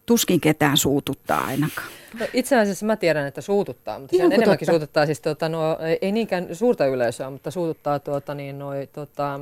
tuskin 0.05 0.41
ketään 0.41 0.77
suututtaa 0.77 1.45
ainakaan. 1.45 1.87
No, 2.19 2.25
itse 2.33 2.59
asiassa 2.59 2.85
mä 2.85 2.95
tiedän, 2.95 3.27
että 3.27 3.41
suututtaa, 3.41 3.99
mutta 3.99 4.17
se 4.17 4.23
enemmänkin 4.23 4.65
totta. 4.65 4.71
suututtaa 4.71 5.05
siis, 5.05 5.21
tuota, 5.21 5.49
no, 5.49 5.77
ei 6.01 6.11
niinkään 6.11 6.55
suurta 6.55 6.85
yleisöä, 6.85 7.29
mutta 7.29 7.51
suututtaa 7.51 7.99
tuota, 7.99 8.35
niin, 8.35 8.59
noi, 8.59 8.89
tuota, 8.93 9.33
ä, 9.33 9.37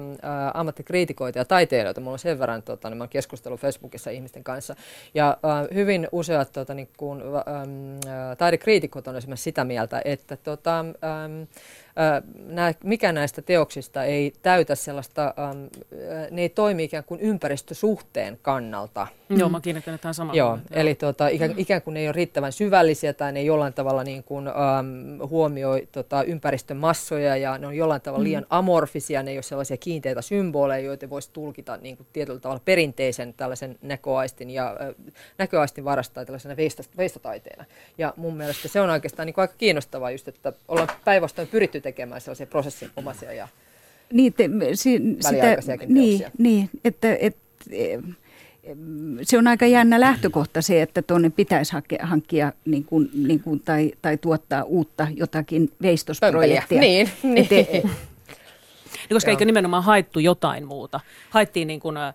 ammattikriitikoita 0.53 1.39
ja 1.39 1.45
taiteilijoita. 1.45 2.01
Mulla 2.01 2.13
on 2.13 2.19
sen 2.19 2.39
verran, 2.39 2.63
tuota, 2.63 2.89
niin 2.89 2.97
mä 2.97 3.07
keskustellut 3.07 3.59
Facebookissa 3.59 4.09
ihmisten 4.09 4.43
kanssa. 4.43 4.75
Ja 5.13 5.29
ä, 5.29 5.73
hyvin 5.73 6.07
useat 6.11 6.51
tuota, 6.51 6.73
niin, 6.73 6.89
kun, 6.97 7.21
ä, 7.21 7.39
ä, 8.31 8.35
taidekriitikot 8.35 9.07
on 9.07 9.15
esimerkiksi 9.15 9.43
sitä 9.43 9.63
mieltä, 9.63 10.01
että 10.05 10.37
tuota, 10.37 10.79
ä, 10.79 10.83
nää, 12.45 12.73
mikä 12.83 13.11
näistä 13.11 13.41
teoksista 13.41 14.03
ei 14.03 14.33
täytä 14.41 14.75
sellaista, 14.75 15.33
äm, 15.51 15.69
ne 16.31 16.41
ei 16.41 16.49
toimi 16.49 16.83
ikään 16.83 17.03
kuin 17.03 17.19
ympäristösuhteen 17.19 18.39
kannalta. 18.41 19.07
Mm. 19.29 19.39
Joo, 19.39 19.49
mä 19.49 19.61
kiinnittänyt 19.61 20.01
tähän 20.01 20.13
samaan. 20.13 20.37
Joo, 20.37 20.59
eli 20.71 20.95
tuota, 20.95 21.27
ikään, 21.27 21.53
ikään 21.57 21.81
kuin 21.81 21.93
ne 21.93 21.99
ei 21.99 22.07
ole 22.07 22.11
riittävän 22.11 22.51
syvällisiä 22.63 23.13
tai 23.13 23.31
ne 23.31 23.43
jollain 23.43 23.73
tavalla 23.73 24.03
niin 24.03 24.23
kuin, 24.23 24.47
äm, 24.47 24.53
huomioi 25.29 25.87
tota, 25.91 26.23
ympäristön 26.23 26.77
massoja 26.77 27.37
ja 27.37 27.57
ne 27.57 27.67
on 27.67 27.75
jollain 27.75 28.01
tavalla 28.01 28.23
liian 28.23 28.45
amorfisia, 28.49 29.23
ne 29.23 29.31
ei 29.31 29.37
ole 29.37 29.43
sellaisia 29.43 29.77
kiinteitä 29.77 30.21
symboleja, 30.21 30.85
joita 30.85 31.09
voisi 31.09 31.29
tulkita 31.33 31.77
niin 31.77 31.97
kuin 31.97 32.07
tietyllä 32.13 32.39
tavalla 32.39 32.61
perinteisen 32.65 33.33
tällaisen 33.33 33.77
näköaistin 33.81 34.49
ja 34.49 34.77
äh, 34.81 35.13
näköaistin 35.37 35.85
varastaa 35.85 36.25
tällaisena 36.25 36.55
veistotaiteena. 36.97 37.65
Ja 37.97 38.13
mun 38.17 38.37
mielestä 38.37 38.67
se 38.67 38.81
on 38.81 38.89
oikeastaan 38.89 39.25
niin 39.25 39.33
kuin 39.33 39.41
aika 39.43 39.53
kiinnostavaa 39.57 40.11
just, 40.11 40.27
että 40.27 40.53
ollaan 40.67 40.89
päinvastoin 41.05 41.47
pyritty 41.47 41.81
tekemään 41.81 42.21
sellaisia 42.21 42.47
prosessin 42.47 42.91
omaisia 42.95 43.33
ja 43.33 43.47
niin, 44.13 44.33
te, 44.33 44.49
si, 44.73 45.01
sitä, 45.19 45.77
niin, 45.87 46.25
niin, 46.37 46.69
että, 46.83 47.17
et, 47.19 47.37
se 49.21 49.37
on 49.37 49.47
aika 49.47 49.65
jännä 49.65 49.99
lähtökohta 49.99 50.61
se, 50.61 50.81
että 50.81 51.01
tuonne 51.01 51.29
pitäisi 51.29 51.73
hake, 51.73 51.97
hankkia 52.01 52.53
niin 52.65 52.85
kuin, 52.85 53.09
niin 53.13 53.39
kuin, 53.39 53.59
tai, 53.59 53.91
tai 54.01 54.17
tuottaa 54.17 54.63
uutta 54.63 55.07
jotakin 55.15 55.71
veistosprojektia. 55.81 56.79
Niin, 56.79 57.09
niin. 57.23 57.47
Et, 57.51 57.83
koska 59.09 59.31
eikö 59.31 59.45
nimenomaan 59.45 59.83
haettu 59.83 60.19
jotain 60.19 60.67
muuta? 60.67 60.99
Haettiin 61.29 61.67
niin 61.67 61.79
kuin, 61.79 61.97
äh, 61.97 62.13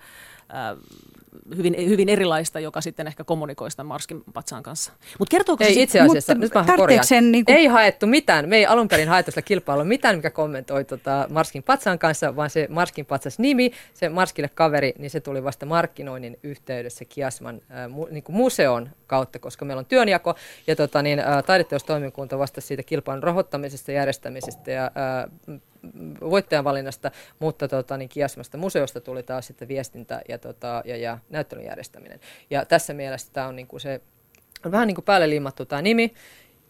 hyvin, 1.56 1.74
hyvin 1.78 2.08
erilaista, 2.08 2.60
joka 2.60 2.80
sitten 2.80 3.06
ehkä 3.06 3.24
kommunikoi 3.24 3.70
sitä 3.70 3.84
Marskin 3.84 4.22
patsaan 4.34 4.62
kanssa. 4.62 4.92
Mutta 5.18 5.30
kertooko 5.30 5.64
ei, 5.64 5.74
se 5.74 5.82
itse 5.82 6.00
asiassa, 6.00 6.34
nyt 6.34 6.54
mä 6.54 6.64
korjaan. 6.76 7.04
Niin 7.32 7.44
kuin... 7.44 7.56
Ei 7.56 7.66
haettu 7.66 8.06
mitään, 8.06 8.48
me 8.48 8.56
ei 8.56 8.66
alun 8.66 8.88
perin 8.88 9.08
haettu 9.08 9.30
sitä 9.30 9.42
kilpailua 9.42 9.84
mitään, 9.84 10.16
mikä 10.16 10.30
kommentoi 10.30 10.84
tota 10.84 11.26
Marskin 11.30 11.62
patsaan 11.62 11.98
kanssa, 11.98 12.36
vaan 12.36 12.50
se 12.50 12.66
Marskin 12.70 13.06
patsas 13.06 13.38
nimi, 13.38 13.70
se 13.94 14.08
Marskille 14.08 14.50
kaveri, 14.54 14.94
niin 14.98 15.10
se 15.10 15.20
tuli 15.20 15.44
vasta 15.44 15.66
markkinoinnin 15.66 16.38
yhteydessä 16.42 17.04
Kiasman 17.04 17.60
äh, 17.70 17.88
mu, 17.90 18.06
niin 18.10 18.22
kuin 18.22 18.36
museon 18.36 18.90
kautta, 19.08 19.38
koska 19.38 19.64
meillä 19.64 19.78
on 19.78 19.86
työnjako 19.86 20.34
ja 20.66 20.76
tota, 20.76 21.02
niin, 21.02 21.18
äh, 21.18 21.44
taideteostoimikunta 21.44 22.38
vastasi 22.38 22.66
siitä 22.66 22.82
kilpailun 22.82 23.22
rahoittamisesta, 23.22 23.92
järjestämisestä 23.92 24.70
ja 24.70 24.84
äh, 24.84 25.60
voittajan 26.20 26.64
valinnasta, 26.64 27.10
mutta 27.38 27.68
tota, 27.68 27.96
niin 27.96 28.08
Kiasmasta 28.08 28.58
museosta 28.58 29.00
tuli 29.00 29.22
taas 29.22 29.46
sitten 29.46 29.68
viestintä 29.68 30.22
ja, 30.28 30.38
tota, 30.38 30.82
ja, 30.84 30.96
ja 30.96 31.18
näyttelyn 31.30 31.64
järjestäminen. 31.64 32.20
Ja 32.50 32.64
tässä 32.64 32.94
mielessä 32.94 33.32
tämä 33.32 33.46
on 33.46 33.56
niin 33.56 33.66
kuin 33.66 33.80
se 33.80 34.00
on 34.64 34.72
vähän 34.72 34.86
niin 34.86 34.94
kuin 34.94 35.04
päälle 35.04 35.30
liimattu 35.30 35.64
tämä 35.66 35.82
nimi, 35.82 36.14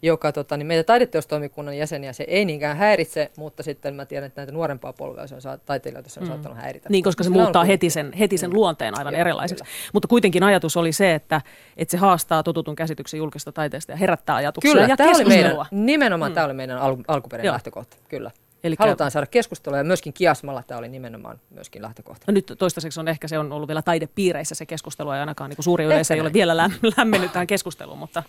joka 0.02 0.32
tota, 0.32 0.56
niin 0.56 0.66
meitä 0.66 0.84
taideteostoimikunnan 0.84 1.76
jäseniä 1.78 2.12
se 2.12 2.24
ei 2.28 2.44
niinkään 2.44 2.76
häiritse, 2.76 3.30
mutta 3.36 3.62
sitten 3.62 3.94
mä 3.94 4.06
tiedän, 4.06 4.26
että 4.26 4.40
näitä 4.40 4.52
nuorempaa 4.52 4.92
polvea 4.92 5.26
se 5.26 5.34
on 5.34 5.42
saa, 5.42 5.58
taiteilijoita 5.58 6.10
se 6.10 6.20
on 6.20 6.26
mm. 6.26 6.28
saattanut 6.28 6.58
häiritä. 6.58 6.88
Niin, 6.88 7.04
koska 7.04 7.24
se 7.24 7.30
muuttaa 7.30 7.64
heti 7.64 7.90
sen, 7.90 8.12
heti 8.12 8.38
sen 8.38 8.50
mm. 8.50 8.54
luonteen 8.54 8.98
aivan 8.98 9.14
Joo, 9.14 9.20
erilaiseksi. 9.20 9.64
Kyllä. 9.64 9.90
Mutta 9.92 10.08
kuitenkin 10.08 10.42
ajatus 10.42 10.76
oli 10.76 10.92
se, 10.92 11.14
että, 11.14 11.40
että 11.76 11.92
se 11.92 11.98
haastaa 11.98 12.42
totutun 12.42 12.76
käsityksen 12.76 13.18
julkista 13.18 13.52
taiteesta 13.52 13.92
ja 13.92 13.96
herättää 13.96 14.36
ajatuksia 14.36 14.72
kyllä, 14.72 14.86
ja 14.86 14.96
tämä 14.96 15.10
oli 15.10 15.24
meidän, 15.24 15.56
nimenomaan 15.70 16.30
mm. 16.30 16.34
tämä 16.34 16.44
oli 16.44 16.54
meidän 16.54 16.78
al, 16.78 16.96
alkuperäinen 17.08 17.52
lähtökohta, 17.52 17.96
kyllä. 18.08 18.30
Eli 18.64 18.76
Halutaan 18.78 19.10
saada 19.10 19.26
keskustelua 19.26 19.78
ja 19.78 19.84
myöskin 19.84 20.12
Kiasmalla 20.12 20.62
tämä 20.62 20.78
oli 20.78 20.88
nimenomaan 20.88 21.40
myöskin 21.50 21.82
lähtökohta. 21.82 22.24
No 22.26 22.32
nyt 22.32 22.52
toistaiseksi 22.58 23.00
on 23.00 23.08
ehkä 23.08 23.28
se 23.28 23.38
on 23.38 23.52
ollut 23.52 23.68
vielä 23.68 23.82
taidepiireissä 23.82 24.54
se 24.54 24.66
keskustelu 24.66 25.12
ja 25.12 25.20
ainakaan 25.20 25.50
niin 25.50 25.64
suuri 25.64 25.84
yleisö 25.84 26.14
ei 26.14 26.20
ole 26.20 26.32
vielä 26.32 26.56
lämmennyt 26.96 27.32
tähän 27.32 27.46
keskusteluun, 27.46 27.98
mutta 27.98 28.22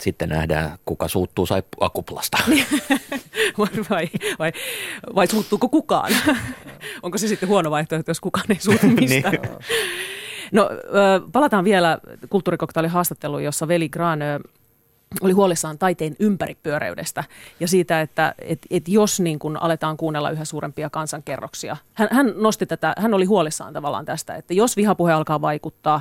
sitten 0.00 0.28
nähdään, 0.28 0.78
kuka 0.84 1.08
suuttuu 1.08 1.46
saippua 1.46 1.90
kuplasta. 1.90 2.38
vai, 3.58 3.68
vai, 3.90 4.08
vai, 4.38 4.52
vai 5.14 5.26
suuttuuko 5.26 5.68
kukaan? 5.68 6.12
Onko 7.02 7.18
se 7.18 7.28
sitten 7.28 7.48
huono 7.48 7.70
vaihtoehto, 7.70 8.10
jos 8.10 8.20
kukaan 8.20 8.46
ei 8.48 8.60
suutu 8.60 8.86
mistään? 9.00 9.32
niin. 9.32 9.56
No, 10.52 10.70
palataan 11.32 11.64
vielä 11.64 11.98
kulttuurikoktailin 12.30 12.90
haastatteluun, 12.90 13.44
jossa 13.44 13.68
Veli 13.68 13.88
Gran 13.88 14.20
oli 15.20 15.32
huolissaan 15.32 15.78
taiteen 15.78 16.16
ympäripyöreydestä 16.18 17.24
ja 17.60 17.68
siitä, 17.68 18.00
että 18.00 18.34
et, 18.38 18.58
et 18.70 18.88
jos 18.88 19.20
niin 19.20 19.38
kun 19.38 19.56
aletaan 19.56 19.96
kuunnella 19.96 20.30
yhä 20.30 20.44
suurempia 20.44 20.90
kansankerroksia. 20.90 21.76
Hän, 21.94 22.08
hän 22.10 22.32
nosti 22.36 22.66
tätä, 22.66 22.94
hän 22.98 23.14
oli 23.14 23.24
huolissaan 23.24 23.72
tavallaan 23.72 24.04
tästä, 24.04 24.34
että 24.34 24.54
jos 24.54 24.76
vihapuhe 24.76 25.12
alkaa 25.12 25.40
vaikuttaa 25.40 26.00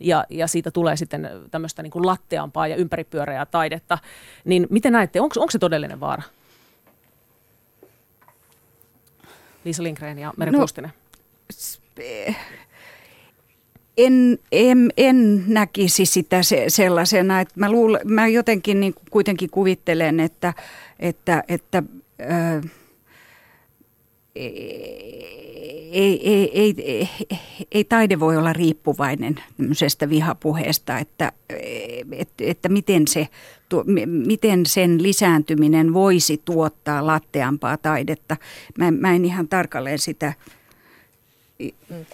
ja, 0.00 0.24
ja 0.30 0.46
siitä 0.46 0.70
tulee 0.70 0.96
sitten 0.96 1.30
tämmöistä 1.50 1.82
niin 1.82 1.90
kuin 1.90 2.06
latteampaa 2.06 2.68
ja 2.68 2.76
ympäripyöreää 2.76 3.46
taidetta, 3.46 3.98
niin 4.44 4.66
miten 4.70 4.92
näette, 4.92 5.20
onko, 5.20 5.34
onko 5.40 5.50
se 5.50 5.58
todellinen 5.58 6.00
vaara? 6.00 6.22
Liisa 9.64 9.82
Lindgren 9.82 10.18
ja 10.18 10.32
Meri 10.36 10.50
no, 10.50 10.66
en, 13.96 14.38
en, 14.52 14.90
en 14.96 15.44
näkisi 15.46 16.06
sitä 16.06 16.42
se, 16.42 16.64
sellaisena, 16.68 17.40
että 17.40 17.54
mä, 17.56 17.70
luulen, 17.70 18.00
mä 18.04 18.26
jotenkin 18.26 18.80
niin 18.80 18.94
kuitenkin 19.10 19.50
kuvittelen, 19.50 20.20
että, 20.20 20.54
että, 20.98 21.44
että 21.48 21.82
ää, 22.18 22.60
ei, 24.34 26.28
ei, 26.28 26.50
ei, 26.60 26.74
ei, 26.78 27.08
ei 27.72 27.84
taide 27.84 28.20
voi 28.20 28.36
olla 28.36 28.52
riippuvainen 28.52 29.34
tämmöisestä 29.56 30.10
vihapuheesta, 30.10 30.98
että, 30.98 31.32
että, 32.12 32.44
että 32.44 32.68
miten, 32.68 33.08
se, 33.08 33.28
miten 34.06 34.66
sen 34.66 35.02
lisääntyminen 35.02 35.92
voisi 35.92 36.42
tuottaa 36.44 37.06
latteampaa 37.06 37.76
taidetta. 37.76 38.36
Mä, 38.78 38.90
mä 38.90 39.14
en 39.14 39.24
ihan 39.24 39.48
tarkalleen 39.48 39.98
sitä 39.98 40.32
mm. 41.58 42.04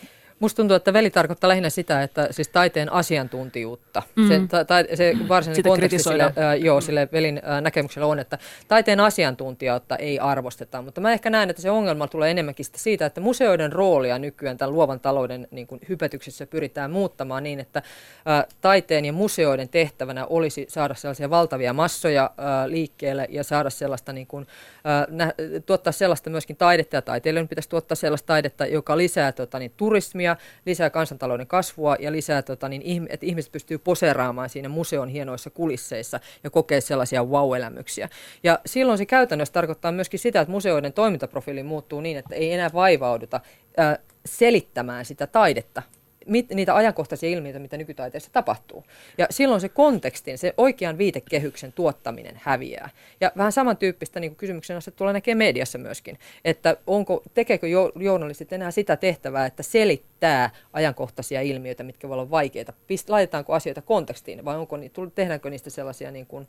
Musta 0.40 0.56
tuntuu, 0.56 0.74
että 0.74 0.92
veli 0.92 1.10
tarkoittaa 1.10 1.48
lähinnä 1.48 1.70
sitä, 1.70 2.02
että 2.02 2.28
siis 2.30 2.48
taiteen 2.48 2.92
asiantuntijuutta. 2.92 4.02
Mm. 4.16 4.28
Se, 4.28 4.40
ta, 4.48 4.64
ta, 4.64 4.74
se 4.94 5.12
varsinainen 5.28 5.56
sitä 5.56 5.68
konteksti 5.68 5.98
sille, 5.98 6.24
äh, 6.24 6.32
joo, 6.60 6.80
sille 6.80 7.08
velin 7.12 7.40
äh, 7.48 7.62
näkemyksellä 7.62 8.06
on, 8.06 8.18
että 8.18 8.38
taiteen 8.68 9.00
asiantuntijuutta 9.00 9.96
ei 9.96 10.18
arvosteta. 10.18 10.82
Mutta 10.82 11.00
mä 11.00 11.12
ehkä 11.12 11.30
näen, 11.30 11.50
että 11.50 11.62
se 11.62 11.70
ongelma 11.70 12.08
tulee 12.08 12.30
enemmänkin 12.30 12.66
siitä, 12.76 13.06
että 13.06 13.20
museoiden 13.20 13.72
roolia 13.72 14.18
nykyään 14.18 14.56
tämän 14.56 14.74
luovan 14.74 15.00
talouden 15.00 15.48
niin 15.50 15.66
kuin, 15.66 15.80
hypetyksessä 15.88 16.46
pyritään 16.46 16.90
muuttamaan 16.90 17.42
niin, 17.42 17.60
että 17.60 17.82
äh, 18.28 18.44
taiteen 18.60 19.04
ja 19.04 19.12
museoiden 19.12 19.68
tehtävänä 19.68 20.26
olisi 20.26 20.66
saada 20.68 20.94
sellaisia 20.94 21.30
valtavia 21.30 21.72
massoja 21.72 22.24
äh, 22.24 22.66
liikkeelle 22.66 23.26
ja 23.30 23.44
saada 23.44 23.70
sellaista, 23.70 24.12
niin 24.12 24.26
kuin, 24.26 24.46
äh, 24.86 25.06
nä, 25.08 25.32
tuottaa 25.66 25.92
sellaista 25.92 26.30
myöskin 26.30 26.56
taidetta 26.56 26.96
ja 26.96 27.02
taiteilijoiden 27.02 27.48
pitäisi 27.48 27.68
tuottaa 27.68 27.96
sellaista 27.96 28.26
taidetta, 28.26 28.66
joka 28.66 28.96
lisää 28.96 29.32
tota, 29.32 29.58
niin, 29.58 29.72
turismia 29.76 30.25
turismia, 30.34 30.60
lisää 30.66 30.90
kansantalouden 30.90 31.46
kasvua 31.46 31.96
ja 32.00 32.12
lisää, 32.12 32.42
tota, 32.42 32.68
niin, 32.68 33.06
että 33.10 33.26
ihmiset 33.26 33.52
pystyy 33.52 33.78
poseeraamaan 33.78 34.48
siinä 34.48 34.68
museon 34.68 35.08
hienoissa 35.08 35.50
kulisseissa 35.50 36.20
ja 36.44 36.50
kokee 36.50 36.80
sellaisia 36.80 37.24
wow-elämyksiä. 37.24 38.08
Ja 38.42 38.58
silloin 38.66 38.98
se 38.98 39.06
käytännössä 39.06 39.52
tarkoittaa 39.52 39.92
myöskin 39.92 40.20
sitä, 40.20 40.40
että 40.40 40.52
museoiden 40.52 40.92
toimintaprofiili 40.92 41.62
muuttuu 41.62 42.00
niin, 42.00 42.18
että 42.18 42.34
ei 42.34 42.52
enää 42.52 42.70
vaivauduta 42.74 43.40
äh, 43.78 43.98
selittämään 44.24 45.04
sitä 45.04 45.26
taidetta, 45.26 45.82
mit, 46.26 46.50
niitä 46.50 46.74
ajankohtaisia 46.74 47.30
ilmiöitä, 47.30 47.58
mitä 47.58 47.76
nykytaiteessa 47.76 48.32
tapahtuu. 48.32 48.84
Ja 49.18 49.26
silloin 49.30 49.60
se 49.60 49.68
kontekstin, 49.68 50.38
se 50.38 50.54
oikean 50.56 50.98
viitekehyksen 50.98 51.72
tuottaminen 51.72 52.40
häviää. 52.42 52.90
Ja 53.20 53.32
vähän 53.36 53.52
samantyyppistä 53.52 54.20
niin 54.20 54.36
kysymyksen 54.36 54.78
tulee 54.96 55.12
näkee 55.12 55.34
mediassa 55.34 55.78
myöskin, 55.78 56.18
että 56.44 56.76
onko, 56.86 57.22
tekeekö 57.34 57.66
journalistit 58.00 58.52
enää 58.52 58.70
sitä 58.70 58.96
tehtävää, 58.96 59.46
että 59.46 59.62
selittää 59.62 60.50
ajankohtaisia 60.72 61.40
ilmiöitä, 61.40 61.82
mitkä 61.82 62.08
voivat 62.08 62.22
olla 62.22 62.30
vaikeita. 62.30 62.72
Pist, 62.86 63.10
laitetaanko 63.10 63.52
asioita 63.52 63.82
kontekstiin 63.82 64.44
vai 64.44 64.56
onko, 64.56 64.78
tehdäänkö 65.14 65.50
niistä 65.50 65.70
sellaisia 65.70 66.10
niin 66.10 66.26
kuin 66.26 66.48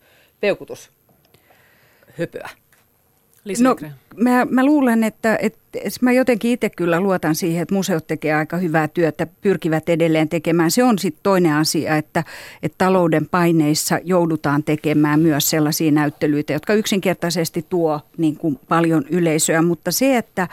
peukutushöpöä? 3.54 3.90
No, 3.90 4.24
mä, 4.24 4.48
mä 4.50 4.66
luulen, 4.66 5.04
että, 5.04 5.38
että 5.42 5.60
mä 6.02 6.12
jotenkin 6.12 6.52
itse 6.52 6.70
kyllä 6.70 7.00
luotan 7.00 7.36
siihen, 7.36 7.62
että 7.62 7.76
museot 7.76 8.08
tekee 8.08 8.34
aika 8.34 8.58
hyvää 8.58 8.88
työtä, 8.88 9.28
pyrkivät 9.42 9.90
edelleen 9.90 10.30
tekemään. 10.30 10.72
Se 10.72 10.84
on 10.84 11.00
sitten 11.00 11.24
toinen 11.24 11.54
asia, 11.54 11.98
että, 11.98 12.24
että 12.64 12.76
talouden 12.78 13.30
paineissa 13.30 14.00
joudutaan 14.04 14.64
tekemään 14.64 15.20
myös 15.20 15.50
sellaisia 15.50 15.92
näyttelyitä, 15.92 16.54
jotka 16.54 16.74
yksinkertaisesti 16.74 17.66
tuo 17.70 18.02
niin 18.18 18.36
kuin 18.36 18.60
paljon 18.68 19.06
yleisöä. 19.10 19.62
Mutta 19.62 19.92
se, 19.92 20.18
että, 20.18 20.48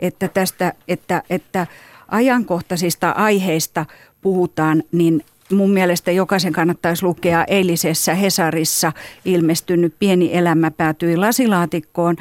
että 0.00 0.28
tästä, 0.28 0.72
että, 0.88 1.22
että 1.30 1.66
ajankohtaisista 2.08 3.10
aiheista 3.10 3.86
puhutaan, 4.20 4.82
niin 4.92 5.24
mun 5.52 5.70
mielestä 5.70 6.10
jokaisen 6.10 6.52
kannattaisi 6.52 7.04
lukea 7.04 7.44
eilisessä 7.44 8.14
Hesarissa 8.14 8.92
ilmestynyt 9.24 9.94
Pieni 9.98 10.30
elämä 10.36 10.70
päätyi 10.70 11.16
lasilaatikkoon. 11.16 12.16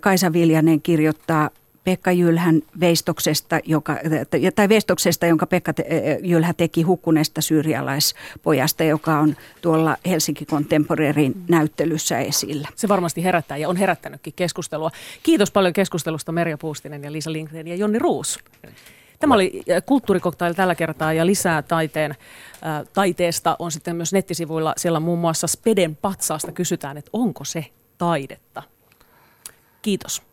Kaisa 0.00 0.32
Viljanen 0.32 0.82
kirjoittaa 0.82 1.50
Pekka 1.84 2.12
Jylhän 2.12 2.62
veistoksesta, 2.80 3.60
joka, 3.64 3.96
tai 4.54 4.68
veistoksesta, 4.68 5.26
jonka 5.26 5.46
Pekka 5.46 5.72
Jylhä 6.22 6.52
teki 6.52 6.82
hukkuneesta 6.82 7.40
syyrialaispojasta, 7.40 8.84
joka 8.84 9.18
on 9.18 9.36
tuolla 9.62 9.96
Helsinki 10.06 10.46
Contemporarin 10.46 11.34
näyttelyssä 11.48 12.18
esillä. 12.18 12.68
Se 12.74 12.88
varmasti 12.88 13.24
herättää 13.24 13.56
ja 13.56 13.68
on 13.68 13.76
herättänytkin 13.76 14.32
keskustelua. 14.36 14.90
Kiitos 15.22 15.50
paljon 15.50 15.72
keskustelusta 15.72 16.32
Merja 16.32 16.58
Puustinen 16.58 17.04
ja 17.04 17.12
Liisa 17.12 17.32
Lindgren 17.32 17.68
ja 17.68 17.74
Jonni 17.74 17.98
Ruus. 17.98 18.38
Tämä 19.18 19.34
oli 19.34 19.62
kulttuurikoktail 19.86 20.54
tällä 20.54 20.74
kertaa 20.74 21.12
ja 21.12 21.26
lisää 21.26 21.62
taiteen, 21.62 22.10
ä, 22.10 22.76
äh, 22.76 22.86
taiteesta 22.92 23.56
on 23.58 23.72
sitten 23.72 23.96
myös 23.96 24.12
nettisivuilla. 24.12 24.74
Siellä 24.76 25.00
muun 25.00 25.18
muassa 25.18 25.46
Speden 25.46 25.96
patsaasta 25.96 26.52
kysytään, 26.52 26.96
että 26.96 27.10
onko 27.12 27.44
se 27.44 27.66
taidetta. 27.98 28.62
Kiitos. 29.82 30.27